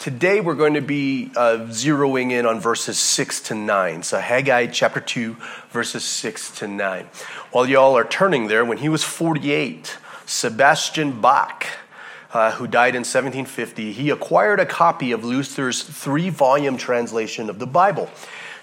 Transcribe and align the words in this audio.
today, 0.01 0.41
we're 0.41 0.57
going 0.57 0.75
to 0.75 0.82
be 0.82 1.30
uh, 1.37 1.69
zeroing 1.69 2.32
in 2.32 2.45
on 2.45 2.59
verses 2.59 2.98
6 2.98 3.41
to 3.43 3.55
9. 3.55 4.03
So, 4.03 4.19
Haggai 4.19 4.66
chapter 4.66 4.98
2, 4.98 5.37
verses 5.71 6.03
6 6.03 6.59
to 6.59 6.66
9. 6.66 7.07
While 7.53 7.69
y'all 7.69 7.96
are 7.96 8.03
turning 8.03 8.48
there, 8.48 8.64
when 8.64 8.79
he 8.79 8.89
was 8.89 9.05
48, 9.05 9.96
Sebastian 10.27 11.21
Bach, 11.21 11.69
uh, 12.33 12.53
who 12.53 12.67
died 12.67 12.95
in 12.95 13.01
1750, 13.01 13.93
he 13.93 14.11
acquired 14.11 14.61
a 14.61 14.67
copy 14.67 15.12
of 15.12 15.25
Luther's 15.25 15.83
three 15.83 16.30
volume 16.30 16.77
translation 16.77 17.51
of 17.51 17.59
the 17.59 17.66
Bible. 17.66 18.11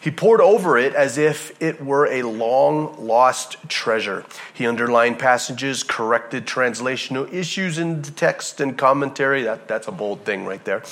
He 0.02 0.12
pored 0.12 0.39
over 0.39 0.77
it 0.77 0.95
as 0.95 1.17
if 1.17 1.62
it 1.62 1.84
were 1.84 2.07
a 2.07 2.23
long 2.23 3.05
lost 3.05 3.57
treasure. 3.67 4.23
He 4.53 4.66
underlined 4.66 5.20
passages, 5.20 5.84
corrected 5.84 6.45
translational 6.45 7.31
issues 7.34 7.77
in 7.77 8.02
the 8.02 8.12
text 8.12 8.62
and 8.62 8.77
commentary. 8.77 9.43
That, 9.43 9.67
that's 9.67 9.90
a 9.90 9.91
bold 9.91 10.23
thing 10.23 10.45
right 10.45 10.63
there. 10.63 10.84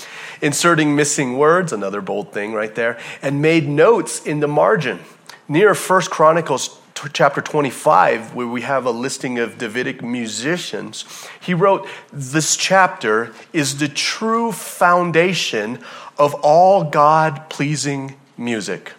Inserting 0.42 0.94
missing 0.94 1.38
words, 1.38 1.72
another 1.72 2.02
bold 2.02 2.34
thing 2.34 2.54
right 2.54 2.76
there. 2.76 3.00
And 3.22 3.42
made 3.42 3.68
notes 3.68 4.26
in 4.26 4.42
the 4.42 4.48
margin. 4.48 5.00
Near 5.48 5.74
First 5.74 6.10
Chronicles 6.10 6.78
chapter 7.14 7.42
25, 7.42 8.34
where 8.34 8.48
we 8.48 8.62
have 8.62 8.86
a 8.86 8.92
listing 8.92 9.40
of 9.40 9.58
Davidic 9.58 10.02
musicians, 10.02 11.06
he 11.40 11.54
wrote, 11.54 11.88
This 12.12 12.56
chapter 12.56 13.34
is 13.54 13.78
the 13.78 13.88
true 13.88 14.52
foundation 14.52 15.80
of 16.18 16.34
all 16.36 16.84
God 16.84 17.50
pleasing 17.50 18.16
music. 18.38 18.94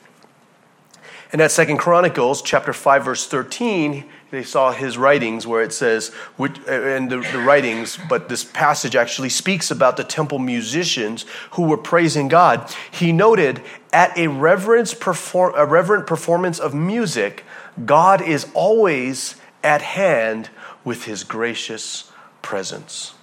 And 1.32 1.40
at 1.42 1.50
Second 1.50 1.76
Chronicles 1.78 2.40
chapter 2.40 2.72
5, 2.72 3.04
verse 3.04 3.26
13, 3.26 4.04
they 4.30 4.42
saw 4.42 4.72
his 4.72 4.98
writings 4.98 5.46
where 5.46 5.62
it 5.62 5.72
says, 5.72 6.12
and 6.38 7.10
the, 7.10 7.26
the, 7.32 7.38
writings, 7.38 7.98
but 8.08 8.28
this 8.28 8.44
passage 8.44 8.94
actually 8.94 9.30
speaks 9.30 9.70
about 9.70 9.96
the 9.96 10.04
temple 10.04 10.38
musicians 10.38 11.24
who 11.52 11.62
were 11.62 11.78
praising 11.78 12.28
God. 12.28 12.70
He 12.90 13.10
noted, 13.10 13.62
at 13.92 14.16
a, 14.18 14.28
reverence 14.28 14.92
perform, 14.92 15.54
a 15.56 15.64
reverent 15.64 16.06
performance 16.06 16.58
of 16.58 16.74
music, 16.74 17.44
God 17.86 18.20
is 18.20 18.46
always 18.52 19.36
at 19.62 19.80
hand 19.80 20.50
with 20.84 21.04
his 21.04 21.24
gracious 21.24 22.10
presence. 22.42 23.14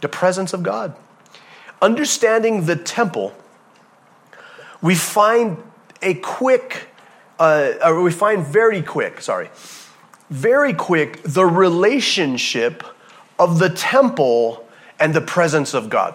The 0.00 0.08
presence 0.08 0.52
of 0.52 0.62
God. 0.62 0.94
Understanding 1.82 2.66
the 2.66 2.76
temple, 2.76 3.34
we 4.80 4.94
find 4.94 5.56
a 6.02 6.14
quick, 6.14 6.88
uh, 7.38 7.72
or 7.84 8.02
we 8.02 8.12
find 8.12 8.46
very 8.46 8.82
quick, 8.82 9.20
sorry, 9.20 9.50
very 10.30 10.72
quick 10.72 11.22
the 11.22 11.46
relationship 11.46 12.84
of 13.38 13.58
the 13.58 13.70
temple 13.70 14.66
and 15.00 15.14
the 15.14 15.20
presence 15.20 15.74
of 15.74 15.90
God. 15.90 16.14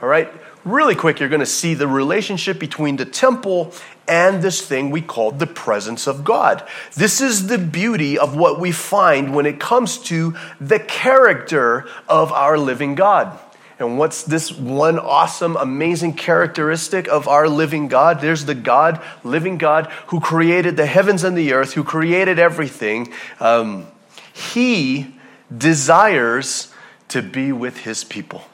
All 0.00 0.08
right? 0.08 0.30
Really 0.64 0.94
quick, 0.94 1.20
you're 1.20 1.28
going 1.28 1.40
to 1.40 1.46
see 1.46 1.74
the 1.74 1.86
relationship 1.86 2.58
between 2.58 2.96
the 2.96 3.04
temple 3.04 3.72
and 4.08 4.42
this 4.42 4.66
thing 4.66 4.90
we 4.90 5.02
call 5.02 5.30
the 5.30 5.46
presence 5.46 6.06
of 6.06 6.24
God. 6.24 6.66
This 6.94 7.20
is 7.20 7.48
the 7.48 7.58
beauty 7.58 8.18
of 8.18 8.36
what 8.36 8.58
we 8.58 8.72
find 8.72 9.34
when 9.34 9.46
it 9.46 9.60
comes 9.60 9.98
to 10.04 10.34
the 10.60 10.78
character 10.78 11.86
of 12.08 12.32
our 12.32 12.56
living 12.56 12.94
God. 12.94 13.38
And 13.78 13.98
what's 13.98 14.22
this 14.22 14.52
one 14.52 14.98
awesome, 14.98 15.56
amazing 15.56 16.14
characteristic 16.14 17.08
of 17.08 17.26
our 17.26 17.48
living 17.48 17.88
God? 17.88 18.20
There's 18.20 18.44
the 18.44 18.54
God, 18.54 19.02
living 19.24 19.58
God, 19.58 19.86
who 20.08 20.20
created 20.20 20.76
the 20.76 20.86
heavens 20.86 21.24
and 21.24 21.36
the 21.36 21.52
earth, 21.52 21.74
who 21.74 21.82
created 21.82 22.38
everything. 22.38 23.12
Um, 23.40 23.88
he 24.32 25.14
desires 25.56 26.72
to 27.08 27.22
be 27.22 27.52
with 27.52 27.78
his 27.78 28.04
people. 28.04 28.44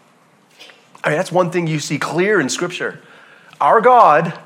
I 1.04 1.10
mean, 1.10 1.19
that's 1.19 1.32
one 1.32 1.50
thing 1.50 1.66
you 1.66 1.81
see 1.81 1.98
clear 1.98 2.41
in 2.41 2.48
Scripture. 2.48 3.00
Our 3.60 3.81
God 3.81 4.38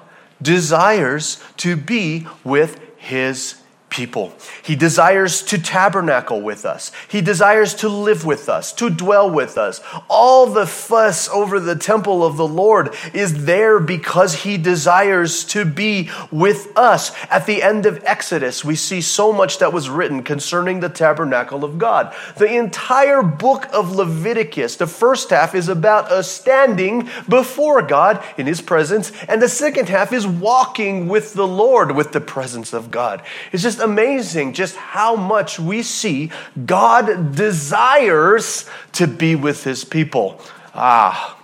desires 0.43 1.43
to 1.59 1.77
be 1.77 2.27
with 2.43 2.81
his 2.97 3.61
people. 3.95 4.33
He 4.65 4.75
desires 4.75 5.41
to 5.43 5.57
tabernacle 5.57 6.43
with 6.43 6.65
us. 6.65 6.91
He 7.07 7.21
desires 7.21 7.75
to 7.75 7.89
live 7.89 8.25
with 8.25 8.49
us, 8.49 8.73
to 8.75 8.91
dwell 8.91 9.31
with 9.31 9.57
us. 9.57 9.81
All 10.09 10.47
the 10.47 10.67
fuss 10.67 11.29
over 11.29 11.61
the 11.61 11.77
temple 11.77 12.25
of 12.25 12.37
the 12.37 12.47
Lord 12.47 12.93
is 13.13 13.45
there 13.45 13.79
because 13.79 14.43
he 14.43 14.59
desires 14.59 15.45
to 15.45 15.65
be 15.65 16.11
with 16.33 16.77
us. 16.77 17.13
At 17.31 17.47
the 17.47 17.63
end 17.63 17.87
of 17.87 18.03
Exodus, 18.05 18.65
we 18.65 18.75
see 18.75 19.01
so 19.01 19.33
much 19.33 19.59
that 19.59 19.73
was 19.73 19.89
written 19.89 20.25
concerning 20.25 20.81
the 20.81 20.89
tabernacle 20.89 21.63
of 21.63 21.79
God. 21.79 22.13
The 22.37 22.53
entire 22.53 23.23
book 23.23 23.69
of 23.73 23.95
Leviticus, 23.95 24.75
the 24.75 24.89
first 24.89 25.31
half 25.31 25.55
is 25.55 25.69
about 25.69 26.11
us 26.11 26.29
standing 26.29 27.09
before 27.29 27.81
God 27.83 28.25
in 28.37 28.47
his 28.47 28.61
presence, 28.61 29.13
and 29.29 29.41
the 29.41 29.49
second 29.49 29.89
half 29.89 30.13
is 30.13 30.27
walking 30.27 31.07
with 31.07 31.35
the 31.35 31.47
Lord 31.47 31.95
with 31.95 32.11
the 32.11 32.21
presence 32.21 32.73
of 32.73 32.91
God. 32.91 33.23
It's 33.53 33.63
just 33.63 33.84
amazing 33.85 34.53
just 34.55 34.75
how 34.77 35.15
much 35.15 35.61
we 35.61 35.83
see 35.83 36.31
God 36.67 37.37
desires 37.37 38.69
to 38.93 39.07
be 39.07 39.37
with 39.37 39.63
his 39.65 39.85
people. 39.85 40.41
Ah, 40.75 41.39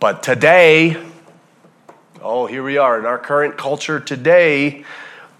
but 0.00 0.22
today, 0.22 0.96
oh, 2.20 2.46
here 2.46 2.62
we 2.62 2.78
are 2.78 2.98
in 2.98 3.06
our 3.06 3.18
current 3.18 3.56
culture 3.56 4.00
today, 4.00 4.84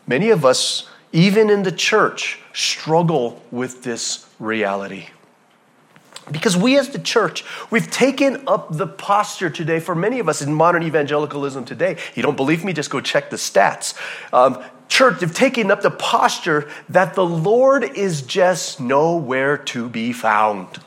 many 0.06 0.30
of 0.30 0.44
us, 0.44 0.88
even 1.12 1.50
in 1.50 1.62
the 1.62 1.72
church, 1.72 2.38
struggle 2.52 3.42
with 3.50 3.82
this 3.82 4.26
reality. 4.38 5.08
Because 6.30 6.56
we 6.56 6.76
as 6.76 6.88
the 6.88 6.98
church, 6.98 7.44
we've 7.70 7.90
taken 7.90 8.42
up 8.48 8.76
the 8.76 8.86
posture 8.86 9.48
today 9.48 9.78
for 9.78 9.94
many 9.94 10.18
of 10.18 10.28
us 10.28 10.42
in 10.42 10.52
modern 10.52 10.82
evangelicalism 10.82 11.64
today. 11.64 11.96
You 12.14 12.22
don't 12.22 12.36
believe 12.36 12.64
me? 12.64 12.72
Just 12.72 12.90
go 12.90 13.00
check 13.00 13.30
the 13.30 13.36
stats. 13.36 13.94
Um, 14.32 14.62
church, 14.88 15.20
they've 15.20 15.34
taken 15.34 15.70
up 15.70 15.82
the 15.82 15.90
posture 15.90 16.68
that 16.88 17.14
the 17.14 17.24
Lord 17.24 17.84
is 17.84 18.22
just 18.22 18.80
nowhere 18.80 19.56
to 19.58 19.88
be 19.88 20.12
found. 20.12 20.78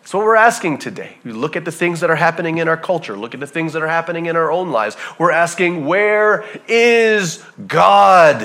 That's 0.00 0.12
what 0.12 0.24
we're 0.24 0.36
asking 0.36 0.78
today. 0.78 1.16
We 1.24 1.32
look 1.32 1.56
at 1.56 1.64
the 1.64 1.72
things 1.72 2.00
that 2.00 2.10
are 2.10 2.16
happening 2.16 2.58
in 2.58 2.68
our 2.68 2.76
culture, 2.76 3.16
look 3.16 3.32
at 3.32 3.40
the 3.40 3.46
things 3.46 3.72
that 3.72 3.82
are 3.82 3.88
happening 3.88 4.26
in 4.26 4.36
our 4.36 4.52
own 4.52 4.70
lives. 4.70 4.96
We're 5.18 5.32
asking, 5.32 5.86
where 5.86 6.44
is 6.68 7.42
God? 7.66 8.42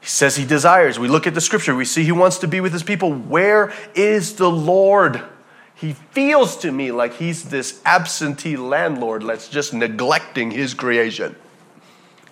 He 0.00 0.06
says 0.06 0.36
he 0.36 0.44
desires. 0.44 0.98
We 0.98 1.08
look 1.08 1.26
at 1.26 1.34
the 1.34 1.40
scripture, 1.40 1.74
we 1.74 1.84
see 1.84 2.04
he 2.04 2.12
wants 2.12 2.38
to 2.38 2.46
be 2.46 2.60
with 2.60 2.72
his 2.72 2.84
people. 2.84 3.12
Where 3.12 3.72
is 3.94 4.36
the 4.36 4.50
Lord? 4.50 5.22
He 5.74 5.94
feels 5.94 6.56
to 6.58 6.70
me 6.70 6.92
like 6.92 7.14
he's 7.14 7.48
this 7.48 7.80
absentee 7.84 8.56
landlord 8.56 9.24
that's 9.24 9.48
just 9.48 9.74
neglecting 9.74 10.52
his 10.52 10.72
creation 10.72 11.34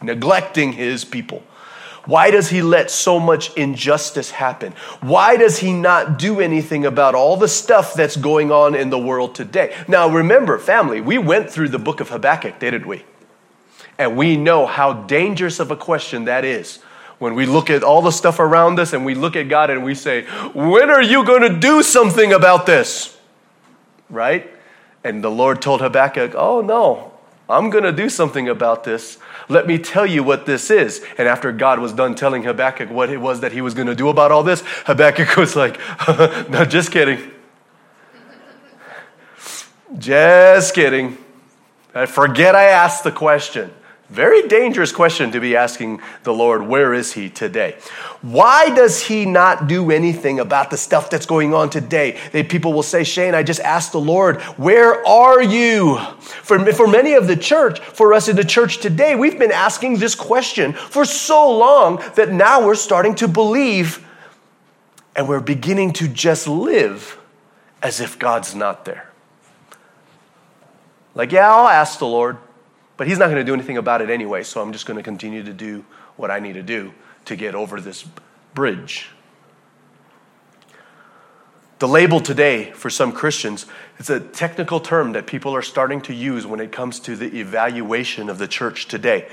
neglecting 0.02 0.72
his 0.72 1.04
people? 1.04 1.42
Why 2.04 2.32
does 2.32 2.50
he 2.50 2.62
let 2.62 2.90
so 2.90 3.20
much 3.20 3.54
injustice 3.54 4.32
happen? 4.32 4.72
Why 5.00 5.36
does 5.36 5.58
he 5.58 5.72
not 5.72 6.18
do 6.18 6.40
anything 6.40 6.84
about 6.84 7.14
all 7.14 7.36
the 7.36 7.46
stuff 7.46 7.94
that's 7.94 8.16
going 8.16 8.50
on 8.50 8.74
in 8.74 8.90
the 8.90 8.98
world 8.98 9.36
today? 9.36 9.76
Now, 9.86 10.08
remember, 10.08 10.58
family, 10.58 11.00
we 11.00 11.18
went 11.18 11.48
through 11.48 11.68
the 11.68 11.78
book 11.78 12.00
of 12.00 12.08
Habakkuk, 12.08 12.58
didn't 12.58 12.86
we? 12.86 13.04
And 13.98 14.16
we 14.16 14.36
know 14.36 14.66
how 14.66 14.92
dangerous 14.92 15.60
of 15.60 15.70
a 15.70 15.76
question 15.76 16.24
that 16.24 16.44
is 16.44 16.80
when 17.20 17.36
we 17.36 17.46
look 17.46 17.70
at 17.70 17.84
all 17.84 18.02
the 18.02 18.10
stuff 18.10 18.40
around 18.40 18.80
us 18.80 18.92
and 18.92 19.04
we 19.04 19.14
look 19.14 19.36
at 19.36 19.48
God 19.48 19.70
and 19.70 19.84
we 19.84 19.94
say, 19.94 20.24
When 20.54 20.90
are 20.90 21.02
you 21.02 21.24
going 21.24 21.42
to 21.42 21.56
do 21.56 21.84
something 21.84 22.32
about 22.32 22.66
this? 22.66 23.16
Right? 24.10 24.50
And 25.04 25.22
the 25.22 25.30
Lord 25.30 25.62
told 25.62 25.82
Habakkuk, 25.82 26.34
Oh, 26.34 26.62
no, 26.62 27.11
I'm 27.52 27.70
going 27.70 27.84
to 27.84 27.92
do 27.92 28.08
something 28.08 28.48
about 28.48 28.84
this. 28.84 29.18
Let 29.48 29.66
me 29.66 29.78
tell 29.78 30.06
you 30.06 30.22
what 30.22 30.46
this 30.46 30.70
is. 30.70 31.04
And 31.18 31.28
after 31.28 31.52
God 31.52 31.78
was 31.78 31.92
done 31.92 32.14
telling 32.14 32.42
Habakkuk 32.42 32.90
what 32.90 33.10
it 33.10 33.18
was 33.18 33.40
that 33.40 33.52
he 33.52 33.60
was 33.60 33.74
going 33.74 33.88
to 33.88 33.94
do 33.94 34.08
about 34.08 34.32
all 34.32 34.42
this, 34.42 34.62
Habakkuk 34.86 35.36
was 35.36 35.54
like, 35.54 35.78
no, 36.48 36.64
just 36.64 36.90
kidding. 36.90 37.20
Just 39.98 40.74
kidding. 40.74 41.18
I 41.94 42.06
forget 42.06 42.54
I 42.54 42.64
asked 42.64 43.04
the 43.04 43.12
question. 43.12 43.70
Very 44.12 44.46
dangerous 44.46 44.92
question 44.92 45.32
to 45.32 45.40
be 45.40 45.56
asking 45.56 46.02
the 46.22 46.34
Lord, 46.34 46.66
where 46.66 46.92
is 46.92 47.14
He 47.14 47.30
today? 47.30 47.78
Why 48.20 48.68
does 48.68 49.00
He 49.00 49.24
not 49.24 49.68
do 49.68 49.90
anything 49.90 50.38
about 50.38 50.68
the 50.68 50.76
stuff 50.76 51.08
that's 51.08 51.24
going 51.24 51.54
on 51.54 51.70
today? 51.70 52.20
They, 52.30 52.42
people 52.42 52.74
will 52.74 52.82
say, 52.82 53.04
Shane, 53.04 53.34
I 53.34 53.42
just 53.42 53.60
asked 53.60 53.92
the 53.92 54.00
Lord, 54.00 54.42
where 54.58 55.02
are 55.06 55.42
you? 55.42 55.96
For, 56.18 56.58
for 56.74 56.86
many 56.86 57.14
of 57.14 57.26
the 57.26 57.38
church, 57.38 57.80
for 57.80 58.12
us 58.12 58.28
in 58.28 58.36
the 58.36 58.44
church 58.44 58.80
today, 58.80 59.14
we've 59.14 59.38
been 59.38 59.50
asking 59.50 59.96
this 59.96 60.14
question 60.14 60.74
for 60.74 61.06
so 61.06 61.50
long 61.50 62.04
that 62.16 62.30
now 62.30 62.66
we're 62.66 62.74
starting 62.74 63.14
to 63.14 63.28
believe 63.28 64.06
and 65.16 65.26
we're 65.26 65.40
beginning 65.40 65.90
to 65.94 66.06
just 66.06 66.46
live 66.46 67.18
as 67.82 67.98
if 67.98 68.18
God's 68.18 68.54
not 68.54 68.84
there. 68.84 69.10
Like, 71.14 71.32
yeah, 71.32 71.50
I'll 71.50 71.68
ask 71.68 71.98
the 71.98 72.06
Lord, 72.06 72.36
but 73.02 73.08
He's 73.08 73.18
not 73.18 73.24
going 73.24 73.38
to 73.38 73.44
do 73.44 73.52
anything 73.52 73.78
about 73.78 74.00
it 74.00 74.10
anyway, 74.10 74.44
so 74.44 74.62
I'm 74.62 74.72
just 74.72 74.86
going 74.86 74.96
to 74.96 75.02
continue 75.02 75.42
to 75.42 75.52
do 75.52 75.84
what 76.14 76.30
I 76.30 76.38
need 76.38 76.52
to 76.52 76.62
do 76.62 76.94
to 77.24 77.34
get 77.34 77.56
over 77.56 77.80
this 77.80 78.06
bridge. 78.54 79.08
The 81.80 81.88
label 81.88 82.20
today 82.20 82.70
for 82.70 82.90
some 82.90 83.10
Christians, 83.10 83.66
it's 83.98 84.08
a 84.08 84.20
technical 84.20 84.78
term 84.78 85.14
that 85.14 85.26
people 85.26 85.52
are 85.52 85.62
starting 85.62 86.00
to 86.02 86.14
use 86.14 86.46
when 86.46 86.60
it 86.60 86.70
comes 86.70 87.00
to 87.00 87.16
the 87.16 87.40
evaluation 87.40 88.28
of 88.28 88.38
the 88.38 88.46
church 88.46 88.86
today. 88.86 89.26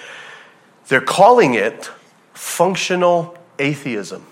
They're 0.88 1.00
calling 1.00 1.54
it 1.54 1.92
functional 2.33 3.38
atheism. 3.60 4.25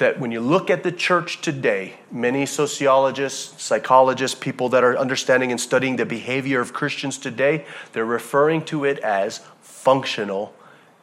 That 0.00 0.18
when 0.18 0.32
you 0.32 0.40
look 0.40 0.70
at 0.70 0.82
the 0.82 0.92
church 0.92 1.42
today, 1.42 1.96
many 2.10 2.46
sociologists, 2.46 3.62
psychologists, 3.62 4.34
people 4.34 4.70
that 4.70 4.82
are 4.82 4.96
understanding 4.96 5.50
and 5.50 5.60
studying 5.60 5.96
the 5.96 6.06
behavior 6.06 6.62
of 6.62 6.72
Christians 6.72 7.18
today, 7.18 7.66
they're 7.92 8.06
referring 8.06 8.64
to 8.64 8.86
it 8.86 8.98
as 9.00 9.42
functional 9.60 10.54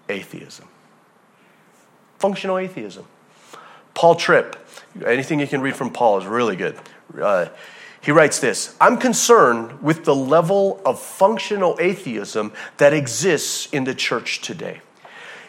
atheism. 0.09 0.67
Functional 2.17 2.57
atheism. 2.57 3.05
Paul 3.93 4.15
Tripp, 4.15 4.55
anything 5.05 5.39
you 5.39 5.47
can 5.47 5.61
read 5.61 5.75
from 5.75 5.91
Paul 5.91 6.17
is 6.17 6.25
really 6.25 6.55
good. 6.55 6.75
Uh, 7.21 7.49
he 8.01 8.09
writes 8.11 8.39
this 8.39 8.75
I'm 8.81 8.97
concerned 8.97 9.83
with 9.83 10.05
the 10.05 10.15
level 10.15 10.81
of 10.83 10.99
functional 10.99 11.77
atheism 11.79 12.51
that 12.77 12.93
exists 12.93 13.71
in 13.71 13.83
the 13.83 13.93
church 13.93 14.41
today. 14.41 14.81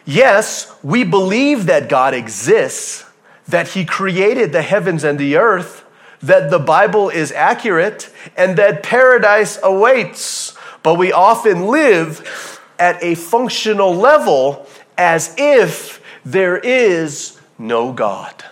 Yes, 0.05 0.71
we 0.83 1.03
believe 1.03 1.65
that 1.65 1.89
God 1.89 2.13
exists, 2.13 3.05
that 3.49 3.69
He 3.69 3.85
created 3.85 4.51
the 4.51 4.61
heavens 4.61 5.03
and 5.03 5.19
the 5.19 5.35
earth, 5.35 5.83
that 6.21 6.49
the 6.49 6.59
Bible 6.59 7.09
is 7.09 7.31
accurate, 7.31 8.09
and 8.35 8.57
that 8.57 8.83
paradise 8.83 9.59
awaits. 9.63 10.57
But 10.83 10.95
we 10.95 11.11
often 11.11 11.67
live 11.67 12.59
at 12.77 13.03
a 13.03 13.15
functional 13.15 13.93
level 13.93 14.65
as 14.97 15.33
if 15.37 16.01
there 16.25 16.57
is 16.57 17.39
no 17.57 17.91
God. 17.91 18.43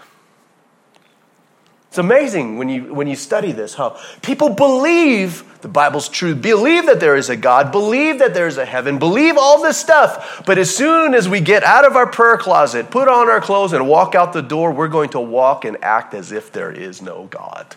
It's 1.89 1.98
amazing 1.98 2.57
when 2.57 2.69
you, 2.69 2.94
when 2.94 3.07
you 3.07 3.16
study 3.16 3.51
this 3.51 3.74
how 3.74 3.98
people 4.22 4.50
believe 4.50 5.44
the 5.62 5.68
Bible's 5.68 6.10
true, 6.10 6.36
believe 6.36 6.86
that 6.86 7.00
there 7.00 7.16
is 7.16 7.30
a 7.30 7.36
God, 7.36 7.72
believe 7.72 8.19
that 8.19 8.34
there's 8.34 8.57
a 8.57 8.66
heaven, 8.66 9.00
believe 9.00 9.38
all 9.38 9.62
this 9.62 9.78
stuff. 9.78 10.44
But 10.45 10.57
as 10.57 10.74
soon 10.74 11.13
as 11.13 11.28
we 11.28 11.39
get 11.39 11.63
out 11.63 11.86
of 11.86 11.95
our 11.95 12.06
prayer 12.06 12.38
closet, 12.38 12.92
put 12.92 13.07
on 13.07 13.30
our 13.30 13.42
clothes, 13.42 13.74
and 13.74 13.88
walk 13.88 14.16
out 14.16 14.34
the 14.34 14.42
door, 14.42 14.72
we're 14.72 14.88
going 14.88 15.10
to 15.10 15.19
walk 15.19 15.66
and 15.66 15.78
act 15.84 16.13
as 16.13 16.31
if 16.31 16.51
there 16.51 16.72
is 16.72 17.01
no 17.01 17.25
God. 17.25 17.75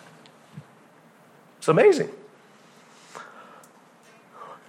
It's 1.58 1.68
amazing. 1.68 2.10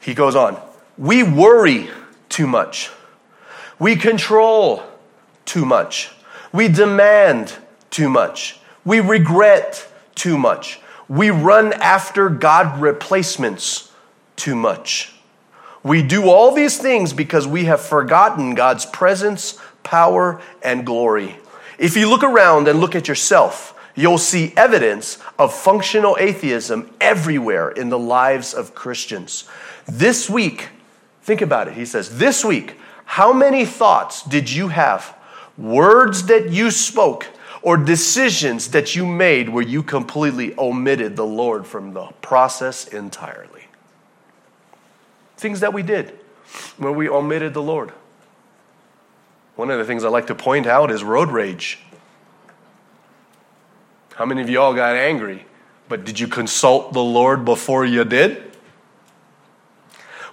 He 0.02 0.14
goes 0.14 0.36
on 0.36 0.58
We 0.98 1.24
worry 1.24 1.90
too 2.30 2.48
much, 2.48 2.90
we 3.80 3.96
control 3.96 4.84
too 5.46 5.66
much. 5.66 6.12
We 6.54 6.68
demand 6.68 7.54
too 7.90 8.10
much. 8.10 8.61
We 8.84 9.00
regret 9.00 9.88
too 10.16 10.38
much. 10.38 10.80
We 11.08 11.30
run 11.30 11.74
after 11.74 12.30
God 12.30 12.82
replacements 12.82 13.92
too 14.36 14.56
much. 14.56 15.14
We 15.84 16.04
do 16.04 16.30
all 16.30 16.54
these 16.54 16.78
things 16.78 17.12
because 17.12 17.48
we 17.48 17.66
have 17.66 17.82
forgotten 17.82 18.56
God's 18.56 18.86
presence, 18.86 19.60
power, 19.84 20.42
and 20.62 20.86
glory. 20.86 21.38
If 21.78 21.98
you 21.98 22.10
look 22.10 22.24
around 22.24 22.68
and 22.68 22.80
look 22.80 22.96
at 22.96 23.08
yourself, 23.08 23.78
you'll 23.96 24.20
see 24.20 24.54
evidence 24.56 25.18
of 25.40 25.54
functional 25.54 26.18
atheism 26.20 26.94
everywhere 27.02 27.72
in 27.72 27.90
the 27.90 28.00
lives 28.00 28.54
of 28.54 28.76
Christians. 28.76 29.46
This 29.88 30.30
week, 30.30 30.70
think 31.24 31.42
about 31.42 31.68
it. 31.68 31.74
He 31.74 31.86
says, 31.86 32.18
This 32.20 32.46
week, 32.46 32.78
how 33.06 33.34
many 33.34 33.66
thoughts 33.66 34.24
did 34.24 34.52
you 34.52 34.70
have 34.70 35.18
words 35.58 36.28
that 36.28 36.52
you 36.52 36.72
spoke 36.72 37.28
or 37.62 37.78
decisions 37.78 38.70
that 38.70 38.96
you 38.96 39.06
made 39.06 39.50
where 39.50 39.64
you 39.64 39.84
completely 39.84 40.58
omitted 40.58 41.16
the 41.16 41.26
Lord 41.26 41.68
from 41.68 41.94
the 41.94 42.06
process 42.22 42.88
entirely. 42.88 43.66
Things 45.38 45.60
that 45.60 45.74
we 45.74 45.84
did 45.84 46.18
where 46.78 46.92
we 46.92 47.08
omitted 47.08 47.54
the 47.54 47.62
Lord. 47.62 47.92
One 49.56 49.70
of 49.70 49.78
the 49.78 49.86
things 49.86 50.04
I 50.04 50.10
like 50.10 50.28
to 50.28 50.36
point 50.36 50.66
out 50.66 50.92
is 50.92 51.04
road 51.04 51.30
rage. 51.30 51.80
How 54.16 54.26
many 54.26 54.42
of 54.42 54.50
y'all 54.50 54.74
got 54.74 54.96
angry? 54.96 55.46
But 55.88 56.06
did 56.06 56.20
you 56.20 56.28
consult 56.28 56.94
the 56.94 57.04
Lord 57.04 57.44
before 57.46 57.86
you 57.86 58.04
did? 58.04 58.51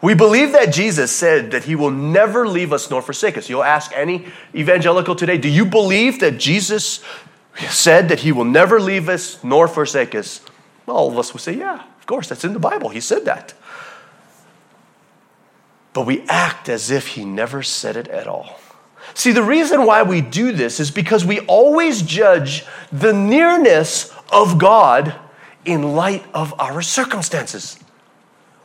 We 0.01 0.15
believe 0.15 0.53
that 0.53 0.73
Jesus 0.73 1.11
said 1.11 1.51
that 1.51 1.65
he 1.65 1.75
will 1.75 1.91
never 1.91 2.47
leave 2.47 2.73
us 2.73 2.91
nor 2.91 3.03
forsake 3.03 3.37
us. 3.37 3.49
You'll 3.49 3.65
ask 3.65 3.91
any 3.95 4.27
evangelical 4.55 5.17
today, 5.17 5.39
do 5.39 5.49
you 5.49 5.65
believe 5.65 6.21
that 6.21 6.39
Jesus 6.39 7.03
said 7.69 8.09
that 8.09 8.21
he 8.21 8.31
will 8.31 8.45
never 8.45 8.81
leave 8.81 9.09
us 9.09 9.43
nor 9.43 9.67
forsake 9.67 10.15
us? 10.15 10.41
All 10.87 11.11
of 11.11 11.19
us 11.19 11.33
will 11.33 11.41
say, 11.41 11.55
yeah, 11.55 11.83
of 11.83 12.07
course, 12.07 12.29
that's 12.29 12.45
in 12.45 12.53
the 12.53 12.61
Bible. 12.61 12.91
He 12.91 13.01
said 13.01 13.25
that. 13.25 13.55
But 15.93 16.07
we 16.07 16.23
act 16.29 16.69
as 16.69 16.91
if 16.91 17.09
he 17.09 17.25
never 17.25 17.63
said 17.63 17.97
it 17.97 18.07
at 18.09 18.29
all. 18.29 18.61
See, 19.15 19.33
the 19.33 19.43
reason 19.43 19.85
why 19.85 20.05
we 20.05 20.21
do 20.21 20.53
this 20.53 20.79
is 20.79 20.91
because 20.93 21.25
we 21.25 21.41
always 21.41 22.03
judge 22.03 22.65
the 22.93 23.13
nearness 23.13 24.15
of 24.31 24.59
God 24.59 25.15
in 25.65 25.95
light 25.95 26.25
of 26.33 26.55
our 26.61 26.83
circumstances. 26.83 27.79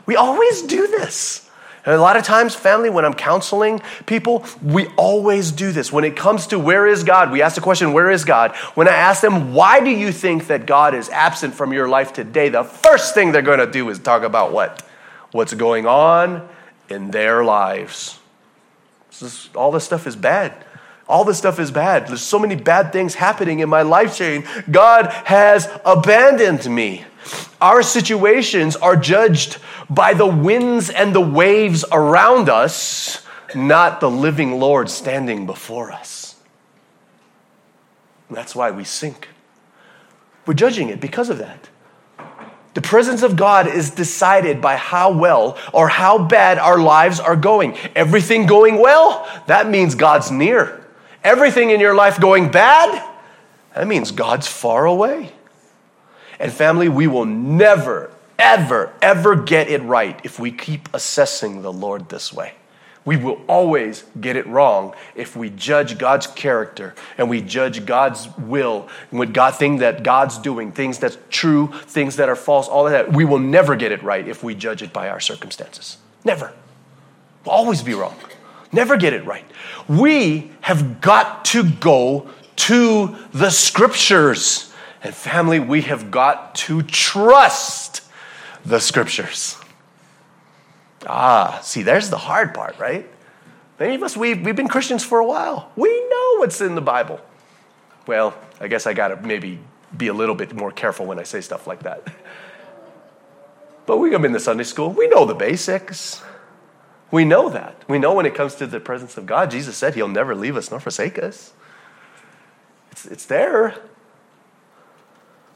We 0.06 0.16
always 0.16 0.62
do 0.64 0.88
this. 0.88 1.50
And 1.86 1.94
a 1.94 2.00
lot 2.00 2.16
of 2.16 2.24
times, 2.24 2.56
family, 2.56 2.90
when 2.90 3.04
I'm 3.04 3.14
counseling 3.14 3.82
people, 4.06 4.46
we 4.62 4.88
always 4.96 5.52
do 5.52 5.74
this. 5.74 5.92
When 5.92 6.06
it 6.06 6.16
comes 6.16 6.48
to 6.48 6.60
where 6.60 6.88
is 6.88 7.04
God, 7.04 7.30
we 7.30 7.42
ask 7.42 7.56
the 7.56 7.62
question, 7.62 7.92
where 7.92 8.10
is 8.10 8.24
God? 8.24 8.56
When 8.76 8.88
I 8.88 8.94
ask 8.94 9.22
them, 9.22 9.54
why 9.54 9.82
do 9.82 9.90
you 9.90 10.14
think 10.14 10.48
that 10.48 10.66
God 10.66 10.94
is 10.94 11.10
absent 11.10 11.54
from 11.54 11.74
your 11.74 11.90
life 11.90 12.14
today? 12.14 12.48
The 12.48 12.64
first 12.64 13.14
thing 13.14 13.34
they're 13.34 13.42
going 13.42 13.60
to 13.60 13.70
do 13.70 13.90
is 13.90 14.00
talk 14.00 14.24
about 14.24 14.54
what? 14.54 14.82
What's 15.32 15.54
going 15.54 15.86
on 15.86 16.48
in 16.90 17.12
their 17.12 17.44
lives. 17.44 18.18
All 19.54 19.72
this 19.72 19.84
stuff 19.84 20.08
is 20.08 20.16
bad. 20.16 20.54
All 21.08 21.26
this 21.26 21.38
stuff 21.38 21.60
is 21.60 21.70
bad. 21.70 22.08
There's 22.08 22.22
so 22.22 22.40
many 22.40 22.56
bad 22.56 22.94
things 22.94 23.16
happening 23.16 23.60
in 23.60 23.68
my 23.68 23.82
life 23.82 24.16
Shane. 24.16 24.46
God 24.72 25.08
has 25.26 25.70
abandoned 25.84 26.74
me. 26.74 27.04
Our 27.62 27.84
situations 27.84 28.76
are 28.78 28.96
judged 28.96 29.58
by 29.90 30.14
the 30.14 30.28
winds 30.28 30.90
and 30.90 31.14
the 31.14 31.22
waves 31.22 31.86
around 31.92 32.50
us, 32.50 33.26
not 33.56 34.00
the 34.00 34.10
living 34.10 34.60
Lord 34.60 34.90
standing 34.90 35.46
before 35.46 35.92
us. 35.92 36.36
that's 38.30 38.56
why 38.56 38.72
we 38.72 38.84
sink. 38.84 39.28
We're 40.46 40.56
judging 40.56 40.90
it 40.90 41.00
because 41.00 41.30
of 41.30 41.38
that. 41.38 41.70
The 42.74 42.82
presence 42.82 43.22
of 43.22 43.36
God 43.36 43.68
is 43.68 43.92
decided 43.92 44.60
by 44.60 44.76
how 44.78 45.12
well 45.16 45.58
or 45.72 45.88
how 45.88 46.18
bad 46.26 46.58
our 46.58 46.80
lives 46.80 47.20
are 47.20 47.36
going. 47.36 47.78
Everything 47.96 48.48
going 48.48 48.80
well, 48.80 49.30
that 49.46 49.70
means 49.70 49.94
God's 49.94 50.32
near. 50.32 50.84
Everything 51.24 51.70
in 51.70 51.80
your 51.80 51.94
life 51.94 52.20
going 52.20 52.52
bad, 52.52 53.08
that 53.76 53.88
means 53.88 54.12
God's 54.12 54.48
far 54.48 54.86
away. 54.86 55.32
And 56.40 56.52
family, 56.52 56.90
we 56.90 57.08
will 57.08 57.26
never, 57.26 58.12
ever, 58.44 58.94
ever 59.02 59.36
get 59.38 59.70
it 59.70 59.82
right 59.84 60.20
if 60.24 60.38
we 60.38 60.52
keep 60.52 60.90
assessing 60.94 61.62
the 61.62 61.72
Lord 61.72 62.10
this 62.10 62.34
way. 62.34 62.54
We 63.06 63.18
will 63.18 63.42
always 63.48 64.04
get 64.20 64.36
it 64.36 64.46
wrong 64.48 64.94
if 65.16 65.36
we 65.36 65.50
judge 65.50 65.98
God's 65.98 66.28
character 66.28 66.94
and 67.18 67.30
we 67.30 67.42
judge 67.42 67.86
God's 67.86 68.30
will 68.38 68.88
and 69.10 69.20
what 69.20 69.34
God 69.34 69.56
thing 69.56 69.78
that 69.78 70.04
God's 70.04 70.38
doing, 70.38 70.72
things 70.72 71.00
that's 71.00 71.18
true, 71.30 71.68
things 71.86 72.18
that 72.18 72.30
are 72.30 72.36
false, 72.36 72.68
all 72.68 72.86
of 72.86 72.92
that. 72.92 73.12
We 73.12 73.26
will 73.26 73.40
never 73.40 73.76
get 73.76 73.92
it 73.92 74.04
right 74.04 74.26
if 74.28 74.44
we 74.44 74.56
judge 74.56 74.82
it 74.82 74.94
by 74.94 75.10
our 75.10 75.20
circumstances. 75.20 75.98
Never. 76.24 76.54
We'll 77.46 77.56
always 77.56 77.82
be 77.82 77.94
wrong. 77.94 78.16
Never 78.72 78.98
get 78.98 79.14
it 79.14 79.26
right. 79.26 79.46
We 79.88 80.52
have 80.62 81.02
got 81.02 81.46
to 81.46 81.70
go 81.70 82.30
to 82.56 83.16
the 83.34 83.50
scriptures. 83.50 84.74
And 85.02 85.14
family, 85.14 85.60
we 85.60 85.82
have 85.82 86.10
got 86.10 86.56
to 86.56 86.82
trust 86.84 87.93
the 88.66 88.80
scriptures. 88.80 89.58
Ah, 91.08 91.60
see, 91.64 91.84
there's 91.84 92.10
the 92.10 92.18
hard 92.18 92.54
part, 92.54 92.78
right? 92.80 93.10
Many 93.80 93.96
of 93.96 94.04
us, 94.04 94.16
we've, 94.16 94.44
we've 94.44 94.56
been 94.56 94.68
Christians 94.68 95.04
for 95.04 95.20
a 95.20 95.26
while. 95.26 95.72
We 95.76 95.90
know 95.90 96.38
what's 96.38 96.62
in 96.62 96.76
the 96.76 96.82
Bible. 96.82 97.20
Well, 98.08 98.34
I 98.60 98.68
guess 98.68 98.88
I 98.88 98.94
got 98.94 99.10
to 99.10 99.18
maybe 99.18 99.60
be 99.96 100.08
a 100.08 100.14
little 100.14 100.36
bit 100.36 100.54
more 100.54 100.72
careful 100.72 101.06
when 101.06 101.20
I 101.20 101.24
say 101.24 101.42
stuff 101.42 101.68
like 101.68 101.84
that. 101.84 102.08
But 103.86 103.98
we 103.98 104.12
come 104.12 104.22
been 104.22 104.34
to 104.34 104.40
Sunday 104.40 104.64
school. 104.64 104.92
We 104.92 105.08
know 105.08 105.26
the 105.26 105.36
basics. 105.36 106.22
We 107.12 107.26
know 107.26 107.50
that. 107.50 107.84
We 107.88 108.00
know 108.00 108.14
when 108.14 108.26
it 108.26 108.34
comes 108.34 108.56
to 108.56 108.68
the 108.68 108.80
presence 108.80 109.18
of 109.18 109.26
God, 109.26 109.52
Jesus 109.52 109.76
said 109.78 109.96
he'll 109.96 110.08
never 110.08 110.34
leave 110.34 110.56
us 110.56 110.72
nor 110.72 110.80
forsake 110.80 111.20
us. 111.20 111.54
It's, 112.92 113.06
it's 113.06 113.26
there. 113.26 113.76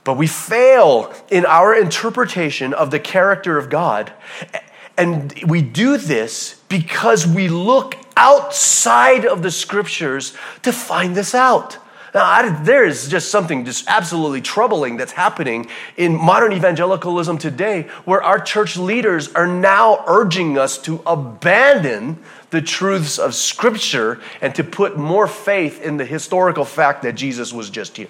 But 0.07 0.15
we 0.15 0.27
fail 0.27 1.13
in 1.29 1.45
our 1.45 1.75
interpretation 1.75 2.73
of 2.73 2.91
the 2.91 2.99
character 2.99 3.57
of 3.57 3.69
God. 3.69 4.13
And 4.95 5.33
we 5.45 5.61
do 5.61 5.97
this 5.97 6.61
because 6.69 7.27
we 7.27 7.49
look 7.49 7.95
outside 8.15 9.25
of 9.25 9.43
the 9.43 9.51
scriptures 9.51 10.33
to 10.61 10.71
find 10.71 11.13
this 11.13 11.35
out. 11.35 11.77
Now, 12.13 12.23
I, 12.23 12.49
there 12.63 12.85
is 12.85 13.09
just 13.09 13.29
something 13.31 13.65
just 13.65 13.83
absolutely 13.89 14.39
troubling 14.39 14.95
that's 14.95 15.11
happening 15.11 15.67
in 15.97 16.15
modern 16.15 16.53
evangelicalism 16.53 17.37
today, 17.37 17.89
where 18.05 18.23
our 18.23 18.39
church 18.39 18.77
leaders 18.77 19.33
are 19.33 19.45
now 19.45 20.05
urging 20.07 20.57
us 20.57 20.77
to 20.83 21.01
abandon 21.05 22.17
the 22.51 22.61
truths 22.61 23.19
of 23.19 23.35
Scripture 23.35 24.21
and 24.39 24.55
to 24.55 24.63
put 24.63 24.97
more 24.97 25.27
faith 25.27 25.81
in 25.81 25.97
the 25.97 26.05
historical 26.05 26.63
fact 26.63 27.03
that 27.03 27.15
Jesus 27.15 27.51
was 27.51 27.69
just 27.69 27.97
here. 27.97 28.07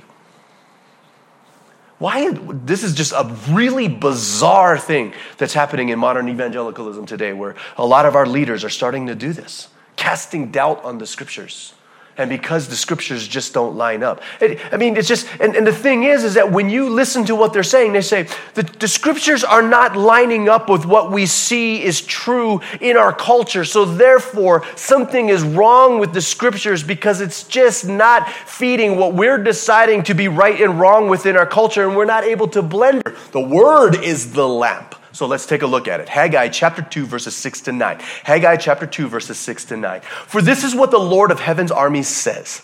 Why? 1.99 2.29
This 2.31 2.83
is 2.83 2.93
just 2.93 3.11
a 3.11 3.35
really 3.49 3.87
bizarre 3.87 4.77
thing 4.77 5.13
that's 5.37 5.53
happening 5.53 5.89
in 5.89 5.97
modern 5.97 6.29
evangelicalism 6.29 7.05
today, 7.05 7.33
where 7.33 7.55
a 7.77 7.85
lot 7.85 8.05
of 8.05 8.15
our 8.15 8.25
leaders 8.25 8.63
are 8.63 8.69
starting 8.69 9.07
to 9.07 9.15
do 9.15 9.33
this, 9.33 9.69
casting 9.95 10.51
doubt 10.51 10.83
on 10.83 10.99
the 10.99 11.07
scriptures 11.07 11.73
and 12.17 12.29
because 12.29 12.67
the 12.67 12.75
scriptures 12.75 13.27
just 13.27 13.53
don't 13.53 13.75
line 13.75 14.03
up. 14.03 14.21
I 14.41 14.77
mean, 14.77 14.97
it's 14.97 15.07
just, 15.07 15.27
and, 15.39 15.55
and 15.55 15.65
the 15.65 15.71
thing 15.71 16.03
is, 16.03 16.23
is 16.23 16.33
that 16.33 16.51
when 16.51 16.69
you 16.69 16.89
listen 16.89 17.25
to 17.25 17.35
what 17.35 17.53
they're 17.53 17.63
saying, 17.63 17.93
they 17.93 18.01
say 18.01 18.27
the, 18.55 18.63
the 18.63 18.87
scriptures 18.87 19.43
are 19.43 19.61
not 19.61 19.95
lining 19.95 20.49
up 20.49 20.69
with 20.69 20.85
what 20.85 21.11
we 21.11 21.25
see 21.25 21.83
is 21.83 22.01
true 22.01 22.61
in 22.81 22.97
our 22.97 23.13
culture. 23.13 23.63
So 23.63 23.85
therefore, 23.85 24.65
something 24.75 25.29
is 25.29 25.43
wrong 25.43 25.99
with 25.99 26.13
the 26.13 26.21
scriptures 26.21 26.83
because 26.83 27.21
it's 27.21 27.43
just 27.43 27.87
not 27.87 28.29
feeding 28.29 28.97
what 28.97 29.13
we're 29.13 29.37
deciding 29.37 30.03
to 30.03 30.13
be 30.13 30.27
right 30.27 30.59
and 30.59 30.79
wrong 30.79 31.09
within 31.09 31.37
our 31.37 31.45
culture, 31.45 31.87
and 31.87 31.95
we're 31.95 32.05
not 32.05 32.23
able 32.23 32.47
to 32.49 32.61
blend. 32.61 33.03
The 33.31 33.41
word 33.41 33.95
is 34.03 34.33
the 34.33 34.47
lamp. 34.47 34.95
So 35.17 35.25
let's 35.25 35.47
take 35.47 35.63
a 35.63 35.67
look 35.67 35.87
at 35.87 35.99
it. 35.99 36.09
Haggai 36.09 36.49
chapter 36.49 36.83
2, 36.83 37.07
verses 37.07 37.35
6 37.35 37.61
to 37.61 37.71
9. 37.71 37.97
Haggai 38.23 38.55
chapter 38.57 38.85
2, 38.85 39.07
verses 39.07 39.39
6 39.39 39.65
to 39.65 39.75
9. 39.75 40.01
For 40.01 40.43
this 40.43 40.63
is 40.63 40.75
what 40.75 40.91
the 40.91 40.99
Lord 40.99 41.31
of 41.31 41.39
heaven's 41.39 41.71
armies 41.71 42.07
says 42.07 42.61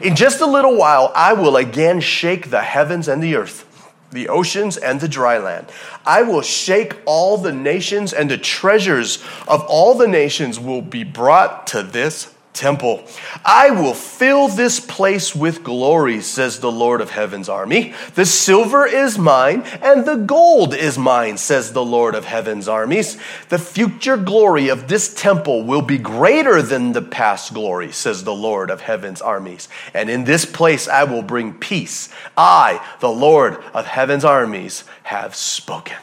In 0.00 0.14
just 0.14 0.40
a 0.40 0.46
little 0.46 0.76
while, 0.76 1.10
I 1.16 1.32
will 1.32 1.56
again 1.56 1.98
shake 1.98 2.50
the 2.50 2.62
heavens 2.62 3.08
and 3.08 3.20
the 3.20 3.34
earth 3.34 3.64
the 4.12 4.28
oceans 4.28 4.76
and 4.76 5.00
the 5.00 5.08
dry 5.08 5.36
land. 5.38 5.66
I 6.06 6.22
will 6.22 6.42
shake 6.42 6.96
all 7.06 7.38
the 7.38 7.52
nations, 7.52 8.12
and 8.12 8.30
the 8.30 8.38
treasures 8.38 9.16
of 9.48 9.62
all 9.62 9.94
the 9.96 10.06
nations 10.06 10.60
will 10.60 10.80
be 10.80 11.02
brought 11.02 11.66
to 11.68 11.82
this 11.82 12.32
temple. 12.56 13.04
I 13.44 13.70
will 13.70 13.94
fill 13.94 14.48
this 14.48 14.80
place 14.80 15.36
with 15.36 15.62
glory, 15.62 16.20
says 16.20 16.58
the 16.58 16.72
Lord 16.72 17.00
of 17.00 17.10
heaven's 17.10 17.48
army. 17.48 17.94
The 18.14 18.26
silver 18.26 18.86
is 18.86 19.18
mine, 19.18 19.62
and 19.82 20.04
the 20.04 20.16
gold 20.16 20.74
is 20.74 20.98
mine, 20.98 21.36
says 21.36 21.72
the 21.72 21.84
Lord 21.84 22.14
of 22.14 22.24
heaven's 22.24 22.66
armies. 22.66 23.18
The 23.50 23.58
future 23.58 24.16
glory 24.16 24.68
of 24.68 24.88
this 24.88 25.14
temple 25.14 25.62
will 25.62 25.82
be 25.82 25.98
greater 25.98 26.62
than 26.62 26.92
the 26.92 27.02
past 27.02 27.54
glory, 27.54 27.92
says 27.92 28.24
the 28.24 28.34
Lord 28.34 28.70
of 28.70 28.80
heaven's 28.80 29.20
armies. 29.20 29.68
And 29.94 30.10
in 30.10 30.24
this 30.24 30.44
place 30.44 30.88
I 30.88 31.04
will 31.04 31.22
bring 31.22 31.54
peace. 31.54 32.08
I, 32.36 32.84
the 33.00 33.10
Lord 33.10 33.62
of 33.74 33.86
heaven's 33.86 34.24
armies, 34.24 34.84
have 35.04 35.34
spoken. 35.36 35.98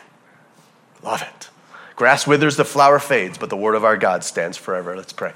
Love 1.03 1.21
it. 1.21 1.49
Grass 1.95 2.25
withers, 2.25 2.57
the 2.57 2.65
flower 2.65 2.99
fades, 2.99 3.37
but 3.37 3.49
the 3.49 3.57
word 3.57 3.75
of 3.75 3.83
our 3.83 3.97
God 3.97 4.23
stands 4.23 4.57
forever. 4.57 4.95
Let's 4.95 5.13
pray. 5.13 5.33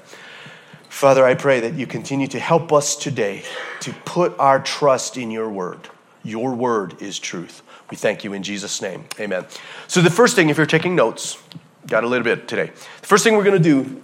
Father, 0.88 1.24
I 1.24 1.34
pray 1.34 1.60
that 1.60 1.74
you 1.74 1.86
continue 1.86 2.26
to 2.28 2.38
help 2.38 2.72
us 2.72 2.96
today 2.96 3.44
to 3.80 3.92
put 4.04 4.38
our 4.38 4.60
trust 4.60 5.16
in 5.16 5.30
your 5.30 5.48
word. 5.48 5.88
Your 6.24 6.54
word 6.54 7.00
is 7.00 7.18
truth. 7.18 7.62
We 7.90 7.96
thank 7.96 8.24
you 8.24 8.32
in 8.32 8.42
Jesus' 8.42 8.82
name. 8.82 9.04
Amen. 9.20 9.46
So, 9.86 10.00
the 10.00 10.10
first 10.10 10.34
thing, 10.34 10.50
if 10.50 10.56
you're 10.56 10.66
taking 10.66 10.94
notes, 10.96 11.38
got 11.86 12.04
a 12.04 12.06
little 12.06 12.24
bit 12.24 12.48
today. 12.48 12.66
The 13.00 13.06
first 13.06 13.24
thing 13.24 13.36
we're 13.36 13.44
going 13.44 13.62
to 13.62 13.82
do 13.82 14.02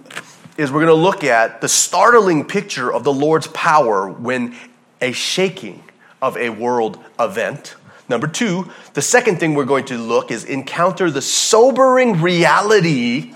is 0.57 0.71
we're 0.71 0.85
going 0.85 0.95
to 0.95 1.01
look 1.01 1.23
at 1.23 1.61
the 1.61 1.67
startling 1.67 2.45
picture 2.45 2.91
of 2.91 3.03
the 3.03 3.13
Lord's 3.13 3.47
power 3.47 4.09
when 4.09 4.55
a 5.01 5.11
shaking 5.11 5.83
of 6.21 6.37
a 6.37 6.49
world 6.49 6.97
event. 7.19 7.75
Number 8.07 8.27
two, 8.27 8.71
the 8.93 9.01
second 9.01 9.39
thing 9.39 9.55
we're 9.55 9.65
going 9.65 9.85
to 9.85 9.97
look 9.97 10.31
is 10.31 10.45
encounter 10.45 11.11
the 11.11 11.21
sobering 11.21 12.21
reality 12.21 13.33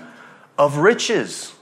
of 0.56 0.78
riches. 0.78 1.52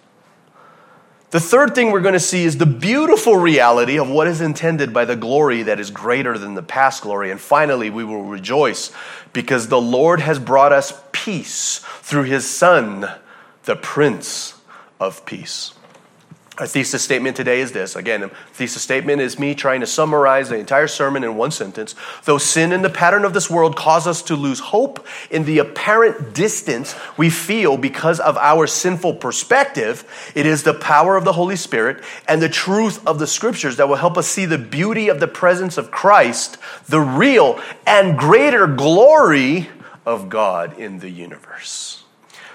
The 1.31 1.41
third 1.41 1.75
thing 1.75 1.93
we're 1.93 2.01
going 2.01 2.15
to 2.15 2.21
see 2.21 2.45
is 2.45 2.57
the 2.57 2.65
beautiful 2.65 3.37
reality 3.37 3.99
of 3.99 4.09
what 4.09 4.27
is 4.27 4.41
intended 4.41 4.95
by 4.95 5.05
the 5.05 5.15
glory 5.15 5.63
that 5.65 5.79
is 5.79 5.91
greater 5.91 6.39
than 6.39 6.55
the 6.55 6.63
past 6.63 7.03
glory. 7.03 7.31
And 7.31 7.39
finally, 7.39 7.91
we 7.91 8.03
will 8.03 8.23
rejoice 8.23 8.91
because 9.35 9.69
the 9.69 9.81
Lord 9.81 10.21
has 10.21 10.39
brought 10.39 10.73
us 10.73 10.99
peace 11.13 11.81
through 12.01 12.23
his 12.23 12.49
Son, 12.49 13.11
the 13.65 13.77
Prince 13.77 14.55
of 14.99 15.27
Peace. 15.27 15.75
Our 16.59 16.67
thesis 16.67 17.05
statement 17.05 17.37
today 17.37 17.61
is 17.61 17.71
this. 17.71 17.95
Again, 17.95 18.25
a 18.25 18.29
thesis 18.53 18.83
statement 18.83 19.21
is 19.21 19.38
me 19.38 19.55
trying 19.55 19.79
to 19.81 19.87
summarize 19.87 20.49
the 20.49 20.57
entire 20.57 20.88
sermon 20.88 21.23
in 21.23 21.37
one 21.37 21.53
sentence. 21.53 21.95
Though 22.25 22.38
sin 22.38 22.73
and 22.73 22.85
the 22.85 22.91
pattern 22.91 23.25
of 23.25 23.33
this 23.33 23.49
world 23.49 23.77
cause 23.77 24.09
us 24.09 24.23
to 24.23 24.35
lose 24.35 24.59
hope 24.59 25.07
in 25.31 25.45
the 25.45 25.61
apparent 25.61 26.35
distance 26.35 26.97
we 27.17 27.31
feel 27.31 27.77
because 27.77 28.19
of 28.19 28.37
our 28.37 28.67
sinful 28.67 29.15
perspective, 29.17 30.33
it 30.35 30.47
is 30.47 30.65
the 30.65 30.75
power 30.75 31.17
of 31.17 31.25
the 31.25 31.35
Holy 31.35 31.55
Spirit 31.55 32.03
and 32.27 32.43
the 32.43 32.49
truth 32.49 33.07
of 33.07 33.21
the 33.21 33.29
scriptures 33.29 33.77
that 33.77 33.88
will 33.88 33.95
help 33.95 34.19
us 34.19 34.27
see 34.27 34.45
the 34.45 34.59
beauty 34.59 35.09
of 35.09 35.21
the 35.21 35.29
presence 35.29 35.79
of 35.79 35.93
Christ, 35.93 36.59
the 36.87 37.00
real 37.00 37.61
and 37.87 38.19
greater 38.19 38.67
glory 38.67 39.69
of 40.05 40.29
God 40.29 40.77
in 40.77 40.99
the 40.99 41.11
universe. 41.11 42.03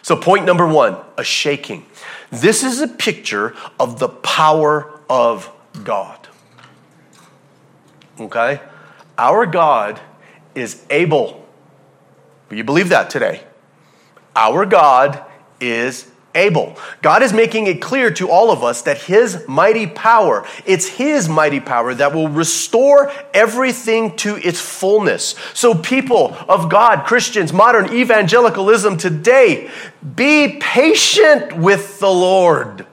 So, 0.03 0.17
point 0.17 0.45
number 0.45 0.67
one 0.67 0.97
a 1.17 1.23
shaking. 1.23 1.85
This 2.29 2.63
is 2.63 2.81
a 2.81 2.87
picture 2.87 3.55
of 3.79 3.99
the 3.99 4.09
power 4.09 4.99
of 5.09 5.49
God. 5.83 6.27
Okay? 8.19 8.59
Our 9.17 9.45
God 9.45 9.99
is 10.53 10.85
able. 10.89 11.47
Do 12.49 12.57
you 12.57 12.63
believe 12.63 12.89
that 12.89 13.09
today? 13.09 13.43
Our 14.35 14.65
God 14.65 15.23
is 15.59 16.11
able. 16.35 16.77
God 17.01 17.23
is 17.23 17.33
making 17.33 17.67
it 17.67 17.81
clear 17.81 18.11
to 18.11 18.29
all 18.29 18.51
of 18.51 18.63
us 18.63 18.81
that 18.83 19.03
His 19.03 19.47
mighty 19.47 19.87
power, 19.87 20.45
it's 20.65 20.87
His 20.87 21.29
mighty 21.29 21.59
power 21.59 21.93
that 21.93 22.13
will 22.13 22.29
restore 22.29 23.11
everything 23.33 24.15
to 24.17 24.35
its 24.37 24.59
fullness. 24.59 25.35
So, 25.53 25.75
people 25.75 26.35
of 26.47 26.69
God, 26.69 27.05
Christians, 27.05 27.53
modern 27.53 27.93
evangelicalism 27.93 28.97
today, 28.97 29.69
be 30.15 30.57
patient 30.59 31.57
with 31.57 31.99
the 31.99 32.11
Lord. 32.11 32.87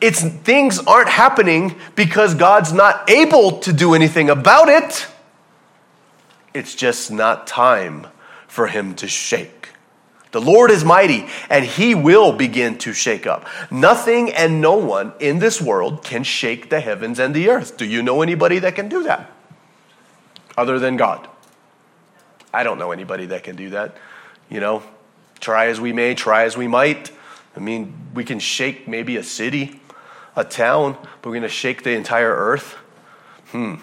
It's 0.00 0.22
things 0.22 0.78
aren't 0.78 1.10
happening 1.10 1.76
because 1.94 2.34
God's 2.34 2.72
not 2.72 3.08
able 3.10 3.58
to 3.60 3.72
do 3.72 3.94
anything 3.94 4.30
about 4.30 4.68
it. 4.68 5.06
It's 6.54 6.74
just 6.74 7.10
not 7.10 7.46
time 7.46 8.06
for 8.48 8.66
Him 8.66 8.94
to 8.96 9.06
shake. 9.06 9.68
The 10.32 10.40
Lord 10.40 10.70
is 10.70 10.84
mighty, 10.84 11.26
and 11.48 11.64
he 11.64 11.94
will 11.94 12.32
begin 12.32 12.78
to 12.78 12.92
shake 12.92 13.26
up. 13.26 13.46
Nothing 13.70 14.32
and 14.32 14.60
no 14.60 14.74
one 14.76 15.12
in 15.18 15.40
this 15.40 15.60
world 15.60 16.04
can 16.04 16.22
shake 16.22 16.70
the 16.70 16.80
heavens 16.80 17.18
and 17.18 17.34
the 17.34 17.50
earth. 17.50 17.76
Do 17.76 17.84
you 17.84 18.02
know 18.02 18.22
anybody 18.22 18.60
that 18.60 18.76
can 18.76 18.88
do 18.88 19.02
that? 19.04 19.30
Other 20.56 20.78
than 20.78 20.96
God. 20.96 21.26
I 22.52 22.62
don't 22.62 22.78
know 22.78 22.92
anybody 22.92 23.26
that 23.26 23.42
can 23.42 23.56
do 23.56 23.70
that. 23.70 23.96
You 24.48 24.60
know, 24.60 24.82
try 25.40 25.66
as 25.66 25.80
we 25.80 25.92
may, 25.92 26.14
try 26.14 26.44
as 26.44 26.56
we 26.56 26.68
might. 26.68 27.10
I 27.56 27.60
mean, 27.60 27.92
we 28.14 28.24
can 28.24 28.38
shake 28.38 28.86
maybe 28.86 29.16
a 29.16 29.24
city, 29.24 29.80
a 30.36 30.44
town, 30.44 30.96
but 31.00 31.30
we're 31.30 31.36
going 31.36 31.42
to 31.42 31.48
shake 31.48 31.82
the 31.82 31.92
entire 31.92 32.32
earth. 32.32 32.74
Hmm. 33.50 33.76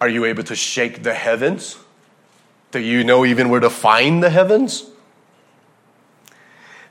Are 0.00 0.08
you 0.08 0.24
able 0.24 0.42
to 0.44 0.56
shake 0.56 1.02
the 1.02 1.14
heavens? 1.14 1.78
Do 2.72 2.80
you 2.80 3.04
know 3.04 3.24
even 3.24 3.50
where 3.50 3.60
to 3.60 3.70
find 3.70 4.22
the 4.22 4.30
heavens? 4.30 4.86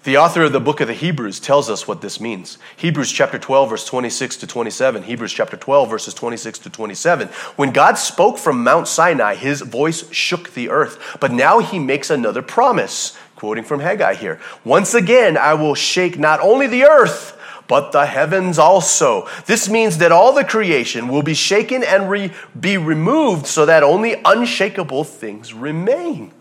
The 0.04 0.18
author 0.18 0.44
of 0.44 0.52
the 0.52 0.60
book 0.60 0.80
of 0.80 0.88
the 0.88 0.96
Hebrews 0.96 1.40
tells 1.40 1.70
us 1.70 1.88
what 1.88 2.02
this 2.02 2.20
means. 2.20 2.58
Hebrews 2.78 3.12
chapter 3.12 3.38
12, 3.38 3.70
verse 3.70 3.86
26 3.86 4.38
to 4.38 4.48
27. 4.48 5.04
Hebrews 5.04 5.34
chapter 5.34 5.58
12, 5.58 5.90
verses 5.90 6.14
26 6.14 6.60
to 6.60 6.70
27. 6.72 7.28
When 7.56 7.72
God 7.72 8.00
spoke 8.00 8.38
from 8.40 8.64
Mount 8.64 8.88
Sinai, 8.88 9.36
his 9.36 9.62
voice 9.62 10.12
shook 10.12 10.54
the 10.54 10.70
earth. 10.70 11.18
But 11.20 11.32
now 11.32 11.60
he 11.60 11.78
makes 11.78 12.10
another 12.10 12.42
promise, 12.42 13.16
quoting 13.36 13.64
from 13.64 13.80
Haggai 13.80 14.16
here. 14.16 14.40
Once 14.64 14.96
again, 14.96 15.38
I 15.38 15.54
will 15.56 15.76
shake 15.76 16.18
not 16.18 16.40
only 16.40 16.66
the 16.66 16.84
earth, 16.84 17.38
but 17.72 17.94
the 17.94 18.06
heavens 18.06 18.60
also. 18.60 19.30
This 19.46 19.70
means 19.70 20.00
that 20.00 20.12
all 20.12 20.34
the 20.34 20.44
creation 20.44 21.08
will 21.08 21.22
be 21.22 21.34
shaken 21.34 21.86
and 21.86 22.10
re- 22.10 22.34
be 22.60 22.76
removed 22.76 23.48
so 23.48 23.66
that 23.66 23.82
only 23.82 24.22
unshakable 24.26 25.06
things 25.06 25.54
remain. 25.54 26.34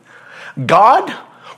God 0.67 1.09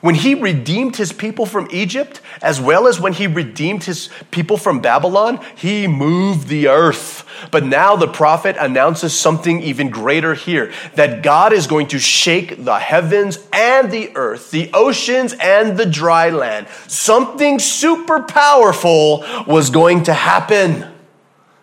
When 0.02 0.16
he 0.16 0.34
redeemed 0.34 0.96
his 0.96 1.12
people 1.12 1.46
from 1.46 1.68
Egypt, 1.70 2.20
as 2.42 2.60
well 2.60 2.88
as 2.88 3.00
when 3.00 3.12
he 3.12 3.28
redeemed 3.28 3.84
his 3.84 4.10
people 4.32 4.56
from 4.56 4.80
Babylon, 4.80 5.38
he 5.56 5.86
moved 5.86 6.48
the 6.48 6.66
earth. 6.66 7.24
But 7.52 7.64
now 7.64 7.94
the 7.94 8.08
prophet 8.08 8.56
announces 8.58 9.16
something 9.16 9.62
even 9.62 9.90
greater 9.90 10.34
here 10.34 10.72
that 10.96 11.22
God 11.22 11.52
is 11.52 11.68
going 11.68 11.86
to 11.88 12.00
shake 12.00 12.64
the 12.64 12.80
heavens 12.80 13.38
and 13.52 13.92
the 13.92 14.10
earth, 14.16 14.50
the 14.50 14.70
oceans 14.74 15.34
and 15.34 15.78
the 15.78 15.86
dry 15.86 16.30
land. 16.30 16.66
Something 16.88 17.60
super 17.60 18.22
powerful 18.22 19.24
was 19.46 19.70
going 19.70 20.02
to 20.04 20.14
happen. 20.14 20.84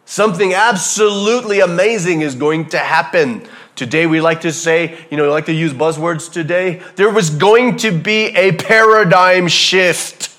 Something 0.05 0.53
absolutely 0.53 1.60
amazing 1.60 2.22
is 2.22 2.36
going 2.36 2.69
to 2.69 2.79
happen. 2.79 3.46
Today, 3.80 4.08
we 4.08 4.20
like 4.20 4.42
to 4.42 4.52
say, 4.52 5.00
you 5.10 5.16
know, 5.16 5.24
we 5.24 5.30
like 5.30 5.46
to 5.46 5.54
use 5.54 5.72
buzzwords 5.72 6.30
today. 6.30 6.82
There 6.98 7.10
was 7.10 7.30
going 7.30 7.78
to 7.78 7.98
be 7.98 8.26
a 8.36 8.52
paradigm 8.52 9.48
shift 9.48 10.38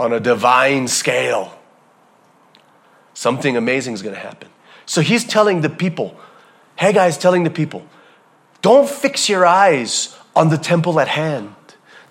on 0.00 0.14
a 0.14 0.18
divine 0.18 0.88
scale. 0.88 1.58
Something 3.12 3.58
amazing 3.58 3.92
is 3.92 4.00
going 4.00 4.14
to 4.14 4.20
happen. 4.20 4.48
So 4.86 5.02
he's 5.02 5.24
telling 5.24 5.60
the 5.60 5.68
people, 5.68 6.18
Haggai 6.76 7.08
is 7.08 7.18
telling 7.18 7.44
the 7.44 7.50
people, 7.50 7.86
don't 8.62 8.88
fix 8.88 9.28
your 9.28 9.44
eyes 9.44 10.18
on 10.34 10.48
the 10.48 10.56
temple 10.56 10.98
at 10.98 11.08
hand. 11.08 11.54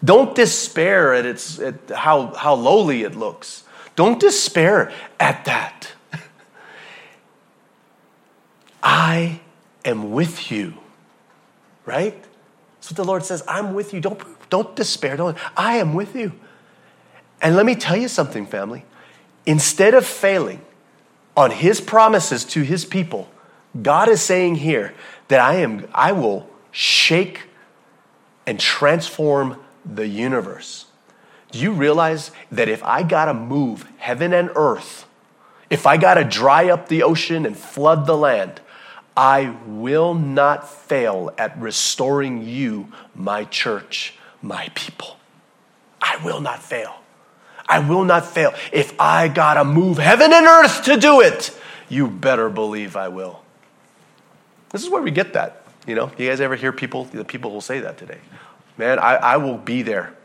Don't 0.03 0.35
despair 0.35 1.15
at, 1.15 1.25
its, 1.25 1.57
at 1.57 1.89
how, 1.89 2.27
how 2.35 2.53
lowly 2.53 3.01
it 3.01 3.15
looks. 3.15 3.63
Don't 3.95 4.19
despair 4.19 4.93
at 5.19 5.45
that. 5.45 5.93
I 8.83 9.39
am 9.85 10.11
with 10.11 10.51
you. 10.51 10.75
Right? 11.85 12.21
That's 12.75 12.91
what 12.91 12.97
the 12.97 13.03
Lord 13.03 13.23
says. 13.23 13.43
I'm 13.47 13.73
with 13.73 13.93
you. 13.93 14.01
Don't, 14.01 14.21
don't 14.49 14.75
despair. 14.75 15.17
Don't, 15.17 15.37
I 15.55 15.77
am 15.77 15.93
with 15.93 16.15
you. 16.15 16.33
And 17.41 17.55
let 17.55 17.65
me 17.65 17.75
tell 17.75 17.97
you 17.97 18.07
something, 18.07 18.45
family. 18.45 18.85
Instead 19.45 19.93
of 19.93 20.05
failing 20.05 20.61
on 21.35 21.51
his 21.51 21.81
promises 21.81 22.45
to 22.45 22.61
his 22.61 22.85
people, 22.85 23.29
God 23.81 24.07
is 24.07 24.21
saying 24.21 24.55
here 24.55 24.93
that 25.27 25.39
I 25.39 25.55
am 25.55 25.87
I 25.93 26.11
will 26.11 26.49
shake 26.71 27.43
and 28.45 28.59
transform 28.59 29.59
the 29.85 30.07
universe. 30.07 30.85
Do 31.51 31.59
you 31.59 31.71
realize 31.71 32.31
that 32.51 32.69
if 32.69 32.83
I 32.83 33.03
got 33.03 33.25
to 33.25 33.33
move 33.33 33.87
heaven 33.97 34.33
and 34.33 34.49
earth, 34.55 35.05
if 35.69 35.85
I 35.85 35.97
got 35.97 36.15
to 36.15 36.23
dry 36.23 36.69
up 36.69 36.87
the 36.87 37.03
ocean 37.03 37.45
and 37.45 37.57
flood 37.57 38.05
the 38.05 38.17
land, 38.17 38.61
I 39.15 39.55
will 39.67 40.13
not 40.13 40.67
fail 40.69 41.33
at 41.37 41.57
restoring 41.59 42.47
you, 42.47 42.91
my 43.13 43.45
church, 43.45 44.15
my 44.41 44.69
people. 44.73 45.17
I 46.01 46.17
will 46.23 46.41
not 46.41 46.61
fail. 46.61 46.95
I 47.67 47.79
will 47.79 48.03
not 48.03 48.25
fail. 48.25 48.53
If 48.71 48.99
I 48.99 49.27
gotta 49.27 49.63
move 49.63 49.97
heaven 49.97 50.33
and 50.33 50.45
earth 50.45 50.83
to 50.85 50.97
do 50.97 51.21
it, 51.21 51.57
you 51.89 52.07
better 52.07 52.49
believe 52.49 52.95
I 52.95 53.07
will. 53.07 53.41
This 54.69 54.83
is 54.83 54.89
where 54.89 55.01
we 55.01 55.11
get 55.11 55.33
that. 55.33 55.63
You 55.85 55.95
know, 55.95 56.11
you 56.17 56.29
guys 56.29 56.41
ever 56.41 56.55
hear 56.55 56.71
people, 56.71 57.05
the 57.05 57.23
people 57.23 57.51
will 57.51 57.61
say 57.61 57.81
that 57.81 57.97
today. 57.97 58.19
Man, 58.77 58.99
I, 58.99 59.15
I 59.15 59.37
will 59.37 59.57
be 59.57 59.83
there. 59.83 60.15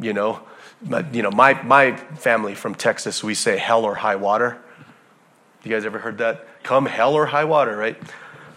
You 0.00 0.12
know, 0.12 0.42
but, 0.82 1.14
you 1.14 1.22
know, 1.22 1.30
my, 1.30 1.60
my 1.62 1.96
family 1.96 2.54
from 2.54 2.74
Texas, 2.74 3.24
we 3.24 3.34
say 3.34 3.56
hell 3.56 3.84
or 3.84 3.94
high 3.94 4.16
water. 4.16 4.58
You 5.66 5.72
guys 5.72 5.84
ever 5.84 5.98
heard 5.98 6.18
that? 6.18 6.46
Come 6.62 6.86
hell 6.86 7.14
or 7.14 7.26
high 7.26 7.44
water, 7.44 7.76
right? 7.76 8.00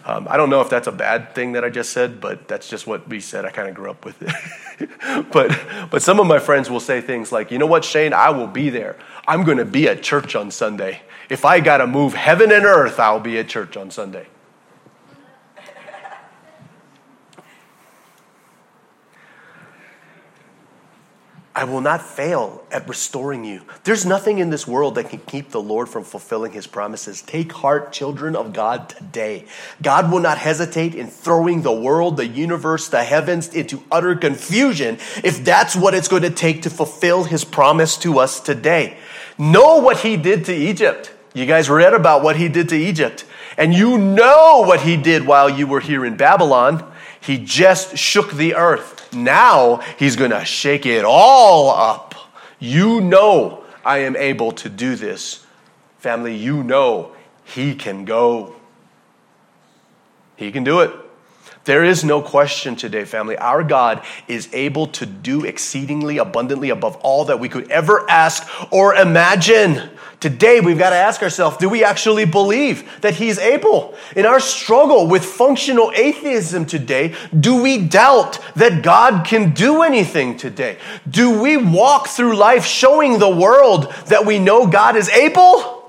Um, 0.04 0.28
I 0.30 0.36
don't 0.36 0.48
know 0.48 0.60
if 0.60 0.70
that's 0.70 0.86
a 0.86 0.92
bad 0.92 1.34
thing 1.34 1.52
that 1.52 1.64
I 1.64 1.70
just 1.70 1.92
said, 1.92 2.20
but 2.20 2.48
that's 2.48 2.68
just 2.68 2.86
what 2.86 3.08
we 3.08 3.20
said. 3.20 3.44
I 3.44 3.50
kind 3.50 3.68
of 3.68 3.74
grew 3.74 3.90
up 3.90 4.04
with 4.04 4.22
it. 4.22 5.28
but, 5.32 5.60
but 5.90 6.02
some 6.02 6.20
of 6.20 6.26
my 6.26 6.38
friends 6.38 6.70
will 6.70 6.80
say 6.80 7.00
things 7.00 7.32
like, 7.32 7.50
you 7.50 7.58
know 7.58 7.66
what, 7.66 7.84
Shane, 7.84 8.12
I 8.12 8.30
will 8.30 8.46
be 8.46 8.70
there. 8.70 8.96
I'm 9.26 9.44
going 9.44 9.58
to 9.58 9.64
be 9.64 9.88
at 9.88 10.02
church 10.02 10.34
on 10.34 10.50
Sunday. 10.50 11.02
If 11.28 11.44
I 11.44 11.60
got 11.60 11.78
to 11.78 11.86
move 11.86 12.14
heaven 12.14 12.50
and 12.50 12.64
earth, 12.64 12.98
I'll 12.98 13.20
be 13.20 13.38
at 13.38 13.48
church 13.48 13.76
on 13.76 13.90
Sunday. 13.90 14.26
I 21.52 21.64
will 21.64 21.80
not 21.80 22.00
fail 22.00 22.62
at 22.70 22.88
restoring 22.88 23.44
you. 23.44 23.62
There's 23.82 24.06
nothing 24.06 24.38
in 24.38 24.50
this 24.50 24.68
world 24.68 24.94
that 24.94 25.10
can 25.10 25.18
keep 25.18 25.50
the 25.50 25.60
Lord 25.60 25.88
from 25.88 26.04
fulfilling 26.04 26.52
his 26.52 26.68
promises. 26.68 27.22
Take 27.22 27.52
heart, 27.52 27.92
children 27.92 28.36
of 28.36 28.52
God, 28.52 28.88
today. 28.88 29.46
God 29.82 30.12
will 30.12 30.20
not 30.20 30.38
hesitate 30.38 30.94
in 30.94 31.08
throwing 31.08 31.62
the 31.62 31.72
world, 31.72 32.16
the 32.16 32.26
universe, 32.26 32.86
the 32.86 33.02
heavens 33.02 33.52
into 33.52 33.82
utter 33.90 34.14
confusion 34.14 34.98
if 35.24 35.44
that's 35.44 35.74
what 35.74 35.92
it's 35.92 36.06
going 36.06 36.22
to 36.22 36.30
take 36.30 36.62
to 36.62 36.70
fulfill 36.70 37.24
his 37.24 37.44
promise 37.44 37.96
to 37.98 38.20
us 38.20 38.38
today. 38.38 38.96
Know 39.36 39.78
what 39.78 39.98
he 39.98 40.16
did 40.16 40.44
to 40.44 40.54
Egypt. 40.54 41.12
You 41.34 41.46
guys 41.46 41.68
read 41.68 41.94
about 41.94 42.22
what 42.22 42.36
he 42.36 42.48
did 42.48 42.68
to 42.68 42.76
Egypt. 42.76 43.24
And 43.56 43.74
you 43.74 43.98
know 43.98 44.62
what 44.64 44.82
he 44.82 44.96
did 44.96 45.26
while 45.26 45.50
you 45.50 45.66
were 45.66 45.80
here 45.80 46.04
in 46.04 46.16
Babylon. 46.16 46.90
He 47.20 47.38
just 47.38 47.98
shook 47.98 48.32
the 48.32 48.54
earth. 48.54 48.99
Now 49.12 49.76
he's 49.98 50.16
going 50.16 50.30
to 50.30 50.44
shake 50.44 50.86
it 50.86 51.04
all 51.04 51.70
up. 51.70 52.14
You 52.58 53.00
know 53.00 53.64
I 53.84 53.98
am 53.98 54.16
able 54.16 54.52
to 54.52 54.68
do 54.68 54.96
this. 54.96 55.44
Family, 55.98 56.36
you 56.36 56.62
know 56.62 57.12
he 57.44 57.74
can 57.74 58.04
go. 58.04 58.56
He 60.36 60.52
can 60.52 60.64
do 60.64 60.80
it. 60.80 60.90
There 61.64 61.84
is 61.84 62.04
no 62.04 62.22
question 62.22 62.74
today, 62.74 63.04
family. 63.04 63.36
Our 63.36 63.62
God 63.62 64.02
is 64.26 64.48
able 64.54 64.86
to 64.88 65.04
do 65.04 65.44
exceedingly 65.44 66.16
abundantly 66.16 66.70
above 66.70 66.96
all 66.96 67.26
that 67.26 67.38
we 67.38 67.50
could 67.50 67.70
ever 67.70 68.08
ask 68.10 68.48
or 68.72 68.94
imagine. 68.94 69.90
Today, 70.20 70.60
we've 70.60 70.78
got 70.78 70.90
to 70.90 70.96
ask 70.96 71.22
ourselves 71.22 71.58
do 71.58 71.68
we 71.68 71.84
actually 71.84 72.24
believe 72.24 73.00
that 73.02 73.14
He's 73.14 73.38
able? 73.38 73.94
In 74.16 74.24
our 74.24 74.40
struggle 74.40 75.06
with 75.06 75.22
functional 75.22 75.92
atheism 75.94 76.64
today, 76.64 77.14
do 77.38 77.62
we 77.62 77.76
doubt 77.78 78.38
that 78.56 78.82
God 78.82 79.26
can 79.26 79.52
do 79.52 79.82
anything 79.82 80.38
today? 80.38 80.78
Do 81.08 81.42
we 81.42 81.58
walk 81.58 82.08
through 82.08 82.36
life 82.36 82.64
showing 82.64 83.18
the 83.18 83.30
world 83.30 83.92
that 84.06 84.24
we 84.24 84.38
know 84.38 84.66
God 84.66 84.96
is 84.96 85.10
able? 85.10 85.79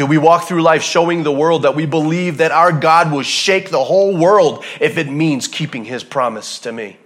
Do 0.00 0.06
we 0.06 0.16
walk 0.16 0.44
through 0.44 0.62
life 0.62 0.82
showing 0.82 1.24
the 1.24 1.30
world 1.30 1.64
that 1.64 1.74
we 1.74 1.84
believe 1.84 2.38
that 2.38 2.52
our 2.52 2.72
God 2.72 3.12
will 3.12 3.22
shake 3.22 3.68
the 3.68 3.84
whole 3.84 4.16
world 4.16 4.64
if 4.80 4.96
it 4.96 5.10
means 5.10 5.46
keeping 5.46 5.84
his 5.84 6.02
promise 6.02 6.58
to 6.60 6.72
me? 6.72 6.96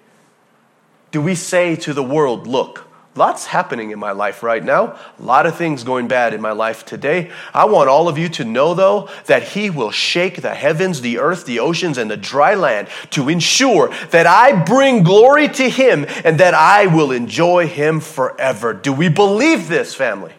Do 1.10 1.20
we 1.20 1.34
say 1.34 1.74
to 1.74 1.92
the 1.92 2.04
world, 2.04 2.46
look, 2.46 2.86
lots 3.16 3.46
happening 3.46 3.90
in 3.90 3.98
my 3.98 4.12
life 4.12 4.44
right 4.44 4.62
now, 4.62 4.96
a 5.18 5.22
lot 5.22 5.44
of 5.44 5.56
things 5.56 5.82
going 5.82 6.06
bad 6.06 6.34
in 6.34 6.40
my 6.40 6.52
life 6.52 6.86
today. 6.86 7.32
I 7.52 7.64
want 7.64 7.88
all 7.88 8.08
of 8.08 8.16
you 8.16 8.28
to 8.28 8.44
know, 8.44 8.74
though, 8.74 9.08
that 9.26 9.42
he 9.42 9.70
will 9.70 9.90
shake 9.90 10.40
the 10.40 10.54
heavens, 10.54 11.00
the 11.00 11.18
earth, 11.18 11.46
the 11.46 11.58
oceans, 11.58 11.98
and 11.98 12.08
the 12.08 12.16
dry 12.16 12.54
land 12.54 12.86
to 13.10 13.28
ensure 13.28 13.88
that 14.10 14.28
I 14.28 14.62
bring 14.62 15.02
glory 15.02 15.48
to 15.48 15.68
him 15.68 16.06
and 16.24 16.38
that 16.38 16.54
I 16.54 16.86
will 16.86 17.10
enjoy 17.10 17.66
him 17.66 17.98
forever. 17.98 18.72
Do 18.72 18.92
we 18.92 19.08
believe 19.08 19.66
this, 19.66 19.96
family? 19.96 20.34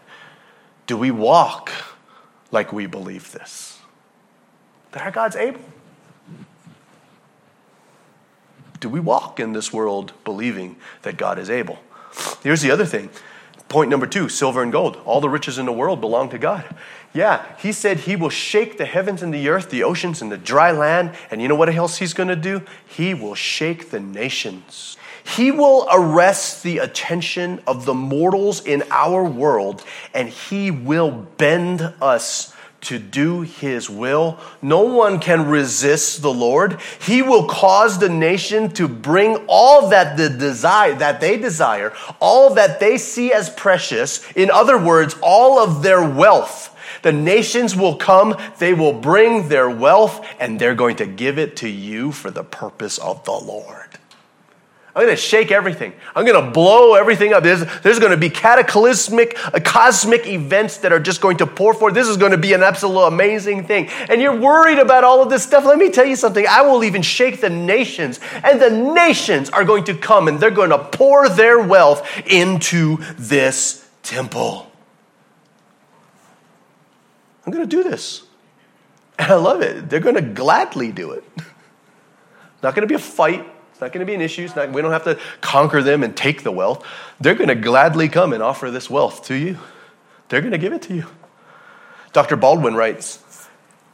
Do 0.88 0.96
we 0.96 1.12
walk? 1.12 1.70
Like 2.56 2.74
we 2.74 2.88
believe 2.88 3.32
this 3.32 3.80
that 4.94 5.04
our 5.04 5.12
God's 5.12 5.36
able. 5.36 5.60
Do 8.80 8.88
we 8.88 9.02
walk 9.02 9.42
in 9.42 9.52
this 9.52 9.74
world 9.74 10.14
believing 10.24 10.78
that 11.02 11.18
God 11.18 11.38
is 11.38 11.50
able? 11.50 11.80
Here's 12.42 12.62
the 12.62 12.72
other 12.72 12.86
thing. 12.86 13.10
Point 13.68 13.90
number 13.90 14.08
two 14.08 14.30
silver 14.30 14.64
and 14.64 14.72
gold. 14.72 14.96
All 15.06 15.20
the 15.20 15.30
riches 15.30 15.58
in 15.58 15.66
the 15.66 15.74
world 15.74 16.00
belong 16.00 16.30
to 16.30 16.38
God. 16.38 16.64
Yeah, 17.14 17.46
he 17.58 17.74
said 17.74 18.02
he 18.02 18.16
will 18.16 18.30
shake 18.30 18.78
the 18.78 18.86
heavens 18.86 19.22
and 19.22 19.34
the 19.34 19.50
earth, 19.50 19.70
the 19.70 19.84
oceans 19.84 20.22
and 20.22 20.32
the 20.32 20.38
dry 20.38 20.72
land. 20.72 21.14
And 21.30 21.42
you 21.42 21.50
know 21.50 21.56
what 21.56 21.74
else 21.74 21.98
he's 21.98 22.14
going 22.14 22.30
to 22.30 22.36
do? 22.36 22.62
He 22.88 23.14
will 23.14 23.36
shake 23.36 23.90
the 23.90 24.00
nations. 24.00 24.96
He 25.26 25.52
will 25.52 25.88
arrest 25.92 26.64
the 26.64 26.78
attention 26.78 27.62
of 27.66 27.86
the 27.86 27.94
mortals 27.94 28.64
in 28.66 28.84
our 28.92 29.24
world 29.24 29.84
and 30.14 30.30
he 30.30 30.72
will 30.72 31.12
bend 31.12 31.82
us 32.02 32.54
to 32.82 33.00
do 33.00 33.42
his 33.42 33.90
will. 33.90 34.38
No 34.62 34.82
one 34.82 35.20
can 35.20 35.48
resist 35.48 36.22
the 36.22 36.32
Lord. 36.32 36.80
He 37.02 37.24
will 37.24 37.48
cause 37.48 37.98
the 37.98 38.10
nation 38.10 38.70
to 38.74 38.88
bring 38.88 39.38
all 39.48 39.90
that 39.90 40.16
the 40.18 40.30
desire 40.30 40.94
that 40.94 41.20
they 41.20 41.38
desire, 41.38 41.94
all 42.20 42.54
that 42.54 42.80
they 42.80 43.00
see 43.00 43.34
as 43.34 43.50
precious, 43.50 44.32
in 44.34 44.52
other 44.52 44.78
words, 44.78 45.16
all 45.24 45.58
of 45.58 45.82
their 45.82 46.08
wealth. 46.08 46.72
The 47.02 47.12
nations 47.12 47.76
will 47.76 47.96
come, 47.96 48.38
they 48.60 48.76
will 48.76 48.94
bring 48.94 49.50
their 49.50 49.70
wealth, 49.70 50.24
and 50.40 50.60
they're 50.60 50.76
going 50.76 50.98
to 50.98 51.08
give 51.08 51.40
it 51.40 51.58
to 51.58 51.70
you 51.70 52.12
for 52.12 52.30
the 52.30 52.44
purpose 52.44 53.00
of 53.00 53.24
the 53.26 53.32
Lord. 53.32 53.98
I'm 54.96 55.04
going 55.04 55.16
to 55.16 55.22
shake 55.22 55.52
everything. 55.52 55.92
I'm 56.16 56.26
going 56.26 56.42
to 56.42 56.52
blow 56.52 56.94
everything 56.94 57.34
up. 57.34 57.44
There's, 57.44 57.66
there's 57.82 58.00
going 58.00 58.14
to 58.14 58.18
be 58.18 58.30
cataclysmic, 58.30 59.38
uh, 59.54 59.60
cosmic 59.60 60.26
events 60.26 60.78
that 60.78 60.94
are 60.94 61.02
just 61.02 61.20
going 61.20 61.36
to 61.38 61.46
pour 61.46 61.74
forth. 61.74 61.94
This 61.94 62.08
is 62.08 62.16
going 62.16 62.32
to 62.32 62.38
be 62.38 62.54
an 62.54 62.64
absolute 62.64 63.08
amazing 63.08 63.68
thing. 63.68 63.90
And 64.08 64.22
you're 64.22 64.40
worried 64.40 64.80
about 64.80 65.04
all 65.04 65.22
of 65.22 65.30
this 65.30 65.44
stuff. 65.44 65.66
Let 65.66 65.78
me 65.78 65.92
tell 65.92 66.06
you 66.06 66.16
something. 66.16 66.46
I 66.48 66.62
will 66.62 66.82
even 66.86 67.02
shake 67.02 67.42
the 67.42 67.50
nations, 67.50 68.22
and 68.42 68.62
the 68.62 68.70
nations 68.70 69.50
are 69.50 69.66
going 69.66 69.84
to 69.86 69.96
come 69.96 70.30
and 70.30 70.40
they're 70.40 70.50
going 70.50 70.70
to 70.70 70.80
pour 70.80 71.28
their 71.28 71.60
wealth 71.60 72.08
into 72.26 72.98
this 73.18 73.86
temple. 74.02 74.72
I'm 77.46 77.52
going 77.52 77.68
to 77.68 77.84
do 77.84 77.84
this. 77.84 78.24
And 79.20 79.30
I 79.30 79.36
love 79.36 79.62
it. 79.62 79.90
They're 79.90 80.00
going 80.00 80.16
to 80.16 80.22
gladly 80.22 80.94
do 80.94 81.12
it. 81.12 81.24
Not 82.64 82.76
going 82.76 82.82
to 82.82 82.88
be 82.88 82.96
a 82.96 83.00
fight. 83.00 83.46
It's 83.76 83.82
not 83.82 83.92
going 83.92 84.00
to 84.00 84.10
be 84.10 84.16
an 84.16 84.22
issue. 84.22 84.48
Not, 84.56 84.72
we 84.72 84.82
don't 84.82 84.94
have 84.94 85.04
to 85.04 85.20
conquer 85.42 85.84
them 85.84 86.02
and 86.02 86.16
take 86.16 86.44
the 86.44 86.52
wealth. 86.52 86.88
They're 87.20 87.36
going 87.36 87.50
to 87.50 87.56
gladly 87.56 88.08
come 88.08 88.32
and 88.32 88.42
offer 88.42 88.72
this 88.72 88.90
wealth 88.90 89.26
to 89.26 89.36
you. 89.36 89.58
They're 90.30 90.40
going 90.40 90.54
to 90.54 90.58
give 90.58 90.72
it 90.72 90.82
to 90.84 90.96
you. 90.96 91.08
Dr. 92.14 92.38
Baldwin 92.38 92.76
writes 92.76 93.50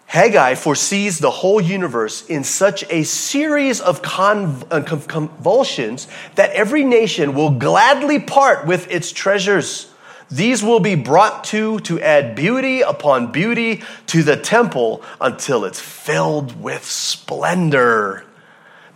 Haggai 0.05 0.53
foresees 0.53 1.17
the 1.17 1.31
whole 1.31 1.59
universe 1.59 2.23
in 2.27 2.43
such 2.43 2.83
a 2.91 3.01
series 3.01 3.81
of 3.81 4.03
conv- 4.03 4.67
uh, 4.69 4.83
convulsions 5.07 6.07
that 6.35 6.51
every 6.51 6.83
nation 6.83 7.33
will 7.33 7.49
gladly 7.49 8.19
part 8.19 8.67
with 8.67 8.87
its 8.91 9.11
treasures. 9.11 9.91
These 10.29 10.61
will 10.61 10.79
be 10.79 10.93
brought 10.93 11.45
to 11.45 11.79
to 11.79 11.99
add 11.99 12.35
beauty 12.35 12.81
upon 12.81 13.31
beauty 13.31 13.81
to 14.05 14.21
the 14.21 14.37
temple 14.37 15.01
until 15.19 15.65
it's 15.65 15.79
filled 15.79 16.61
with 16.61 16.85
splendor. 16.85 18.27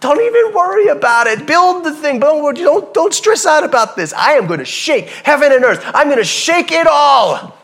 Don't 0.06 0.22
even 0.22 0.54
worry 0.54 0.90
about 0.90 1.26
it. 1.26 1.48
Build 1.48 1.84
the 1.84 1.92
thing. 1.92 2.20
Don't, 2.20 2.56
don't, 2.56 2.94
don't 2.94 3.12
stress 3.12 3.44
out 3.48 3.64
about 3.64 3.96
this. 3.96 4.14
I 4.14 4.34
am 4.34 4.46
going 4.46 4.60
to 4.60 4.66
shake 4.66 5.08
heaven 5.08 5.52
and 5.52 5.66
earth. 5.66 5.84
I'm 5.96 6.10
going 6.10 6.20
to 6.20 6.24
shake 6.24 6.72
it 6.72 6.86
all. 6.86 7.58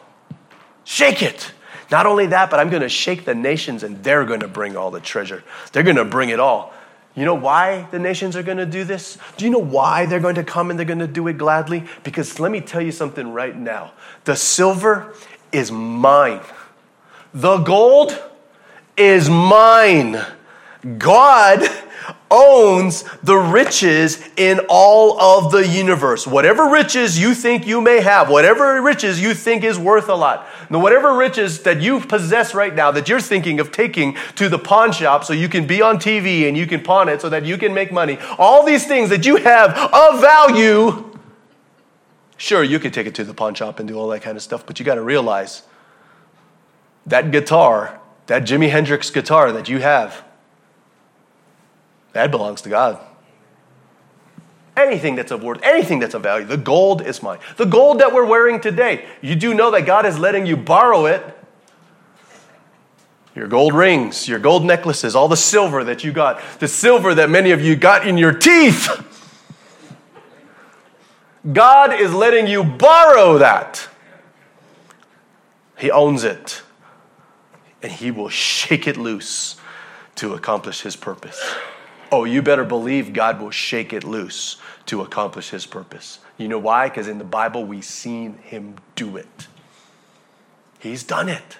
Shake 0.83 1.21
it. 1.21 1.51
Not 1.91 2.07
only 2.07 2.25
that, 2.25 2.49
but 2.49 2.59
I'm 2.59 2.71
going 2.71 2.81
to 2.81 2.89
shake 2.89 3.25
the 3.25 3.35
nations 3.35 3.83
and 3.83 4.03
they're 4.03 4.25
going 4.25 4.39
to 4.39 4.47
bring 4.47 4.75
all 4.75 4.89
the 4.89 4.99
treasure. 4.99 5.43
They're 5.71 5.83
going 5.83 5.97
to 5.97 6.05
bring 6.05 6.29
it 6.29 6.39
all. 6.39 6.73
You 7.13 7.25
know 7.25 7.35
why 7.35 7.87
the 7.91 7.99
nations 7.99 8.35
are 8.35 8.41
going 8.41 8.57
to 8.57 8.65
do 8.65 8.85
this? 8.85 9.19
Do 9.37 9.45
you 9.45 9.51
know 9.51 9.59
why 9.59 10.07
they're 10.07 10.19
going 10.19 10.33
to 10.33 10.43
come 10.43 10.71
and 10.71 10.79
they're 10.79 10.85
going 10.87 10.97
to 10.97 11.05
do 11.05 11.27
it 11.27 11.37
gladly? 11.37 11.83
Because 12.03 12.39
let 12.39 12.51
me 12.51 12.59
tell 12.59 12.81
you 12.81 12.91
something 12.91 13.33
right 13.33 13.55
now. 13.55 13.91
The 14.23 14.35
silver 14.35 15.13
is 15.51 15.71
mine. 15.71 16.41
The 17.35 17.57
gold 17.57 18.19
is 18.97 19.29
mine. 19.29 20.19
God 20.97 21.69
owns 22.29 23.03
the 23.23 23.35
riches 23.35 24.23
in 24.37 24.59
all 24.69 25.19
of 25.19 25.51
the 25.51 25.67
universe. 25.67 26.25
Whatever 26.25 26.69
riches 26.69 27.19
you 27.19 27.33
think 27.33 27.67
you 27.67 27.81
may 27.81 28.01
have, 28.01 28.29
whatever 28.29 28.81
riches 28.81 29.21
you 29.21 29.33
think 29.33 29.63
is 29.63 29.77
worth 29.77 30.07
a 30.09 30.15
lot, 30.15 30.45
whatever 30.69 31.15
riches 31.15 31.63
that 31.63 31.81
you 31.81 31.99
possess 31.99 32.53
right 32.53 32.73
now 32.73 32.91
that 32.91 33.09
you're 33.09 33.19
thinking 33.19 33.59
of 33.59 33.71
taking 33.71 34.15
to 34.35 34.47
the 34.47 34.59
pawn 34.59 34.91
shop 34.91 35.23
so 35.23 35.33
you 35.33 35.49
can 35.49 35.67
be 35.67 35.81
on 35.81 35.97
TV 35.97 36.47
and 36.47 36.55
you 36.55 36.65
can 36.65 36.81
pawn 36.81 37.09
it 37.09 37.21
so 37.21 37.29
that 37.29 37.45
you 37.45 37.57
can 37.57 37.73
make 37.73 37.91
money, 37.91 38.17
all 38.37 38.65
these 38.65 38.87
things 38.87 39.09
that 39.09 39.25
you 39.25 39.35
have 39.37 39.71
of 39.93 40.21
value, 40.21 41.11
sure, 42.37 42.63
you 42.63 42.79
could 42.79 42.93
take 42.93 43.07
it 43.07 43.15
to 43.15 43.23
the 43.23 43.33
pawn 43.33 43.53
shop 43.53 43.79
and 43.79 43.87
do 43.87 43.97
all 43.97 44.07
that 44.07 44.21
kind 44.21 44.37
of 44.37 44.43
stuff, 44.43 44.65
but 44.65 44.79
you 44.79 44.85
got 44.85 44.95
to 44.95 45.01
realize 45.01 45.63
that 47.05 47.31
guitar, 47.31 47.99
that 48.27 48.43
Jimi 48.43 48.69
Hendrix 48.69 49.09
guitar 49.09 49.51
that 49.51 49.67
you 49.67 49.79
have, 49.79 50.23
that 52.13 52.31
belongs 52.31 52.61
to 52.63 52.69
God. 52.69 52.99
Anything 54.75 55.15
that's 55.15 55.31
of 55.31 55.43
worth, 55.43 55.61
anything 55.63 55.99
that's 55.99 56.13
of 56.13 56.23
value, 56.23 56.45
the 56.45 56.57
gold 56.57 57.01
is 57.01 57.21
mine. 57.21 57.39
The 57.57 57.65
gold 57.65 57.99
that 57.99 58.13
we're 58.13 58.25
wearing 58.25 58.61
today, 58.61 59.05
you 59.21 59.35
do 59.35 59.53
know 59.53 59.71
that 59.71 59.85
God 59.85 60.05
is 60.05 60.17
letting 60.17 60.45
you 60.45 60.55
borrow 60.55 61.05
it. 61.05 61.23
Your 63.35 63.47
gold 63.47 63.73
rings, 63.73 64.27
your 64.27 64.39
gold 64.39 64.65
necklaces, 64.65 65.15
all 65.15 65.27
the 65.27 65.37
silver 65.37 65.83
that 65.85 66.03
you 66.03 66.11
got, 66.11 66.41
the 66.59 66.67
silver 66.67 67.15
that 67.15 67.29
many 67.29 67.51
of 67.51 67.61
you 67.61 67.75
got 67.75 68.07
in 68.07 68.17
your 68.17 68.33
teeth. 68.33 68.89
God 71.51 71.93
is 71.93 72.13
letting 72.13 72.47
you 72.47 72.63
borrow 72.63 73.37
that. 73.37 73.87
He 75.77 75.89
owns 75.89 76.23
it. 76.23 76.61
And 77.81 77.91
He 77.91 78.11
will 78.11 78.29
shake 78.29 78.87
it 78.87 78.97
loose 78.97 79.55
to 80.15 80.33
accomplish 80.33 80.81
His 80.81 80.95
purpose. 80.95 81.55
Oh, 82.11 82.25
you 82.25 82.41
better 82.41 82.65
believe 82.65 83.13
God 83.13 83.39
will 83.39 83.51
shake 83.51 83.93
it 83.93 84.03
loose 84.03 84.57
to 84.87 85.01
accomplish 85.01 85.51
his 85.51 85.65
purpose. 85.65 86.19
You 86.37 86.49
know 86.49 86.59
why? 86.59 86.89
Because 86.89 87.07
in 87.07 87.19
the 87.19 87.23
Bible, 87.23 87.63
we've 87.63 87.85
seen 87.85 88.33
him 88.39 88.75
do 88.95 89.15
it. 89.15 89.47
He's 90.79 91.03
done 91.03 91.29
it. 91.29 91.57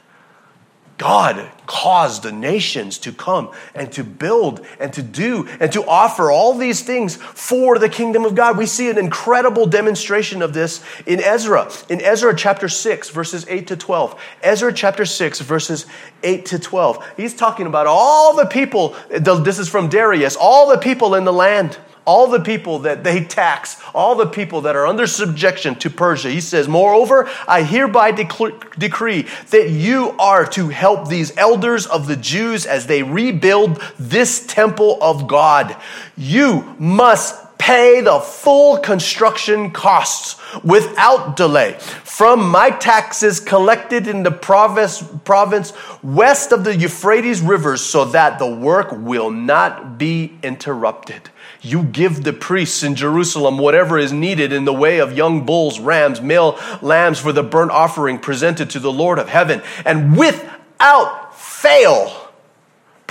God 1.02 1.50
caused 1.66 2.22
the 2.22 2.32
nations 2.32 3.00
to 3.00 3.12
come 3.12 3.50
and 3.74 3.92
to 3.94 4.04
build 4.04 4.64
and 4.80 4.94
to 4.94 5.02
do 5.02 5.50
and 5.60 5.72
to 5.72 5.84
offer 5.84 6.30
all 6.30 6.54
these 6.54 6.84
things 6.84 7.16
for 7.16 7.80
the 7.80 7.90
kingdom 7.90 8.24
of 8.24 8.36
God. 8.36 8.56
We 8.56 8.68
see 8.68 8.88
an 8.88 9.00
incredible 9.00 9.66
demonstration 9.66 10.44
of 10.44 10.54
this 10.54 10.84
in 11.08 11.20
Ezra. 11.20 11.72
In 11.90 12.02
Ezra 12.02 12.36
chapter 12.36 12.70
6, 12.70 13.10
verses 13.10 13.48
8 13.50 13.66
to 13.66 13.76
12. 13.76 14.22
Ezra 14.44 14.72
chapter 14.72 15.06
6, 15.06 15.40
verses 15.40 15.88
8 16.22 16.46
to 16.46 16.60
12. 16.60 17.14
He's 17.18 17.36
talking 17.36 17.66
about 17.66 17.88
all 17.88 18.36
the 18.36 18.46
people, 18.46 18.96
this 19.10 19.58
is 19.58 19.68
from 19.68 19.90
Darius, 19.90 20.36
all 20.36 20.70
the 20.70 20.78
people 20.78 21.16
in 21.16 21.24
the 21.24 21.34
land 21.34 21.80
all 22.06 22.28
the 22.28 22.40
people 22.40 22.80
that 22.80 23.04
they 23.04 23.24
tax, 23.24 23.82
all 23.94 24.16
the 24.16 24.26
people 24.26 24.62
that 24.62 24.76
are 24.76 24.88
under 24.88 25.06
subjection 25.08 25.76
to 25.76 25.90
Persia. 25.90 26.30
He 26.30 26.42
says, 26.42 26.68
Moreover, 26.68 27.30
I 27.48 27.64
hereby 27.64 28.12
decree 28.12 29.28
that 29.50 29.70
you 29.70 30.12
are 30.20 30.46
to 30.48 30.70
help 30.70 31.08
these 31.08 31.36
elders 31.38 31.86
of 31.86 32.08
the 32.08 32.16
Jews 32.16 32.66
as 32.66 32.88
they 32.88 33.04
rebuild 33.04 33.82
this 34.00 34.46
temple 34.46 34.98
of 35.02 35.28
God. 35.28 35.76
You 36.18 36.76
must 36.80 37.58
pay 37.58 38.02
the 38.02 38.20
full 38.20 38.78
construction 38.78 39.70
costs 39.70 40.42
without 40.64 41.38
delay 41.38 41.78
from 42.12 42.48
my 42.50 42.70
taxes 42.70 43.40
collected 43.40 44.08
in 44.08 44.22
the 44.22 44.32
province, 44.32 45.04
province 45.24 45.74
west 46.04 46.52
of 46.52 46.64
the 46.64 46.76
Euphrates 46.76 47.42
rivers 47.42 47.82
so 47.82 48.06
that 48.06 48.38
the 48.38 48.48
work 48.48 48.92
will 48.92 49.32
not 49.32 49.98
be 49.98 50.38
interrupted. 50.44 51.31
You 51.62 51.84
give 51.84 52.24
the 52.24 52.34
priests 52.34 52.82
in 52.82 52.96
Jerusalem 52.96 53.58
whatever 53.58 54.00
is 54.00 54.12
needed 54.12 54.52
in 54.52 54.66
the 54.66 54.74
way 54.74 55.00
of 55.00 55.16
young 55.16 55.46
bulls, 55.46 55.80
rams, 55.80 56.20
male 56.20 56.60
lambs 56.82 57.20
for 57.20 57.32
the 57.32 57.44
burnt 57.44 57.72
offering 57.72 58.18
presented 58.18 58.72
to 58.72 58.80
the 58.80 58.92
Lord 58.92 59.20
of 59.20 59.30
heaven. 59.30 59.62
And 59.86 60.18
without 60.18 61.38
fail, 61.38 62.21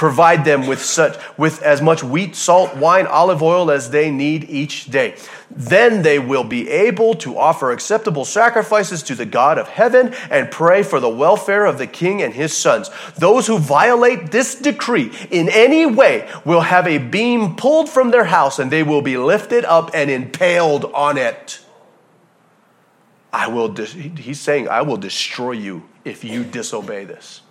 provide 0.01 0.47
them 0.47 0.67
with 0.67 0.83
such 0.83 1.15
with 1.37 1.61
as 1.63 1.83
much 1.83 2.03
wheat 2.03 2.35
salt 2.35 2.75
wine 2.75 3.07
olive 3.07 3.43
oil 3.43 3.71
as 3.71 3.91
they 3.91 4.11
need 4.11 4.49
each 4.49 4.87
day. 4.87 5.15
Then 5.51 6.01
they 6.01 6.19
will 6.19 6.43
be 6.43 6.71
able 6.71 7.13
to 7.17 7.37
offer 7.37 7.71
acceptable 7.71 8.25
sacrifices 8.25 9.03
to 9.03 9.15
the 9.15 9.27
god 9.27 9.59
of 9.59 9.69
heaven 9.69 10.15
and 10.31 10.51
pray 10.51 10.83
for 10.83 11.01
the 11.01 11.11
welfare 11.11 11.67
of 11.67 11.77
the 11.77 11.87
king 11.87 12.23
and 12.23 12.33
his 12.33 12.57
sons. 12.57 12.89
Those 13.19 13.47
who 13.47 13.59
violate 13.59 14.31
this 14.31 14.55
decree 14.55 15.13
in 15.31 15.51
any 15.51 15.85
way 15.85 16.27
will 16.47 16.63
have 16.63 16.87
a 16.87 16.97
beam 16.97 17.55
pulled 17.55 17.91
from 17.91 18.11
their 18.11 18.25
house 18.25 18.59
and 18.59 18.71
they 18.71 18.83
will 18.83 19.03
be 19.03 19.19
lifted 19.19 19.67
up 19.67 19.91
and 19.93 20.11
impaled 20.11 20.87
on 20.95 21.19
it. 21.19 21.61
I 23.35 23.49
will 23.49 23.71
he's 23.77 24.41
saying 24.41 24.67
i 24.71 24.81
will 24.81 24.97
destroy 24.97 25.53
you 25.53 25.87
if 26.07 26.25
you 26.25 26.43
disobey 26.43 27.05
this 27.05 27.43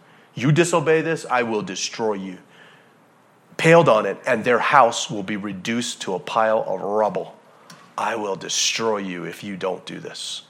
you 0.41 0.51
disobey 0.51 1.01
this, 1.01 1.25
I 1.29 1.43
will 1.43 1.61
destroy 1.61 2.13
you. 2.13 2.37
Paled 3.57 3.89
on 3.89 4.05
it, 4.05 4.17
and 4.25 4.43
their 4.43 4.59
house 4.59 5.09
will 5.09 5.23
be 5.23 5.37
reduced 5.37 6.01
to 6.01 6.13
a 6.13 6.19
pile 6.19 6.63
of 6.67 6.81
rubble. 6.81 7.37
I 7.97 8.15
will 8.15 8.35
destroy 8.35 8.97
you 8.97 9.25
if 9.25 9.43
you 9.43 9.57
don't 9.57 9.85
do 9.85 9.99
this. 9.99 10.43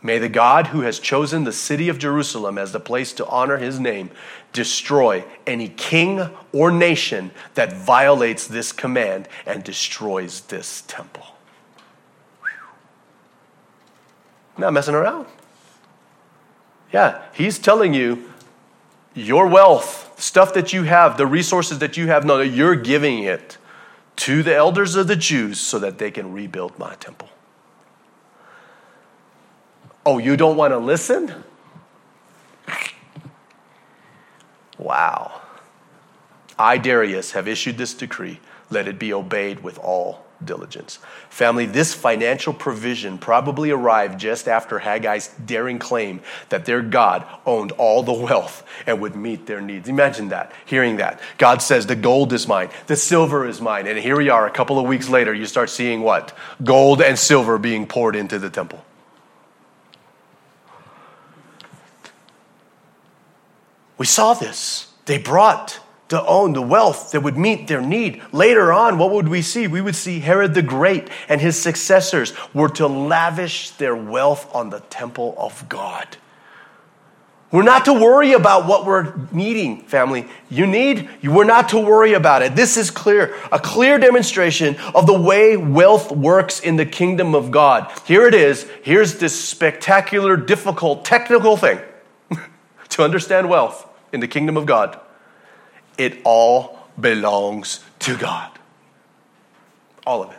May 0.00 0.18
the 0.18 0.28
God 0.28 0.68
who 0.68 0.82
has 0.82 1.00
chosen 1.00 1.44
the 1.44 1.52
city 1.52 1.88
of 1.88 1.98
Jerusalem 1.98 2.56
as 2.56 2.72
the 2.72 2.80
place 2.80 3.12
to 3.14 3.26
honor 3.26 3.58
his 3.58 3.80
name 3.80 4.10
destroy 4.52 5.24
any 5.46 5.68
king 5.68 6.30
or 6.52 6.70
nation 6.70 7.32
that 7.54 7.72
violates 7.72 8.46
this 8.46 8.70
command 8.72 9.28
and 9.44 9.64
destroys 9.64 10.42
this 10.42 10.82
temple. 10.86 11.26
Not 14.56 14.72
messing 14.72 14.94
around. 14.94 15.26
Yeah, 16.92 17.22
he's 17.32 17.58
telling 17.58 17.92
you 17.92 18.27
your 19.20 19.46
wealth, 19.46 20.20
stuff 20.20 20.54
that 20.54 20.72
you 20.72 20.84
have, 20.84 21.16
the 21.16 21.26
resources 21.26 21.78
that 21.78 21.96
you 21.96 22.08
have, 22.08 22.24
no, 22.24 22.40
you're 22.40 22.76
giving 22.76 23.22
it 23.22 23.58
to 24.16 24.42
the 24.42 24.54
elders 24.54 24.96
of 24.96 25.06
the 25.06 25.16
Jews 25.16 25.60
so 25.60 25.78
that 25.78 25.98
they 25.98 26.10
can 26.10 26.32
rebuild 26.32 26.78
my 26.78 26.94
temple. 26.96 27.28
Oh, 30.04 30.18
you 30.18 30.36
don't 30.36 30.56
want 30.56 30.72
to 30.72 30.78
listen? 30.78 31.44
Wow. 34.78 35.40
I, 36.58 36.78
Darius, 36.78 37.32
have 37.32 37.46
issued 37.46 37.76
this 37.76 37.94
decree. 37.94 38.40
Let 38.70 38.88
it 38.88 38.98
be 38.98 39.12
obeyed 39.12 39.62
with 39.62 39.78
all 39.78 40.24
diligence. 40.44 40.98
Family, 41.30 41.66
this 41.66 41.94
financial 41.94 42.52
provision 42.52 43.18
probably 43.18 43.70
arrived 43.70 44.18
just 44.20 44.48
after 44.48 44.78
Haggai's 44.78 45.28
daring 45.44 45.78
claim 45.78 46.20
that 46.48 46.64
their 46.64 46.82
God 46.82 47.26
owned 47.44 47.72
all 47.72 48.02
the 48.02 48.12
wealth 48.12 48.66
and 48.86 49.00
would 49.00 49.16
meet 49.16 49.46
their 49.46 49.60
needs. 49.60 49.88
Imagine 49.88 50.28
that, 50.28 50.52
hearing 50.66 50.96
that. 50.96 51.20
God 51.38 51.62
says, 51.62 51.86
The 51.86 51.96
gold 51.96 52.32
is 52.32 52.46
mine, 52.46 52.70
the 52.86 52.96
silver 52.96 53.46
is 53.46 53.60
mine. 53.60 53.86
And 53.86 53.98
here 53.98 54.16
we 54.16 54.28
are, 54.28 54.46
a 54.46 54.50
couple 54.50 54.78
of 54.78 54.86
weeks 54.86 55.08
later, 55.08 55.34
you 55.34 55.46
start 55.46 55.70
seeing 55.70 56.02
what? 56.02 56.36
Gold 56.62 57.02
and 57.02 57.18
silver 57.18 57.58
being 57.58 57.86
poured 57.86 58.16
into 58.16 58.38
the 58.38 58.50
temple. 58.50 58.84
We 63.98 64.06
saw 64.06 64.34
this. 64.34 64.92
They 65.06 65.18
brought 65.18 65.80
to 66.08 66.24
own 66.24 66.54
the 66.54 66.62
wealth 66.62 67.12
that 67.12 67.20
would 67.20 67.36
meet 67.36 67.68
their 67.68 67.82
need. 67.82 68.22
Later 68.32 68.72
on, 68.72 68.98
what 68.98 69.10
would 69.10 69.28
we 69.28 69.42
see? 69.42 69.66
We 69.66 69.80
would 69.80 69.96
see 69.96 70.20
Herod 70.20 70.54
the 70.54 70.62
Great 70.62 71.08
and 71.28 71.40
his 71.40 71.60
successors 71.60 72.32
were 72.54 72.70
to 72.70 72.86
lavish 72.86 73.70
their 73.72 73.94
wealth 73.94 74.54
on 74.54 74.70
the 74.70 74.80
temple 74.80 75.34
of 75.38 75.68
God. 75.68 76.16
We're 77.50 77.62
not 77.62 77.86
to 77.86 77.94
worry 77.94 78.32
about 78.32 78.66
what 78.66 78.84
we're 78.84 79.14
needing, 79.32 79.80
family. 79.80 80.26
You 80.50 80.66
need, 80.66 81.08
we're 81.24 81.44
not 81.44 81.70
to 81.70 81.78
worry 81.78 82.12
about 82.12 82.42
it. 82.42 82.54
This 82.54 82.76
is 82.76 82.90
clear, 82.90 83.34
a 83.50 83.58
clear 83.58 83.98
demonstration 83.98 84.76
of 84.94 85.06
the 85.06 85.18
way 85.18 85.56
wealth 85.56 86.12
works 86.12 86.60
in 86.60 86.76
the 86.76 86.84
kingdom 86.84 87.34
of 87.34 87.50
God. 87.50 87.90
Here 88.04 88.26
it 88.26 88.34
is. 88.34 88.70
Here's 88.82 89.18
this 89.18 89.48
spectacular, 89.48 90.36
difficult, 90.36 91.06
technical 91.06 91.56
thing 91.56 91.80
to 92.90 93.02
understand 93.02 93.48
wealth 93.48 93.88
in 94.12 94.20
the 94.20 94.28
kingdom 94.28 94.58
of 94.58 94.66
God 94.66 95.00
it 95.98 96.20
all 96.24 96.78
belongs 96.98 97.80
to 98.00 98.16
God. 98.16 98.50
All 100.06 100.22
of 100.22 100.30
it. 100.30 100.38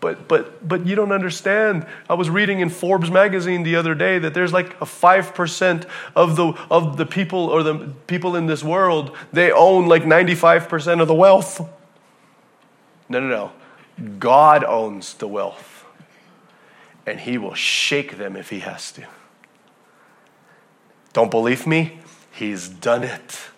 But, 0.00 0.28
but, 0.28 0.66
but 0.66 0.86
you 0.86 0.94
don't 0.94 1.12
understand. 1.12 1.86
I 2.08 2.14
was 2.14 2.30
reading 2.30 2.60
in 2.60 2.70
Forbes 2.70 3.10
magazine 3.10 3.62
the 3.62 3.76
other 3.76 3.94
day 3.94 4.18
that 4.18 4.34
there's 4.34 4.52
like 4.52 4.74
a 4.80 4.84
5% 4.84 5.88
of 6.14 6.36
the, 6.36 6.52
of 6.70 6.96
the 6.96 7.06
people 7.06 7.46
or 7.46 7.62
the 7.62 7.92
people 8.06 8.36
in 8.36 8.46
this 8.46 8.62
world, 8.62 9.16
they 9.32 9.50
own 9.50 9.86
like 9.86 10.04
95% 10.04 11.00
of 11.00 11.08
the 11.08 11.14
wealth. 11.14 11.60
No, 13.08 13.20
no, 13.20 13.28
no. 13.28 13.52
God 14.18 14.64
owns 14.64 15.14
the 15.14 15.26
wealth. 15.26 15.84
And 17.06 17.20
he 17.20 17.38
will 17.38 17.54
shake 17.54 18.18
them 18.18 18.36
if 18.36 18.50
he 18.50 18.60
has 18.60 18.92
to. 18.92 19.06
Don't 21.12 21.30
believe 21.30 21.66
me? 21.66 22.00
He's 22.30 22.68
done 22.68 23.02
it. 23.02 23.48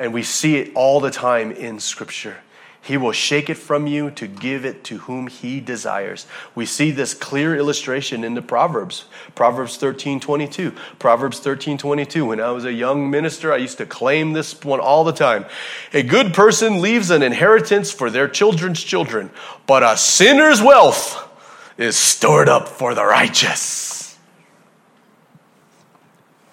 And 0.00 0.14
we 0.14 0.22
see 0.22 0.56
it 0.56 0.72
all 0.74 0.98
the 0.98 1.10
time 1.10 1.52
in 1.52 1.78
Scripture. 1.78 2.38
He 2.82 2.96
will 2.96 3.12
shake 3.12 3.50
it 3.50 3.58
from 3.58 3.86
you 3.86 4.10
to 4.12 4.26
give 4.26 4.64
it 4.64 4.82
to 4.84 4.98
whom 4.98 5.26
he 5.26 5.60
desires. 5.60 6.26
We 6.54 6.64
see 6.64 6.90
this 6.90 7.12
clear 7.12 7.54
illustration 7.54 8.24
in 8.24 8.32
the 8.32 8.40
Proverbs. 8.40 9.04
Proverbs 9.34 9.76
13 9.76 10.18
22. 10.18 10.72
Proverbs 10.98 11.38
13 11.40 11.76
22. 11.76 12.24
When 12.24 12.40
I 12.40 12.50
was 12.52 12.64
a 12.64 12.72
young 12.72 13.10
minister, 13.10 13.52
I 13.52 13.58
used 13.58 13.76
to 13.78 13.86
claim 13.86 14.32
this 14.32 14.64
one 14.64 14.80
all 14.80 15.04
the 15.04 15.12
time. 15.12 15.44
A 15.92 16.02
good 16.02 16.32
person 16.32 16.80
leaves 16.80 17.10
an 17.10 17.22
inheritance 17.22 17.92
for 17.92 18.08
their 18.08 18.26
children's 18.26 18.82
children, 18.82 19.30
but 19.66 19.82
a 19.82 19.98
sinner's 19.98 20.62
wealth 20.62 21.28
is 21.76 21.96
stored 21.96 22.48
up 22.48 22.66
for 22.66 22.94
the 22.94 23.04
righteous. 23.04 24.18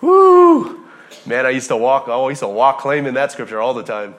Woo! 0.02 0.77
Man, 1.28 1.46
I 1.46 1.50
used 1.50 1.68
to 1.68 1.76
walk, 1.76 2.08
oh, 2.08 2.28
I 2.28 2.30
used 2.30 2.42
to 2.42 2.48
walk 2.48 2.80
claiming 2.80 3.16
that 3.16 3.34
scripture 3.34 3.60
all 3.60 3.74
the 3.74 3.84
time. 3.84 4.16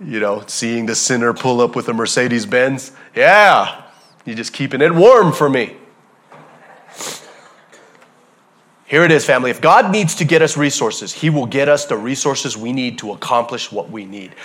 You 0.00 0.20
know, 0.20 0.44
seeing 0.46 0.86
the 0.86 0.94
sinner 0.94 1.34
pull 1.34 1.60
up 1.60 1.74
with 1.74 1.88
a 1.88 1.92
Mercedes 1.92 2.46
Benz. 2.46 2.92
Yeah, 3.16 3.82
you're 4.24 4.36
just 4.36 4.52
keeping 4.52 4.80
it 4.80 4.94
warm 4.94 5.32
for 5.32 5.50
me. 5.50 5.76
Here 8.84 9.02
it 9.02 9.10
is, 9.10 9.24
family. 9.24 9.50
If 9.50 9.60
God 9.60 9.90
needs 9.90 10.14
to 10.16 10.24
get 10.24 10.42
us 10.42 10.56
resources, 10.56 11.12
He 11.12 11.30
will 11.30 11.46
get 11.46 11.68
us 11.68 11.86
the 11.86 11.96
resources 11.96 12.56
we 12.56 12.72
need 12.72 12.98
to 12.98 13.10
accomplish 13.10 13.72
what 13.72 13.90
we 13.90 14.04
need. 14.04 14.36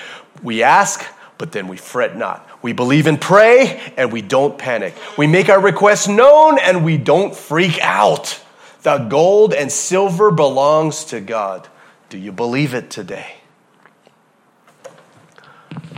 We 0.42 0.64
ask, 0.64 1.06
but 1.38 1.52
then 1.52 1.68
we 1.68 1.78
fret 1.78 2.18
not. 2.18 2.50
We 2.64 2.74
believe 2.74 3.06
and 3.06 3.22
pray, 3.22 3.94
and 3.98 4.12
we 4.12 4.24
don't 4.24 4.58
panic. 4.58 4.96
We 5.16 5.28
make 5.28 5.50
our 5.50 5.62
requests 5.62 6.08
known, 6.08 6.58
and 6.58 6.84
we 6.84 6.98
don't 6.98 7.36
freak 7.36 7.78
out. 7.82 8.42
The 8.84 8.98
gold 8.98 9.54
and 9.54 9.72
silver 9.72 10.32
belongs 10.32 11.06
to 11.06 11.22
God. 11.22 11.68
Do 12.10 12.18
you 12.18 12.32
believe 12.32 12.74
it 12.74 12.90
today? 12.90 13.36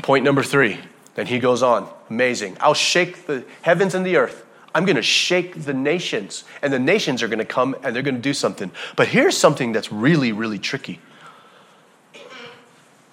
Point 0.01 0.25
number 0.25 0.43
three. 0.43 0.79
Then 1.15 1.27
he 1.27 1.39
goes 1.39 1.63
on. 1.63 1.89
Amazing. 2.09 2.57
I'll 2.59 2.73
shake 2.73 3.25
the 3.25 3.45
heavens 3.61 3.95
and 3.95 4.05
the 4.05 4.17
earth. 4.17 4.45
I'm 4.75 4.85
going 4.85 4.95
to 4.95 5.03
shake 5.03 5.63
the 5.63 5.73
nations, 5.73 6.43
and 6.61 6.73
the 6.73 6.79
nations 6.79 7.21
are 7.21 7.27
going 7.27 7.39
to 7.39 7.45
come 7.45 7.75
and 7.83 7.95
they're 7.95 8.01
going 8.01 8.15
to 8.15 8.21
do 8.21 8.33
something. 8.33 8.71
But 8.95 9.07
here's 9.07 9.37
something 9.37 9.71
that's 9.71 9.91
really, 9.91 10.31
really 10.31 10.57
tricky. 10.57 10.99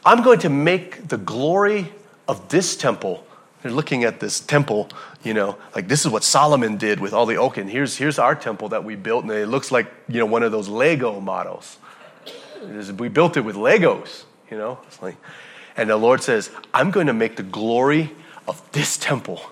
I'm 0.04 0.22
going 0.22 0.38
to 0.40 0.48
make 0.48 1.08
the 1.08 1.18
glory 1.18 1.92
of 2.26 2.48
this 2.48 2.76
temple 2.76 3.26
they're 3.62 3.72
looking 3.72 4.04
at 4.04 4.20
this 4.20 4.40
temple, 4.40 4.88
you 5.22 5.34
know, 5.34 5.56
like 5.74 5.88
this 5.88 6.04
is 6.04 6.10
what 6.10 6.24
Solomon 6.24 6.76
did 6.76 7.00
with 7.00 7.12
all 7.12 7.26
the 7.26 7.36
oak, 7.36 7.56
and 7.56 7.68
here's, 7.68 7.96
here's 7.96 8.18
our 8.18 8.34
temple 8.34 8.70
that 8.70 8.84
we 8.84 8.96
built, 8.96 9.24
and 9.24 9.32
it 9.32 9.48
looks 9.48 9.70
like, 9.70 9.86
you 10.08 10.18
know, 10.18 10.26
one 10.26 10.42
of 10.42 10.52
those 10.52 10.68
Lego 10.68 11.20
models. 11.20 11.78
We 12.98 13.08
built 13.08 13.36
it 13.36 13.40
with 13.40 13.56
Legos, 13.56 14.24
you 14.50 14.58
know. 14.58 14.78
Like, 15.00 15.16
and 15.76 15.88
the 15.88 15.96
Lord 15.96 16.22
says, 16.22 16.50
I'm 16.74 16.90
going 16.90 17.06
to 17.06 17.14
make 17.14 17.36
the 17.36 17.42
glory 17.42 18.12
of 18.46 18.62
this 18.72 18.96
temple 18.96 19.42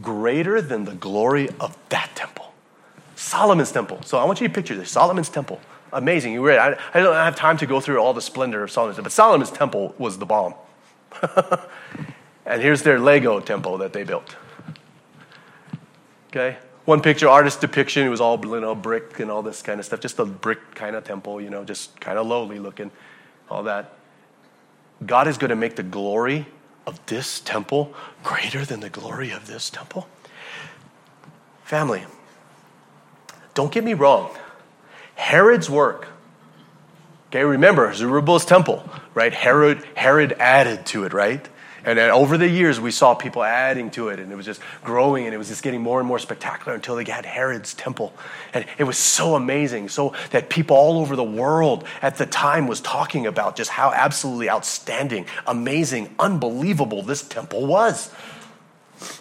greater 0.00 0.62
than 0.62 0.84
the 0.84 0.94
glory 0.94 1.48
of 1.60 1.76
that 1.88 2.10
temple. 2.14 2.52
Solomon's 3.16 3.72
temple. 3.72 4.00
So 4.04 4.18
I 4.18 4.24
want 4.24 4.40
you 4.40 4.48
to 4.48 4.54
picture 4.54 4.74
this 4.74 4.90
Solomon's 4.90 5.28
temple. 5.28 5.60
Amazing. 5.92 6.32
You 6.32 6.46
read. 6.46 6.58
I, 6.58 6.76
I 6.94 7.02
don't 7.02 7.14
have 7.14 7.36
time 7.36 7.56
to 7.58 7.66
go 7.66 7.80
through 7.80 7.98
all 7.98 8.14
the 8.14 8.22
splendor 8.22 8.62
of 8.62 8.70
Solomon's 8.70 8.96
temple, 8.96 9.04
but 9.04 9.12
Solomon's 9.12 9.50
temple 9.50 9.94
was 9.98 10.18
the 10.18 10.26
bomb. 10.26 10.54
And 12.44 12.60
here's 12.60 12.82
their 12.82 12.98
Lego 12.98 13.40
temple 13.40 13.78
that 13.78 13.92
they 13.92 14.04
built. 14.04 14.36
Okay? 16.28 16.58
One 16.84 17.00
picture, 17.00 17.28
artist 17.28 17.60
depiction, 17.60 18.06
it 18.06 18.10
was 18.10 18.20
all 18.20 18.40
you 18.44 18.60
know, 18.60 18.74
brick 18.74 19.20
and 19.20 19.30
all 19.30 19.42
this 19.42 19.62
kind 19.62 19.78
of 19.78 19.86
stuff. 19.86 20.00
Just 20.00 20.18
a 20.18 20.24
brick 20.24 20.74
kind 20.74 20.96
of 20.96 21.04
temple, 21.04 21.40
you 21.40 21.50
know, 21.50 21.64
just 21.64 22.00
kind 22.00 22.18
of 22.18 22.26
lowly 22.26 22.58
looking, 22.58 22.90
all 23.48 23.62
that. 23.64 23.94
God 25.04 25.28
is 25.28 25.38
going 25.38 25.50
to 25.50 25.56
make 25.56 25.76
the 25.76 25.82
glory 25.82 26.46
of 26.86 27.04
this 27.06 27.40
temple 27.40 27.94
greater 28.24 28.64
than 28.64 28.80
the 28.80 28.90
glory 28.90 29.30
of 29.30 29.46
this 29.46 29.70
temple. 29.70 30.08
Family, 31.64 32.04
don't 33.54 33.70
get 33.70 33.84
me 33.84 33.94
wrong. 33.94 34.30
Herod's 35.14 35.70
work, 35.70 36.08
okay, 37.28 37.44
remember 37.44 37.92
Zerubbabel's 37.94 38.44
temple, 38.44 38.88
right? 39.14 39.32
Herod, 39.32 39.84
Herod 39.94 40.34
added 40.38 40.86
to 40.86 41.04
it, 41.04 41.12
right? 41.12 41.48
And 41.84 41.98
then 41.98 42.10
over 42.10 42.38
the 42.38 42.48
years, 42.48 42.78
we 42.78 42.92
saw 42.92 43.14
people 43.14 43.42
adding 43.42 43.90
to 43.92 44.08
it, 44.08 44.20
and 44.20 44.30
it 44.30 44.36
was 44.36 44.46
just 44.46 44.60
growing, 44.84 45.24
and 45.24 45.34
it 45.34 45.38
was 45.38 45.48
just 45.48 45.62
getting 45.62 45.80
more 45.80 45.98
and 45.98 46.06
more 46.06 46.18
spectacular 46.18 46.74
until 46.74 46.94
they 46.94 47.04
had 47.04 47.26
Herod's 47.26 47.74
temple. 47.74 48.12
And 48.54 48.64
it 48.78 48.84
was 48.84 48.96
so 48.96 49.34
amazing, 49.34 49.88
so 49.88 50.14
that 50.30 50.48
people 50.48 50.76
all 50.76 51.00
over 51.00 51.16
the 51.16 51.24
world 51.24 51.84
at 52.00 52.18
the 52.18 52.26
time 52.26 52.68
was 52.68 52.80
talking 52.80 53.26
about 53.26 53.56
just 53.56 53.70
how 53.70 53.92
absolutely 53.92 54.48
outstanding, 54.48 55.26
amazing, 55.46 56.14
unbelievable 56.18 57.02
this 57.02 57.22
temple 57.22 57.66
was. 57.66 58.12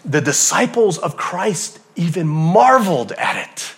The 0.05 0.21
disciples 0.21 0.99
of 0.99 1.17
Christ 1.17 1.79
even 1.95 2.27
marveled 2.27 3.11
at 3.13 3.49
it. 3.49 3.73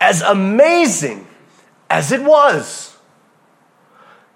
As 0.00 0.20
amazing 0.20 1.26
as 1.88 2.12
it 2.12 2.22
was, 2.22 2.98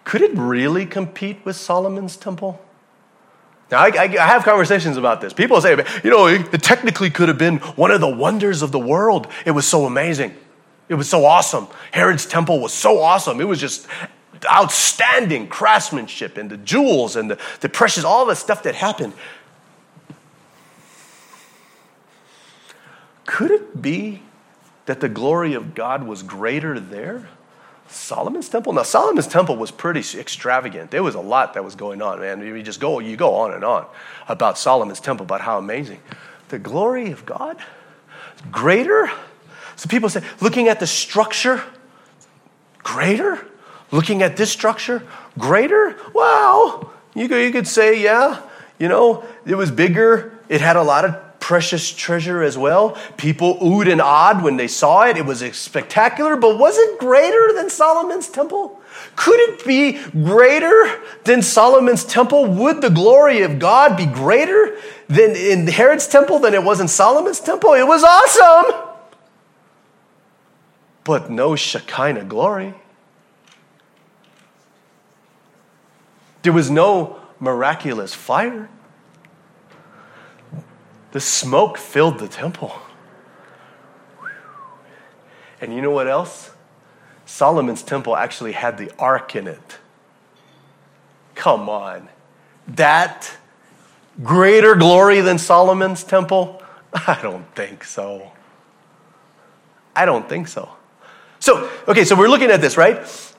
could 0.05 0.23
it 0.23 0.33
really 0.35 0.87
compete 0.87 1.45
with 1.45 1.57
Solomon's 1.57 2.17
temple? 2.17 2.59
Now, 3.71 3.79
I, 3.79 3.89
I, 3.89 4.03
I, 4.03 4.27
have 4.27 4.43
conversations 4.43 4.97
about 4.97 5.21
this. 5.21 5.33
People 5.33 5.61
say, 5.61 5.77
you 6.03 6.11
know, 6.11 6.27
it 6.27 6.63
technically 6.63 7.09
could 7.09 7.29
have 7.29 7.39
been 7.39 7.59
one 7.59 7.91
of 7.91 8.01
the 8.01 8.09
wonders 8.09 8.63
of 8.63 8.73
the 8.73 8.81
world. 8.81 9.29
It 9.47 9.53
was 9.53 9.67
so 9.67 9.87
amazing. 9.87 10.35
It 10.89 10.95
was 10.95 11.09
so 11.09 11.25
awesome. 11.25 11.69
Herod's 11.93 12.27
temple 12.27 12.61
was 12.61 12.73
so 12.73 13.01
awesome. 13.01 13.41
It 13.41 13.47
was 13.47 13.61
just 13.61 13.87
outstanding 14.45 15.47
craftsmanship 15.49 16.37
and 16.37 16.51
the 16.51 16.57
jewels 16.57 17.15
and 17.15 17.31
the, 17.31 17.39
the 17.61 17.69
precious, 17.69 18.03
all 18.03 18.27
the 18.27 18.35
stuff 18.35 18.65
that 18.65 18.75
happened. 18.75 19.13
Could 23.27 23.53
it 23.53 23.81
be 23.81 24.23
that 24.87 24.99
the 24.99 25.09
glory 25.09 25.55
of 25.55 25.77
God 25.77 26.03
was 26.03 26.25
greater 26.25 26.81
there? 26.81 27.29
Solomon's 27.91 28.49
temple? 28.49 28.73
Now, 28.73 28.85
Solomon's 28.85 29.27
temple 29.27 29.57
was 29.57 29.71
pretty 29.71 30.01
extravagant. 30.19 30.91
There 30.91 31.03
was 31.03 31.15
a 31.15 31.21
lot 31.21 31.55
that 31.55 31.65
was 31.65 31.75
going 31.75 32.01
on, 32.01 32.21
man. 32.21 32.41
You 32.41 32.63
just 32.63 32.81
go, 32.81 32.99
you 33.01 33.17
go 33.17 33.35
on 33.35 33.53
and 33.53 33.65
on 33.65 33.87
about 34.29 34.59
Solomon's 34.59 35.01
temple, 35.01 35.25
about 35.25 35.41
how 35.41 35.59
amazing. 35.59 36.01
The 36.49 36.59
glory 36.59 37.11
of 37.11 37.27
God, 37.27 37.57
greater. 38.51 39.11
So 39.77 39.89
people 39.89 40.09
say, 40.09 40.23
looking 40.41 40.69
at 40.69 40.81
the 40.81 40.87
structure, 40.87 41.63
greater. 42.79 43.47
Looking 43.91 44.23
at 44.23 44.37
this 44.37 44.53
structure, 44.53 45.05
greater. 45.37 45.97
Well, 46.15 46.93
you 47.15 47.29
could, 47.29 47.43
you 47.43 47.51
could 47.51 47.67
say, 47.67 48.01
yeah, 48.01 48.41
You 48.81 48.89
know, 48.89 49.25
it 49.45 49.55
was 49.55 49.71
bigger, 49.71 50.39
it 50.49 50.63
had 50.63 50.77
a 50.77 50.83
lot 50.83 51.05
of 51.05 51.15
precious 51.51 51.91
treasure 51.91 52.45
as 52.45 52.57
well. 52.57 52.97
People 53.17 53.59
oohed 53.59 53.91
and 53.91 54.01
awed 54.01 54.41
when 54.41 54.57
they 54.57 54.69
saw 54.69 55.03
it. 55.03 55.17
It 55.17 55.27
was 55.27 55.41
spectacular, 55.57 56.37
but 56.37 56.61
was 56.61 56.79
it 56.79 57.01
greater 57.01 57.53
than 57.53 57.69
Solomon's 57.69 58.29
temple? 58.29 58.81
Could 59.17 59.41
it 59.41 59.67
be 59.67 59.99
greater 60.11 61.03
than 61.25 61.43
Solomon's 61.43 62.05
temple? 62.05 62.47
Would 62.47 62.83
the 62.83 62.89
glory 62.89 63.43
of 63.43 63.59
God 63.59 63.97
be 63.97 64.07
greater 64.07 64.79
than 65.09 65.35
in 65.35 65.67
Herod's 65.67 66.07
temple 66.07 66.39
than 66.39 66.55
it 66.55 66.63
was 66.63 66.79
in 66.79 66.87
Solomon's 66.87 67.41
temple? 67.41 67.73
It 67.73 67.83
was 67.83 68.05
awesome, 68.05 68.93
but 71.03 71.33
no 71.33 71.57
Shekinah 71.57 72.27
glory. 72.27 72.75
There 76.43 76.53
was 76.53 76.71
no 76.71 77.19
miraculous 77.41 78.15
fire. 78.15 78.69
The 81.13 81.21
smoke 81.21 81.77
filled 81.77 82.19
the 82.19 82.29
temple. 82.29 82.73
And 85.61 85.75
you 85.75 85.83
know 85.83 85.91
what 85.91 86.09
else? 86.09 86.51
Solomon's 87.27 87.83
temple 87.83 88.17
actually 88.17 88.53
had 88.53 88.79
the 88.79 88.91
ark 88.99 89.37
in 89.37 89.47
it. 89.47 89.79
Come 91.35 91.69
on. 91.69 92.09
That 92.69 93.37
greater 94.23 94.75
glory 94.75 95.21
than 95.21 95.39
Solomon's 95.39 96.05
temple? 96.05 96.63
I 96.93 97.19
don't 97.23 97.55
think 97.55 97.85
so. 97.85 98.33
I 99.95 100.05
don't 100.05 100.29
think 100.29 100.49
so. 100.49 100.69
So, 101.39 101.71
okay, 101.89 102.05
so 102.05 102.17
we're 102.17 102.29
looking 102.29 102.51
at 102.51 102.61
this, 102.61 102.77
right? 102.77 103.30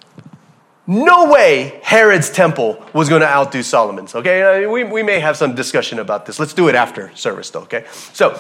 No 0.87 1.31
way 1.31 1.79
Herod's 1.83 2.29
temple 2.29 2.83
was 2.93 3.07
going 3.07 3.21
to 3.21 3.27
outdo 3.27 3.61
Solomon's, 3.61 4.15
okay? 4.15 4.65
We, 4.65 4.83
we 4.83 5.03
may 5.03 5.19
have 5.19 5.37
some 5.37 5.53
discussion 5.53 5.99
about 5.99 6.25
this. 6.25 6.39
Let's 6.39 6.53
do 6.53 6.69
it 6.69 6.75
after 6.75 7.15
service, 7.15 7.49
though, 7.51 7.61
okay? 7.61 7.85
So, 8.13 8.39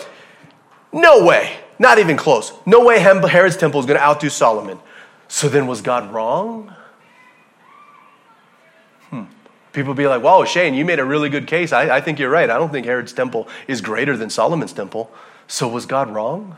no 0.91 1.23
way, 1.23 1.55
not 1.77 1.99
even 1.99 2.17
close. 2.17 2.51
No 2.65 2.83
way 2.83 2.99
Herod's 2.99 3.57
temple 3.57 3.79
is 3.79 3.85
going 3.85 3.97
to 3.97 4.03
outdo 4.03 4.29
Solomon. 4.29 4.79
So 5.27 5.47
then, 5.47 5.67
was 5.67 5.81
God 5.81 6.11
wrong? 6.11 6.73
Hmm. 9.11 9.23
People 9.71 9.93
be 9.93 10.07
like, 10.07 10.21
whoa, 10.21 10.43
Shane, 10.43 10.73
you 10.73 10.83
made 10.83 10.99
a 10.99 11.05
really 11.05 11.29
good 11.29 11.47
case. 11.47 11.71
I, 11.71 11.97
I 11.97 12.01
think 12.01 12.19
you're 12.19 12.29
right. 12.29 12.49
I 12.49 12.57
don't 12.57 12.71
think 12.71 12.85
Herod's 12.85 13.13
temple 13.13 13.47
is 13.67 13.81
greater 13.81 14.17
than 14.17 14.29
Solomon's 14.29 14.73
temple. 14.73 15.11
So, 15.47 15.67
was 15.67 15.85
God 15.85 16.09
wrong? 16.09 16.57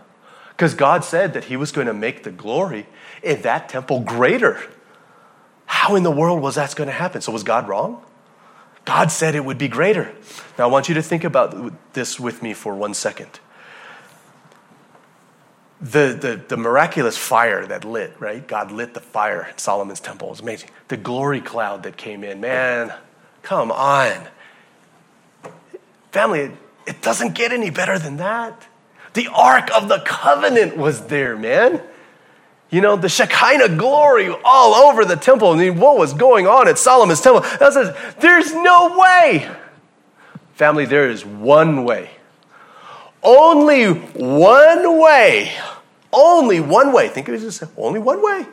Because 0.51 0.73
God 0.73 1.03
said 1.03 1.33
that 1.33 1.45
he 1.45 1.57
was 1.57 1.71
going 1.71 1.87
to 1.87 1.93
make 1.93 2.23
the 2.23 2.31
glory 2.31 2.87
in 3.21 3.41
that 3.41 3.69
temple 3.69 3.99
greater 3.99 4.59
how 5.73 5.95
in 5.95 6.03
the 6.03 6.11
world 6.11 6.39
was 6.39 6.53
that 6.53 6.75
going 6.75 6.85
to 6.87 6.93
happen? 6.93 7.19
So, 7.19 7.31
was 7.31 7.41
God 7.41 7.67
wrong? 7.67 8.05
God 8.85 9.11
said 9.11 9.33
it 9.33 9.43
would 9.43 9.57
be 9.57 9.67
greater. 9.67 10.13
Now, 10.55 10.65
I 10.65 10.67
want 10.67 10.87
you 10.87 10.93
to 10.93 11.01
think 11.01 11.23
about 11.23 11.73
this 11.93 12.19
with 12.19 12.43
me 12.43 12.53
for 12.53 12.75
one 12.75 12.93
second. 12.93 13.39
The, 15.81 16.15
the, 16.21 16.41
the 16.47 16.57
miraculous 16.57 17.17
fire 17.17 17.65
that 17.65 17.83
lit, 17.83 18.13
right? 18.19 18.47
God 18.47 18.71
lit 18.71 18.93
the 18.93 18.99
fire 18.99 19.47
in 19.51 19.57
Solomon's 19.57 19.99
temple. 19.99 20.27
It 20.27 20.31
was 20.31 20.39
amazing. 20.41 20.69
The 20.89 20.97
glory 20.97 21.41
cloud 21.41 21.81
that 21.83 21.97
came 21.97 22.23
in, 22.23 22.39
man, 22.39 22.93
come 23.41 23.71
on. 23.71 24.27
Family, 26.11 26.51
it 26.85 27.01
doesn't 27.01 27.33
get 27.33 27.51
any 27.51 27.71
better 27.71 27.97
than 27.97 28.17
that. 28.17 28.67
The 29.15 29.27
Ark 29.27 29.69
of 29.75 29.89
the 29.89 30.03
Covenant 30.05 30.77
was 30.77 31.07
there, 31.07 31.35
man. 31.35 31.81
You 32.73 32.81
know, 32.81 32.95
the 32.95 33.07
Shekinah 33.07 33.77
glory 33.77 34.33
all 34.43 34.73
over 34.73 35.05
the 35.05 35.15
temple. 35.15 35.51
I 35.51 35.57
mean, 35.57 35.79
what 35.79 35.95
was 35.95 36.11
going 36.11 36.47
on 36.47 36.67
at 36.67 36.79
Solomon's 36.79 37.21
temple? 37.21 37.41
That 37.59 37.71
says, 37.71 37.95
there's 38.19 38.51
no 38.51 38.97
way. 38.97 39.47
Family, 40.55 40.85
there 40.85 41.07
is 41.07 41.23
one 41.23 41.85
way. 41.85 42.09
Only 43.21 43.89
one 43.89 44.99
way. 44.99 45.53
Only 46.11 46.61
one 46.61 46.91
way. 46.91 47.09
Think 47.09 47.27
of 47.27 47.35
it 47.35 47.43
as 47.43 47.63
only 47.77 47.99
one 47.99 48.23
way 48.23 48.47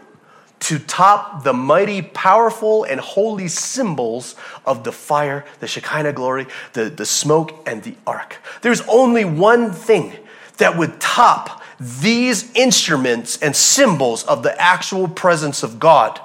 to 0.61 0.79
top 0.79 1.43
the 1.43 1.55
mighty, 1.55 2.03
powerful, 2.03 2.85
and 2.85 3.01
holy 3.01 3.49
symbols 3.49 4.37
of 4.67 4.85
the 4.85 4.93
fire, 4.93 5.47
the 5.61 5.67
Shekinah 5.67 6.13
glory, 6.13 6.47
the, 6.75 6.91
the 6.91 7.07
smoke, 7.07 7.67
and 7.67 7.83
the 7.83 7.95
ark. 8.07 8.37
There's 8.61 8.83
only 8.83 9.25
one 9.25 9.73
thing 9.73 10.13
that 10.59 10.77
would 10.77 11.01
top 11.01 11.60
these 11.81 12.53
instruments 12.55 13.39
and 13.39 13.57
symbols 13.57 14.23
of 14.25 14.43
the 14.43 14.61
actual 14.61 15.09
presence 15.09 15.63
of 15.63 15.81
God. 15.81 16.21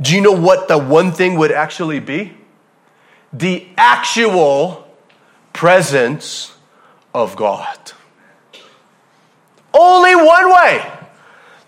Do 0.00 0.14
you 0.14 0.22
know 0.22 0.32
what 0.32 0.68
the 0.68 0.78
one 0.78 1.12
thing 1.12 1.36
would 1.38 1.52
actually 1.52 2.00
be? 2.00 2.32
The 3.32 3.66
actual 3.76 4.88
presence 5.52 6.54
of 7.14 7.36
God. 7.36 7.78
Only 9.74 10.16
one 10.16 10.50
way 10.50 10.92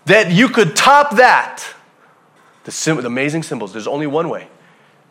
that 0.05 0.31
you 0.31 0.49
could 0.49 0.75
top 0.75 1.17
that. 1.17 1.63
The, 2.63 2.71
sim- 2.71 2.97
the 2.97 3.05
amazing 3.05 3.43
symbols, 3.43 3.73
there's 3.73 3.87
only 3.87 4.07
one 4.07 4.29
way 4.29 4.47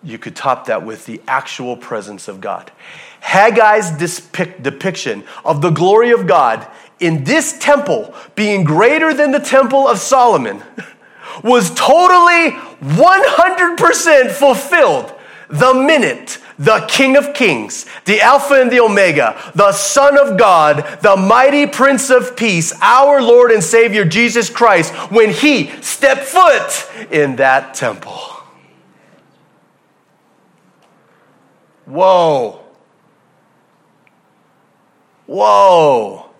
you 0.03 0.19
could 0.19 0.37
top 0.37 0.67
that 0.67 0.85
with 0.85 1.07
the 1.07 1.21
actual 1.27 1.77
presence 1.77 2.29
of 2.29 2.41
God. 2.41 2.71
Haggai's 3.21 3.91
depiction 4.63 5.25
of 5.45 5.61
the 5.61 5.71
glory 5.71 6.11
of 6.11 6.27
God 6.27 6.67
in 7.01 7.25
this 7.25 7.59
temple 7.59 8.15
being 8.35 8.65
greater 8.65 9.15
than 9.15 9.31
the 9.33 9.39
temple 9.39 9.87
of 9.87 9.99
Solomon 9.99 10.63
was 11.43 11.71
totally 11.75 12.53
100% 12.81 14.31
fulfilled 14.31 15.15
the 15.49 15.75
minute 15.75 16.39
the 16.59 16.85
King 16.89 17.17
of 17.17 17.35
Kings, 17.35 17.87
the 18.05 18.21
Alpha 18.21 18.61
and 18.61 18.71
the 18.71 18.81
Omega, 18.81 19.53
the 19.55 19.71
Son 19.71 20.19
of 20.19 20.37
God, 20.37 20.99
the 21.03 21.17
mighty 21.17 21.67
Prince 21.67 22.11
of 22.11 22.37
Peace, 22.37 22.73
our 22.83 23.23
Lord 23.23 23.53
and 23.53 23.63
Savior 23.63 24.05
Jesus 24.05 24.51
Christ, 24.51 24.93
when 25.11 25.31
he 25.31 25.71
stepped 25.81 26.25
foot 26.25 26.91
in 27.13 27.37
that 27.37 27.75
temple. 27.75 28.19
Whoa. 31.87 32.65
Whoa. 35.29 36.31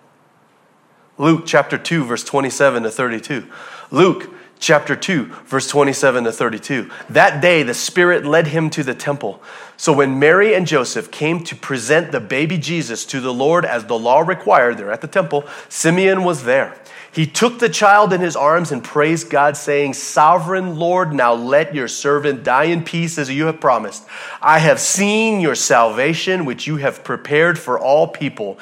Luke 1.19 1.43
chapter 1.45 1.77
2, 1.77 2.05
verse 2.05 2.23
27 2.23 2.81
to 2.81 2.89
32. 2.89 3.45
Luke 3.91 4.33
chapter 4.57 4.95
2, 4.95 5.25
verse 5.45 5.67
27 5.67 6.23
to 6.23 6.31
32. 6.31 6.89
That 7.11 7.39
day, 7.39 7.61
the 7.61 7.75
Spirit 7.75 8.25
led 8.25 8.47
him 8.47 8.71
to 8.71 8.81
the 8.81 8.95
temple. 8.95 9.43
So 9.77 9.93
when 9.93 10.17
Mary 10.17 10.55
and 10.55 10.65
Joseph 10.65 11.11
came 11.11 11.43
to 11.43 11.55
present 11.55 12.11
the 12.11 12.19
baby 12.19 12.57
Jesus 12.57 13.05
to 13.05 13.21
the 13.21 13.33
Lord 13.33 13.63
as 13.63 13.85
the 13.85 13.99
law 13.99 14.21
required, 14.21 14.79
they're 14.79 14.91
at 14.91 15.01
the 15.01 15.07
temple, 15.07 15.47
Simeon 15.69 16.23
was 16.23 16.45
there. 16.45 16.75
He 17.11 17.25
took 17.25 17.57
the 17.57 17.69
child 17.69 18.13
in 18.13 18.21
his 18.21 18.35
arms 18.35 18.71
and 18.71 18.83
praised 18.83 19.31
God, 19.31 19.57
saying, 19.57 19.93
Sovereign 19.93 20.77
Lord, 20.77 21.11
now 21.11 21.33
let 21.33 21.73
your 21.73 21.87
servant 21.87 22.43
die 22.43 22.65
in 22.65 22.83
peace 22.83 23.17
as 23.17 23.29
you 23.29 23.47
have 23.47 23.59
promised. 23.59 24.05
I 24.41 24.59
have 24.59 24.79
seen 24.79 25.41
your 25.41 25.55
salvation, 25.55 26.45
which 26.45 26.67
you 26.67 26.77
have 26.77 27.03
prepared 27.03 27.57
for 27.57 27.79
all 27.79 28.07
people. 28.07 28.59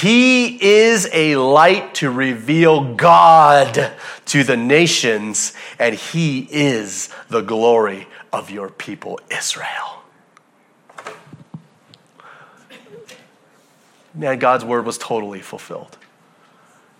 He 0.00 0.62
is 0.64 1.08
a 1.12 1.36
light 1.36 1.94
to 1.96 2.10
reveal 2.10 2.94
God 2.94 3.92
to 4.26 4.44
the 4.44 4.56
nations, 4.56 5.52
and 5.78 5.94
he 5.94 6.48
is 6.50 7.10
the 7.28 7.42
glory 7.42 8.06
of 8.32 8.50
your 8.50 8.70
people, 8.70 9.20
Israel. 9.30 10.02
Man, 14.14 14.38
God's 14.38 14.64
word 14.64 14.86
was 14.86 14.96
totally 14.96 15.40
fulfilled 15.40 15.98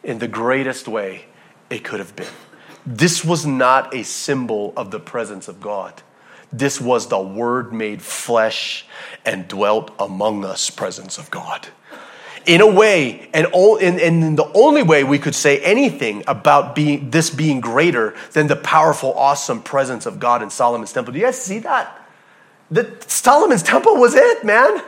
in 0.02 0.18
the 0.18 0.28
greatest 0.28 0.88
way 0.88 1.26
it 1.68 1.84
could 1.84 2.00
have 2.00 2.16
been. 2.16 2.26
This 2.86 3.24
was 3.24 3.46
not 3.46 3.94
a 3.94 4.02
symbol 4.02 4.72
of 4.76 4.90
the 4.90 5.00
presence 5.00 5.48
of 5.48 5.60
God. 5.60 6.02
This 6.52 6.80
was 6.80 7.08
the 7.08 7.20
Word 7.20 7.72
made 7.72 8.02
flesh 8.02 8.86
and 9.24 9.46
dwelt 9.46 9.92
among 9.98 10.44
us 10.44 10.70
presence 10.70 11.18
of 11.18 11.30
God. 11.30 11.68
In 12.46 12.62
a 12.62 12.66
way, 12.66 13.28
and, 13.34 13.46
in 13.52 14.34
the 14.34 14.50
only 14.54 14.82
way 14.82 15.04
we 15.04 15.18
could 15.18 15.34
say 15.34 15.60
anything 15.60 16.24
about 16.26 16.74
being, 16.74 17.10
this 17.10 17.28
being 17.28 17.60
greater 17.60 18.14
than 18.32 18.46
the 18.46 18.56
powerful, 18.56 19.12
awesome 19.12 19.62
presence 19.62 20.06
of 20.06 20.18
God 20.18 20.42
in 20.42 20.48
Solomon's 20.48 20.92
temple. 20.92 21.12
Do 21.12 21.18
you 21.18 21.26
guys 21.26 21.40
see 21.40 21.58
that? 21.60 21.96
The, 22.70 22.96
Solomon's 23.06 23.62
temple 23.62 23.96
was 23.96 24.14
it, 24.14 24.42
man. 24.42 24.82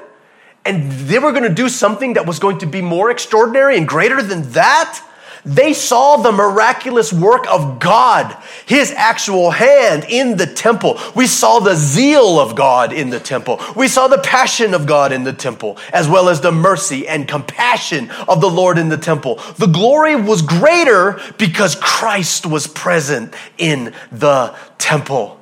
And 0.65 0.93
they 0.93 1.19
were 1.19 1.33
going 1.33 1.43
to 1.43 1.55
do 1.55 1.69
something 1.69 2.15
that 2.15 2.27
was 2.27 2.39
going 2.39 2.59
to 2.59 2.67
be 2.67 2.83
more 2.83 3.11
extraordinary 3.11 3.77
and 3.77 3.87
greater 3.87 4.23
than 4.23 4.51
that. 4.53 5.09
They 5.45 5.73
saw 5.73 6.19
the 6.19 6.31
miraculous 6.31 7.13
work 7.13 7.49
of 7.51 7.81
God, 7.81 8.37
His 8.65 8.93
actual 8.93 9.51
hand 9.51 10.07
in 10.09 10.37
the 10.37 10.47
temple. 10.47 11.01
We 11.17 11.27
saw 11.27 11.59
the 11.59 11.75
zeal 11.75 12.39
of 12.39 12.55
God 12.55 12.93
in 12.93 13.11
the 13.11 13.19
temple. 13.19 13.61
We 13.75 13.89
saw 13.89 14.07
the 14.07 14.19
passion 14.19 14.73
of 14.73 14.87
God 14.87 15.11
in 15.11 15.25
the 15.25 15.33
temple, 15.33 15.79
as 15.93 16.09
well 16.09 16.29
as 16.29 16.41
the 16.41 16.53
mercy 16.53 17.09
and 17.09 17.27
compassion 17.27 18.09
of 18.29 18.41
the 18.41 18.51
Lord 18.51 18.79
in 18.79 18.89
the 18.89 18.97
temple. 18.97 19.41
The 19.57 19.67
glory 19.67 20.15
was 20.15 20.43
greater 20.43 21.21
because 21.39 21.75
Christ 21.75 22.47
was 22.47 22.69
present 22.69 23.35
in 23.59 23.93
the 24.13 24.55
temple. 24.79 25.41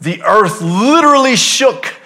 The 0.00 0.22
earth 0.22 0.62
literally 0.62 1.34
shook 1.34 1.99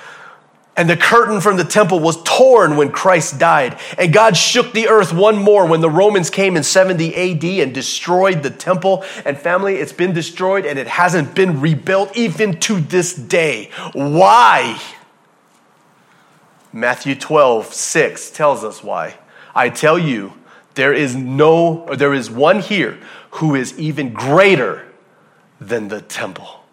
And 0.77 0.91
the 0.91 0.97
curtain 0.97 1.41
from 1.41 1.57
the 1.57 1.65
temple 1.65 2.01
was 2.01 2.21
torn 2.25 2.77
when 2.77 2.91
Christ 2.91 3.39
died. 3.39 3.79
And 3.97 4.13
God 4.13 4.37
shook 4.37 4.73
the 4.73 4.89
earth 4.89 5.13
one 5.13 5.39
more 5.39 5.67
when 5.67 5.81
the 5.81 5.91
Romans 5.91 6.31
came 6.31 6.57
in 6.57 6.65
70 6.65 7.15
AD 7.15 7.45
and 7.45 7.73
destroyed 7.73 8.43
the 8.43 8.51
temple. 8.51 9.05
And 9.25 9.39
family, 9.39 9.77
it's 9.77 9.93
been 9.93 10.13
destroyed 10.13 10.67
and 10.67 10.77
it 10.79 10.89
hasn't 10.89 11.35
been 11.35 11.61
rebuilt 11.61 12.17
even 12.17 12.59
to 12.61 12.81
this 12.81 13.15
day. 13.15 13.71
Why? 13.93 14.81
Matthew 16.73 17.15
12, 17.15 17.73
6 17.73 18.31
tells 18.33 18.65
us 18.65 18.83
why. 18.83 19.15
I 19.55 19.71
tell 19.71 19.97
you, 19.97 20.33
there 20.75 20.93
is 20.93 21.15
no, 21.15 21.85
or 21.87 21.95
there 21.95 22.13
is 22.13 22.29
one 22.29 22.59
here 22.59 22.99
who 23.31 23.55
is 23.55 23.79
even 23.79 24.13
greater 24.13 24.85
than 25.61 25.87
the 25.87 26.01
temple. 26.01 26.64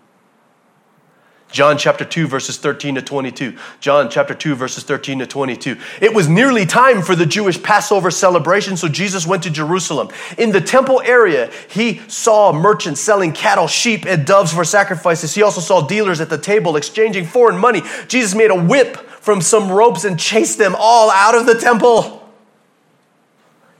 John 1.52 1.78
chapter 1.78 2.06
2, 2.06 2.28
verses 2.28 2.58
13 2.58 2.96
to 2.96 3.02
22. 3.02 3.58
John 3.80 4.10
chapter 4.10 4.34
2, 4.34 4.56
verses 4.56 4.84
13 4.84 5.20
to 5.20 5.28
22. 5.28 5.78
It 6.02 6.14
was 6.14 6.28
nearly 6.28 6.66
time 6.66 7.02
for 7.02 7.16
the 7.16 7.26
Jewish 7.26 7.62
Passover 7.62 8.10
celebration, 8.10 8.78
so 8.78 8.88
Jesus 8.88 9.28
went 9.28 9.44
to 9.44 9.50
Jerusalem. 9.50 10.10
In 10.38 10.52
the 10.52 10.62
temple 10.62 11.02
area, 11.02 11.52
he 11.70 12.02
saw 12.08 12.54
merchants 12.54 13.02
selling 13.02 13.34
cattle, 13.34 13.68
sheep, 13.68 14.06
and 14.06 14.26
doves 14.26 14.54
for 14.54 14.64
sacrifices. 14.64 15.36
He 15.36 15.44
also 15.44 15.62
saw 15.62 15.86
dealers 15.86 16.22
at 16.22 16.30
the 16.30 16.38
table 16.38 16.76
exchanging 16.76 17.26
foreign 17.26 17.58
money. 17.58 17.82
Jesus 18.08 18.34
made 18.34 18.52
a 18.52 18.64
whip 18.64 18.98
from 18.98 19.42
some 19.42 19.72
ropes 19.72 20.04
and 20.04 20.20
chased 20.20 20.58
them 20.58 20.76
all 20.78 21.12
out 21.12 21.36
of 21.36 21.46
the 21.46 21.56
temple. 21.56 22.21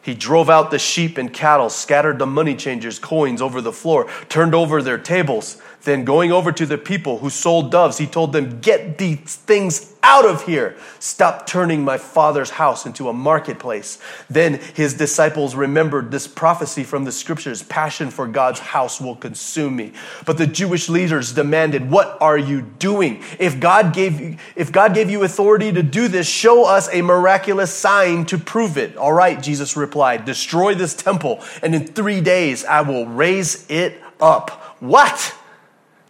He 0.02 0.16
drove 0.16 0.50
out 0.50 0.72
the 0.72 0.80
sheep 0.80 1.18
and 1.18 1.32
cattle, 1.32 1.70
scattered 1.70 2.18
the 2.18 2.26
money 2.26 2.56
changers' 2.56 2.98
coins 2.98 3.42
over 3.42 3.62
the 3.62 3.72
floor, 3.72 4.10
turned 4.30 4.56
over 4.56 4.82
their 4.82 4.98
tables. 4.98 5.62
Then, 5.84 6.06
going 6.06 6.32
over 6.32 6.52
to 6.52 6.66
the 6.66 6.78
people 6.78 7.20
who 7.20 7.30
sold 7.30 7.72
doves, 7.72 7.98
he 7.98 8.08
told 8.08 8.34
them, 8.34 8.60
Get 8.62 8.98
these 8.98 9.36
things 9.36 9.91
out 10.04 10.26
of 10.26 10.44
here. 10.44 10.76
Stop 11.00 11.46
turning 11.46 11.84
my 11.84 11.98
father's 11.98 12.52
house 12.52 12.86
into 12.86 13.10
a 13.10 13.14
marketplace. 13.14 14.00
Then 14.30 14.60
his 14.74 14.94
disciples 14.94 15.56
remembered 15.56 16.12
this 16.12 16.28
prophecy 16.28 16.84
from 16.84 17.06
the 17.06 17.12
scriptures 17.12 17.64
Passion 17.64 18.10
for 18.10 18.28
God's 18.28 18.60
house 18.60 19.00
will 19.00 19.16
consume 19.16 19.76
me. 19.76 19.94
But 20.26 20.38
the 20.38 20.48
Jewish 20.48 20.90
leaders 20.90 21.34
demanded, 21.34 21.90
What 21.90 22.18
are 22.22 22.38
you 22.38 22.62
doing? 22.62 23.24
If 23.40 23.60
God 23.60 23.94
gave 23.94 24.20
you, 24.20 24.38
if 24.56 24.72
God 24.72 24.94
gave 24.94 25.10
you 25.10 25.24
authority 25.24 25.72
to 25.72 25.84
do 25.84 26.08
this, 26.08 26.28
show 26.28 26.66
us 26.66 26.90
a 26.92 27.02
miraculous 27.02 27.74
sign 27.74 28.26
to 28.26 28.38
prove 28.38 28.78
it. 28.78 28.98
All 28.98 29.14
right, 29.14 29.42
Jesus 29.42 29.78
replied, 29.78 30.26
Destroy 30.26 30.74
this 30.76 30.94
temple, 30.94 31.44
and 31.62 31.76
in 31.76 31.88
three 31.88 32.22
days 32.22 32.66
I 32.66 32.82
will 32.82 33.06
raise 33.06 33.66
it 33.70 34.02
up. 34.20 34.78
What? 34.80 35.36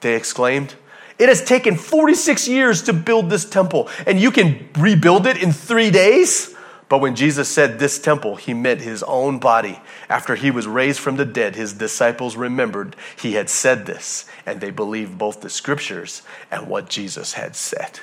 they 0.02 0.16
exclaimed. 0.16 0.76
It 1.22 1.30
has 1.30 1.44
taken 1.44 1.76
46 1.76 2.48
years 2.48 2.82
to 2.82 2.94
build 2.94 3.30
this 3.30 3.46
temple, 3.46 3.90
and 4.08 4.20
you 4.20 4.32
can 4.32 4.68
rebuild 4.76 5.28
it 5.28 5.38
in 5.38 5.52
three 5.52 5.92
days? 5.92 6.56
But 6.90 6.98
when 6.98 7.16
Jesus 7.16 7.48
said 7.48 7.78
this 7.78 8.00
temple, 8.00 8.38
he 8.38 8.56
meant 8.56 8.82
his 8.82 9.04
own 9.04 9.38
body. 9.38 9.80
After 10.10 10.34
he 10.34 10.50
was 10.50 10.66
raised 10.66 11.00
from 11.00 11.18
the 11.18 11.26
dead, 11.26 11.56
his 11.56 11.74
disciples 11.74 12.36
remembered 12.36 12.96
he 13.16 13.34
had 13.34 13.52
said 13.52 13.86
this, 13.86 14.26
and 14.48 14.60
they 14.60 14.72
believed 14.72 15.20
both 15.20 15.42
the 15.42 15.50
scriptures 15.52 16.24
and 16.50 16.66
what 16.66 16.90
Jesus 16.90 17.34
had 17.34 17.56
said. 17.56 18.00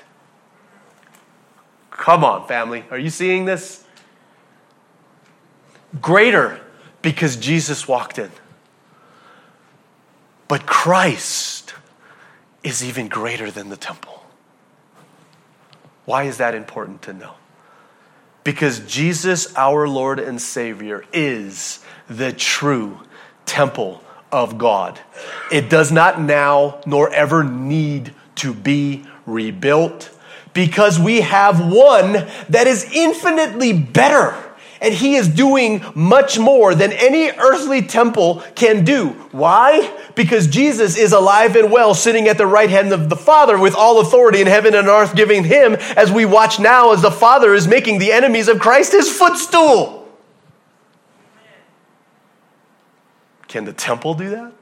Come 1.90 2.22
on, 2.22 2.46
family. 2.46 2.84
Are 2.88 2.98
you 2.98 3.10
seeing 3.10 3.46
this? 3.46 3.84
Greater 6.00 6.60
because 7.02 7.34
Jesus 7.34 7.88
walked 7.88 8.16
in. 8.16 8.30
But 10.46 10.66
Christ 10.66 11.57
is 12.68 12.84
even 12.84 13.08
greater 13.08 13.50
than 13.50 13.70
the 13.70 13.76
temple. 13.76 14.22
Why 16.04 16.24
is 16.24 16.38
that 16.38 16.54
important 16.54 17.02
to 17.02 17.12
know? 17.12 17.34
Because 18.44 18.80
Jesus, 18.80 19.54
our 19.56 19.88
Lord 19.88 20.18
and 20.18 20.40
Savior, 20.40 21.04
is 21.12 21.84
the 22.08 22.32
true 22.32 23.00
temple 23.46 24.02
of 24.32 24.58
God. 24.58 25.00
It 25.50 25.68
does 25.68 25.90
not 25.90 26.20
now 26.20 26.80
nor 26.86 27.12
ever 27.12 27.42
need 27.42 28.14
to 28.36 28.54
be 28.54 29.04
rebuilt 29.26 30.10
because 30.54 30.98
we 30.98 31.20
have 31.20 31.60
one 31.60 32.26
that 32.48 32.66
is 32.66 32.90
infinitely 32.92 33.72
better 33.72 34.34
and 34.80 34.94
he 34.94 35.16
is 35.16 35.28
doing 35.28 35.84
much 35.94 36.38
more 36.38 36.74
than 36.74 36.92
any 36.92 37.30
earthly 37.30 37.82
temple 37.82 38.42
can 38.54 38.84
do. 38.84 39.08
Why? 39.32 39.96
Because 40.14 40.46
Jesus 40.46 40.96
is 40.96 41.12
alive 41.12 41.56
and 41.56 41.70
well, 41.70 41.94
sitting 41.94 42.28
at 42.28 42.38
the 42.38 42.46
right 42.46 42.70
hand 42.70 42.92
of 42.92 43.08
the 43.08 43.16
Father 43.16 43.58
with 43.58 43.74
all 43.74 44.00
authority 44.00 44.40
in 44.40 44.46
heaven 44.46 44.74
and 44.74 44.88
earth 44.88 45.14
giving 45.14 45.44
him, 45.44 45.74
as 45.74 46.10
we 46.10 46.24
watch 46.24 46.58
now 46.60 46.92
as 46.92 47.02
the 47.02 47.10
Father 47.10 47.54
is 47.54 47.66
making 47.66 47.98
the 47.98 48.12
enemies 48.12 48.48
of 48.48 48.58
Christ 48.58 48.92
his 48.92 49.10
footstool. 49.10 50.08
Can 53.48 53.64
the 53.64 53.72
temple 53.72 54.14
do 54.14 54.30
that? 54.30 54.52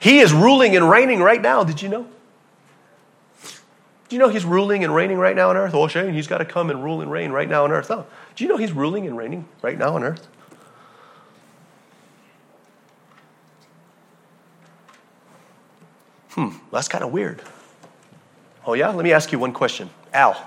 He 0.00 0.20
is 0.20 0.32
ruling 0.32 0.76
and 0.76 0.90
reigning 0.90 1.22
right 1.22 1.40
now. 1.40 1.64
Did 1.64 1.80
you 1.80 1.88
know? 1.88 2.06
Do 4.14 4.16
you 4.16 4.24
know 4.24 4.28
he's 4.28 4.44
ruling 4.44 4.84
and 4.84 4.94
reigning 4.94 5.18
right 5.18 5.34
now 5.34 5.50
on 5.50 5.56
earth? 5.56 5.74
Oh, 5.74 5.88
Shane, 5.88 6.14
he's 6.14 6.28
got 6.28 6.38
to 6.38 6.44
come 6.44 6.70
and 6.70 6.84
rule 6.84 7.00
and 7.00 7.10
reign 7.10 7.32
right 7.32 7.48
now 7.48 7.64
on 7.64 7.72
earth. 7.72 7.88
Do 7.88 8.44
you 8.44 8.46
know 8.46 8.56
he's 8.56 8.70
ruling 8.70 9.08
and 9.08 9.16
reigning 9.16 9.48
right 9.60 9.76
now 9.76 9.96
on 9.96 10.04
earth? 10.04 10.28
Hmm, 16.28 16.50
that's 16.70 16.86
kind 16.86 17.02
of 17.02 17.10
weird. 17.10 17.42
Oh, 18.64 18.74
yeah? 18.74 18.90
Let 18.90 19.02
me 19.02 19.10
ask 19.10 19.32
you 19.32 19.40
one 19.40 19.52
question. 19.52 19.90
Al, 20.12 20.40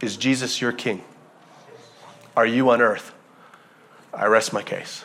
is 0.00 0.16
Jesus 0.16 0.58
your 0.58 0.72
king? 0.72 1.04
Are 2.34 2.46
you 2.46 2.70
on 2.70 2.80
earth? 2.80 3.12
I 4.14 4.24
rest 4.24 4.54
my 4.54 4.62
case. 4.62 5.04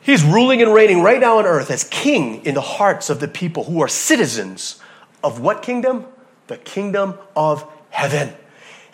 He's 0.00 0.22
ruling 0.22 0.62
and 0.62 0.72
reigning 0.72 1.02
right 1.02 1.18
now 1.18 1.38
on 1.38 1.44
earth 1.44 1.72
as 1.72 1.82
king 1.82 2.44
in 2.44 2.54
the 2.54 2.60
hearts 2.60 3.10
of 3.10 3.18
the 3.18 3.26
people 3.26 3.64
who 3.64 3.80
are 3.80 3.88
citizens 3.88 4.80
of 5.22 5.40
what 5.40 5.62
kingdom? 5.62 6.06
The 6.46 6.56
kingdom 6.56 7.18
of 7.36 7.70
heaven. 7.90 8.34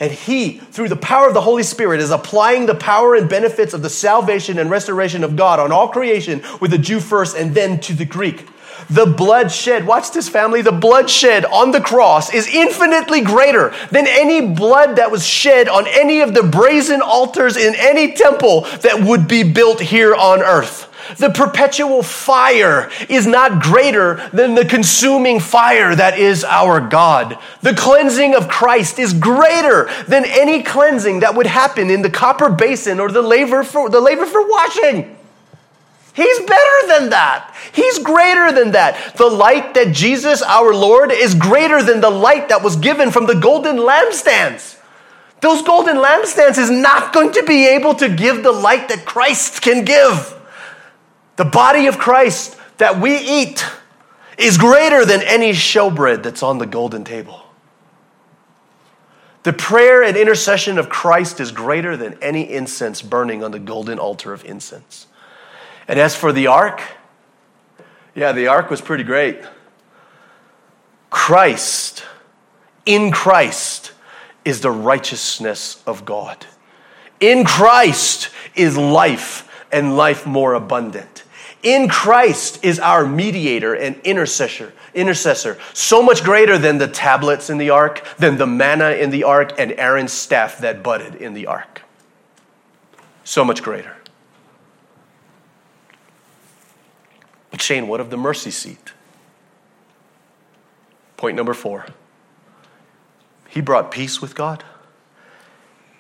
And 0.00 0.10
he, 0.10 0.58
through 0.58 0.88
the 0.88 0.96
power 0.96 1.28
of 1.28 1.34
the 1.34 1.40
Holy 1.40 1.62
Spirit, 1.62 2.00
is 2.00 2.10
applying 2.10 2.66
the 2.66 2.74
power 2.74 3.14
and 3.14 3.28
benefits 3.28 3.74
of 3.74 3.82
the 3.82 3.90
salvation 3.90 4.58
and 4.58 4.68
restoration 4.68 5.22
of 5.22 5.36
God 5.36 5.60
on 5.60 5.70
all 5.70 5.88
creation 5.88 6.42
with 6.60 6.72
the 6.72 6.78
Jew 6.78 6.98
first 6.98 7.36
and 7.36 7.54
then 7.54 7.78
to 7.80 7.92
the 7.92 8.04
Greek. 8.04 8.46
The 8.90 9.06
blood 9.06 9.50
shed, 9.52 9.86
watch 9.86 10.10
this 10.10 10.28
family, 10.28 10.60
the 10.60 10.72
blood 10.72 11.08
shed 11.08 11.44
on 11.44 11.70
the 11.70 11.80
cross 11.80 12.34
is 12.34 12.48
infinitely 12.48 13.22
greater 13.22 13.72
than 13.90 14.06
any 14.06 14.46
blood 14.46 14.96
that 14.96 15.10
was 15.10 15.24
shed 15.24 15.68
on 15.68 15.86
any 15.86 16.20
of 16.20 16.34
the 16.34 16.42
brazen 16.42 17.00
altars 17.00 17.56
in 17.56 17.74
any 17.76 18.12
temple 18.12 18.62
that 18.82 19.02
would 19.02 19.28
be 19.28 19.42
built 19.42 19.80
here 19.80 20.14
on 20.14 20.42
earth. 20.42 20.90
The 21.16 21.30
perpetual 21.30 22.02
fire 22.02 22.90
is 23.08 23.26
not 23.26 23.62
greater 23.62 24.28
than 24.32 24.54
the 24.54 24.64
consuming 24.64 25.40
fire 25.40 25.94
that 25.94 26.18
is 26.18 26.44
our 26.44 26.80
God. 26.80 27.38
The 27.60 27.74
cleansing 27.74 28.34
of 28.34 28.48
Christ 28.48 28.98
is 28.98 29.12
greater 29.12 29.88
than 30.08 30.24
any 30.24 30.62
cleansing 30.62 31.20
that 31.20 31.34
would 31.34 31.46
happen 31.46 31.90
in 31.90 32.02
the 32.02 32.10
copper 32.10 32.48
basin 32.48 33.00
or 33.00 33.10
the 33.10 33.22
labor 33.22 33.64
for, 33.64 33.88
the 33.88 34.00
laver 34.00 34.26
for 34.26 34.48
washing. 34.48 35.16
He's 36.14 36.38
better 36.40 36.86
than 36.86 37.10
that. 37.10 37.54
He's 37.72 37.98
greater 37.98 38.52
than 38.52 38.72
that. 38.72 39.16
The 39.16 39.26
light 39.26 39.74
that 39.74 39.92
Jesus, 39.92 40.42
our 40.42 40.72
Lord, 40.72 41.10
is 41.10 41.34
greater 41.34 41.82
than 41.82 42.00
the 42.00 42.10
light 42.10 42.50
that 42.50 42.62
was 42.62 42.76
given 42.76 43.10
from 43.10 43.26
the 43.26 43.34
golden 43.34 43.76
lampstands. 43.78 44.78
Those 45.40 45.62
golden 45.62 45.96
lampstands 45.96 46.56
is 46.56 46.70
not 46.70 47.12
going 47.12 47.32
to 47.32 47.42
be 47.42 47.66
able 47.66 47.94
to 47.96 48.08
give 48.08 48.42
the 48.42 48.52
light 48.52 48.88
that 48.88 49.04
Christ 49.04 49.60
can 49.60 49.84
give. 49.84 50.40
The 51.36 51.44
body 51.44 51.86
of 51.86 51.98
Christ 51.98 52.56
that 52.78 53.00
we 53.00 53.16
eat 53.16 53.64
is 54.38 54.58
greater 54.58 55.04
than 55.04 55.22
any 55.22 55.50
showbread 55.50 56.22
that's 56.22 56.42
on 56.42 56.58
the 56.58 56.66
golden 56.66 57.04
table. 57.04 57.42
The 59.42 59.52
prayer 59.52 60.02
and 60.02 60.16
intercession 60.16 60.78
of 60.78 60.88
Christ 60.88 61.38
is 61.38 61.52
greater 61.52 61.96
than 61.96 62.16
any 62.22 62.50
incense 62.50 63.02
burning 63.02 63.44
on 63.44 63.50
the 63.50 63.58
golden 63.58 63.98
altar 63.98 64.32
of 64.32 64.44
incense. 64.44 65.06
And 65.86 66.00
as 66.00 66.16
for 66.16 66.32
the 66.32 66.46
ark, 66.46 66.80
yeah, 68.14 68.32
the 68.32 68.46
ark 68.46 68.70
was 68.70 68.80
pretty 68.80 69.04
great. 69.04 69.42
Christ, 71.10 72.04
in 72.86 73.10
Christ, 73.10 73.92
is 74.44 74.60
the 74.60 74.70
righteousness 74.70 75.82
of 75.86 76.04
God. 76.04 76.46
In 77.20 77.44
Christ 77.44 78.30
is 78.54 78.76
life 78.76 79.48
and 79.70 79.96
life 79.96 80.26
more 80.26 80.54
abundant 80.54 81.23
in 81.64 81.88
Christ 81.88 82.62
is 82.62 82.78
our 82.78 83.06
mediator 83.06 83.74
and 83.74 83.96
intercessor, 84.04 84.72
intercessor, 84.92 85.58
so 85.72 86.02
much 86.02 86.22
greater 86.22 86.58
than 86.58 86.78
the 86.78 86.86
tablets 86.86 87.48
in 87.48 87.58
the 87.58 87.70
ark, 87.70 88.06
than 88.18 88.36
the 88.36 88.46
manna 88.46 88.90
in 88.90 89.10
the 89.10 89.24
ark, 89.24 89.54
and 89.58 89.72
Aaron's 89.72 90.12
staff 90.12 90.58
that 90.58 90.82
budded 90.82 91.16
in 91.16 91.32
the 91.32 91.46
ark. 91.46 91.82
So 93.24 93.44
much 93.44 93.62
greater. 93.62 93.96
But 97.50 97.62
Shane, 97.62 97.88
what 97.88 98.00
of 98.00 98.10
the 98.10 98.18
mercy 98.18 98.50
seat? 98.50 98.92
Point 101.16 101.36
number 101.36 101.54
four 101.54 101.86
He 103.48 103.62
brought 103.62 103.90
peace 103.90 104.20
with 104.20 104.34
God. 104.34 104.64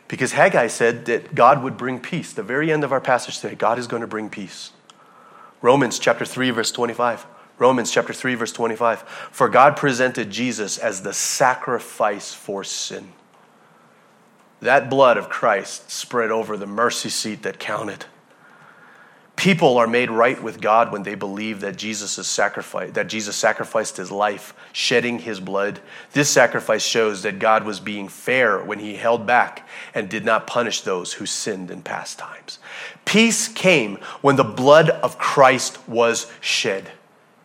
Because 0.08 0.32
Haggai 0.32 0.66
said 0.66 1.06
that 1.06 1.34
God 1.34 1.62
would 1.62 1.78
bring 1.78 1.98
peace. 1.98 2.34
The 2.34 2.42
very 2.42 2.70
end 2.70 2.84
of 2.84 2.92
our 2.92 3.00
passage 3.00 3.38
today, 3.38 3.54
God 3.54 3.78
is 3.78 3.86
going 3.86 4.02
to 4.02 4.06
bring 4.06 4.28
peace. 4.28 4.70
Romans 5.64 5.98
chapter 5.98 6.26
3, 6.26 6.50
verse 6.50 6.70
25. 6.72 7.24
Romans 7.56 7.90
chapter 7.90 8.12
3, 8.12 8.34
verse 8.34 8.52
25. 8.52 9.00
For 9.30 9.48
God 9.48 9.78
presented 9.78 10.28
Jesus 10.30 10.76
as 10.76 11.00
the 11.00 11.14
sacrifice 11.14 12.34
for 12.34 12.64
sin. 12.64 13.14
That 14.60 14.90
blood 14.90 15.16
of 15.16 15.30
Christ 15.30 15.90
spread 15.90 16.30
over 16.30 16.58
the 16.58 16.66
mercy 16.66 17.08
seat 17.08 17.44
that 17.44 17.58
counted. 17.58 18.04
People 19.44 19.76
are 19.76 19.86
made 19.86 20.10
right 20.10 20.42
with 20.42 20.58
God 20.58 20.90
when 20.90 21.02
they 21.02 21.14
believe 21.14 21.60
that 21.60 21.76
Jesus 21.76 22.16
is 22.16 22.34
that 22.94 23.08
Jesus 23.08 23.36
sacrificed 23.36 23.98
his 23.98 24.10
life, 24.10 24.54
shedding 24.72 25.18
his 25.18 25.38
blood. 25.38 25.80
This 26.14 26.30
sacrifice 26.30 26.82
shows 26.82 27.24
that 27.24 27.38
God 27.38 27.64
was 27.64 27.78
being 27.78 28.08
fair 28.08 28.64
when 28.64 28.78
he 28.78 28.96
held 28.96 29.26
back 29.26 29.68
and 29.94 30.08
did 30.08 30.24
not 30.24 30.46
punish 30.46 30.80
those 30.80 31.12
who 31.12 31.26
sinned 31.26 31.70
in 31.70 31.82
past 31.82 32.18
times. 32.18 32.58
Peace 33.04 33.46
came 33.46 33.96
when 34.22 34.36
the 34.36 34.44
blood 34.44 34.88
of 34.88 35.18
Christ 35.18 35.78
was 35.86 36.32
shed. 36.40 36.92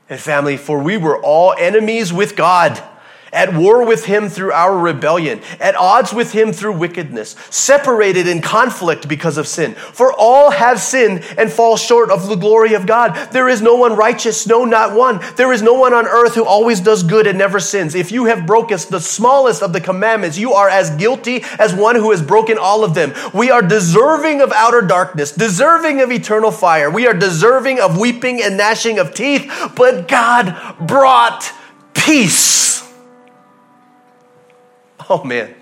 And 0.09 0.21
family, 0.21 0.55
for 0.55 0.81
we 0.81 0.95
were 0.95 1.21
all 1.21 1.53
enemies 1.59 2.13
with 2.13 2.37
God 2.37 2.81
at 3.33 3.53
war 3.53 3.85
with 3.85 4.05
him 4.05 4.29
through 4.29 4.51
our 4.51 4.77
rebellion, 4.77 5.41
at 5.59 5.75
odds 5.75 6.13
with 6.13 6.31
him 6.31 6.53
through 6.53 6.77
wickedness, 6.77 7.35
separated 7.49 8.27
in 8.27 8.41
conflict 8.41 9.07
because 9.07 9.37
of 9.37 9.47
sin. 9.47 9.73
For 9.73 10.13
all 10.13 10.51
have 10.51 10.79
sinned 10.79 11.23
and 11.37 11.51
fall 11.51 11.77
short 11.77 12.11
of 12.11 12.27
the 12.27 12.35
glory 12.35 12.73
of 12.73 12.85
God. 12.85 13.15
There 13.31 13.49
is 13.49 13.61
no 13.61 13.75
one 13.75 13.95
righteous, 13.95 14.47
no, 14.47 14.65
not 14.65 14.95
one. 14.95 15.19
There 15.35 15.51
is 15.51 15.61
no 15.61 15.73
one 15.73 15.93
on 15.93 16.05
earth 16.05 16.35
who 16.35 16.45
always 16.45 16.79
does 16.79 17.03
good 17.03 17.27
and 17.27 17.37
never 17.37 17.59
sins. 17.59 17.95
If 17.95 18.11
you 18.11 18.25
have 18.25 18.45
broken 18.45 18.69
the 18.69 18.99
smallest 18.99 19.63
of 19.63 19.73
the 19.73 19.81
commandments, 19.81 20.37
you 20.37 20.53
are 20.53 20.69
as 20.69 20.91
guilty 20.91 21.43
as 21.57 21.73
one 21.73 21.95
who 21.95 22.11
has 22.11 22.21
broken 22.21 22.57
all 22.59 22.83
of 22.83 22.93
them. 22.93 23.13
We 23.33 23.49
are 23.49 23.61
deserving 23.61 24.41
of 24.41 24.51
outer 24.51 24.81
darkness, 24.81 25.31
deserving 25.31 26.01
of 26.01 26.11
eternal 26.11 26.51
fire. 26.51 26.91
We 26.91 27.07
are 27.07 27.13
deserving 27.13 27.79
of 27.79 27.97
weeping 27.97 28.41
and 28.43 28.57
gnashing 28.57 28.99
of 28.99 29.13
teeth, 29.13 29.51
but 29.75 30.07
God 30.07 30.55
brought 30.79 31.51
peace 31.93 32.88
Oh, 35.11 35.23
man. 35.23 35.55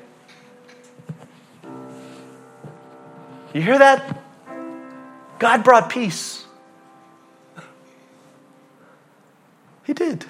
You 3.54 3.62
hear 3.62 3.80
that? 3.80 4.22
God 5.40 5.64
brought 5.64 5.90
peace. 5.90 6.46
He 9.86 9.94
did. 9.94 10.26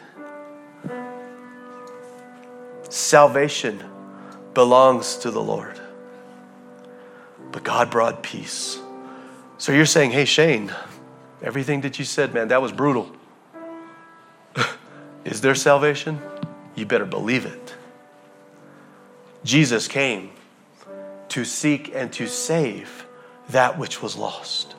Salvation 2.89 3.84
belongs 4.53 5.18
to 5.18 5.32
the 5.32 5.41
Lord. 5.41 5.82
But 7.51 7.63
God 7.63 7.89
brought 7.89 8.22
peace. 8.22 8.80
So 9.57 9.72
you're 9.72 9.88
saying, 9.88 10.11
hey, 10.11 10.26
Shane, 10.26 10.72
everything 11.41 11.82
that 11.82 11.97
you 11.97 12.05
said, 12.05 12.36
man, 12.36 12.49
that 12.49 12.61
was 12.61 12.72
brutal. 12.72 13.11
Is 15.26 15.41
there 15.41 15.55
salvation? 15.55 16.22
You 16.76 16.86
better 16.86 17.05
believe 17.05 17.47
it. 17.47 17.76
Jesus 19.43 19.88
came 19.88 20.31
to 21.29 21.45
seek 21.45 21.93
and 21.93 22.11
to 22.13 22.27
save 22.27 23.05
that 23.49 23.77
which 23.77 24.01
was 24.01 24.15
lost. 24.15 24.75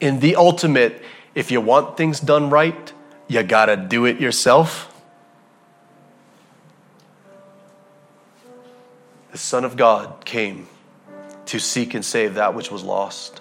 In 0.00 0.20
the 0.20 0.36
ultimate, 0.36 1.02
if 1.34 1.50
you 1.50 1.60
want 1.60 1.96
things 1.96 2.20
done 2.20 2.50
right, 2.50 2.92
you 3.28 3.42
got 3.42 3.66
to 3.66 3.76
do 3.76 4.04
it 4.04 4.20
yourself. 4.20 4.88
The 9.30 9.38
Son 9.38 9.64
of 9.64 9.76
God 9.76 10.24
came 10.24 10.66
to 11.46 11.58
seek 11.58 11.94
and 11.94 12.04
save 12.04 12.34
that 12.34 12.54
which 12.54 12.70
was 12.70 12.82
lost. 12.82 13.40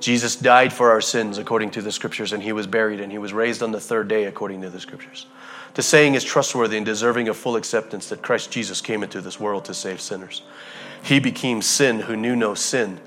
Jesus 0.00 0.36
died 0.36 0.72
for 0.72 0.90
our 0.90 1.00
sins 1.00 1.38
according 1.38 1.72
to 1.72 1.82
the 1.82 1.90
scriptures, 1.90 2.32
and 2.32 2.42
he 2.42 2.52
was 2.52 2.68
buried, 2.68 3.00
and 3.00 3.10
he 3.10 3.18
was 3.18 3.32
raised 3.32 3.62
on 3.62 3.72
the 3.72 3.80
third 3.80 4.06
day 4.06 4.24
according 4.24 4.62
to 4.62 4.70
the 4.70 4.78
scriptures. 4.78 5.26
The 5.74 5.82
saying 5.82 6.14
is 6.14 6.24
trustworthy 6.24 6.76
and 6.76 6.86
deserving 6.86 7.28
of 7.28 7.36
full 7.36 7.56
acceptance 7.56 8.08
that 8.08 8.22
Christ 8.22 8.50
Jesus 8.50 8.80
came 8.80 9.02
into 9.02 9.20
this 9.20 9.38
world 9.38 9.64
to 9.66 9.74
save 9.74 10.00
sinners. 10.00 10.42
He 11.02 11.20
became 11.20 11.62
sin 11.62 12.00
who 12.00 12.16
knew 12.16 12.34
no 12.34 12.54
sin, 12.54 13.00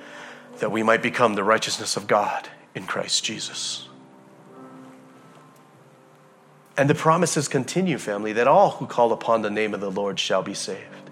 that 0.60 0.72
we 0.72 0.84
might 0.84 1.02
become 1.02 1.36
the 1.36 1.44
righteousness 1.44 1.98
of 1.98 2.08
God 2.08 2.48
in 2.76 2.86
Christ 2.86 3.24
Jesus. 3.24 3.90
And 6.78 6.90
the 6.90 6.96
promises 6.96 7.48
continue, 7.48 7.98
family, 7.98 8.34
that 8.34 8.48
all 8.48 8.72
who 8.72 8.88
call 8.88 9.12
upon 9.12 9.42
the 9.42 9.50
name 9.50 9.74
of 9.74 9.82
the 9.82 9.92
Lord 9.92 10.20
shall 10.20 10.42
be 10.42 10.54
saved. 10.54 11.10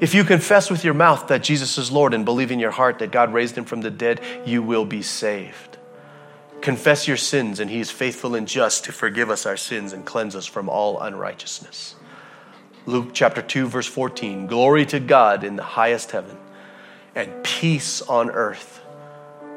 If 0.00 0.14
you 0.14 0.24
confess 0.24 0.70
with 0.70 0.84
your 0.84 0.94
mouth 0.94 1.28
that 1.28 1.44
Jesus 1.44 1.78
is 1.78 1.92
Lord 1.92 2.14
and 2.14 2.24
believe 2.24 2.50
in 2.50 2.58
your 2.58 2.70
heart 2.70 2.98
that 2.98 3.12
God 3.12 3.32
raised 3.32 3.56
him 3.56 3.64
from 3.64 3.82
the 3.82 3.90
dead, 3.90 4.20
you 4.44 4.62
will 4.62 4.84
be 4.84 5.02
saved. 5.02 5.71
Confess 6.62 7.08
your 7.08 7.16
sins, 7.16 7.58
and 7.58 7.68
he 7.68 7.80
is 7.80 7.90
faithful 7.90 8.36
and 8.36 8.46
just 8.46 8.84
to 8.84 8.92
forgive 8.92 9.30
us 9.30 9.46
our 9.46 9.56
sins 9.56 9.92
and 9.92 10.06
cleanse 10.06 10.36
us 10.36 10.46
from 10.46 10.68
all 10.68 11.00
unrighteousness. 11.00 11.96
Luke 12.86 13.10
chapter 13.12 13.42
2, 13.42 13.66
verse 13.66 13.86
14 13.86 14.46
Glory 14.46 14.86
to 14.86 15.00
God 15.00 15.42
in 15.42 15.56
the 15.56 15.62
highest 15.64 16.12
heaven, 16.12 16.36
and 17.16 17.42
peace 17.42 18.00
on 18.02 18.30
earth 18.30 18.80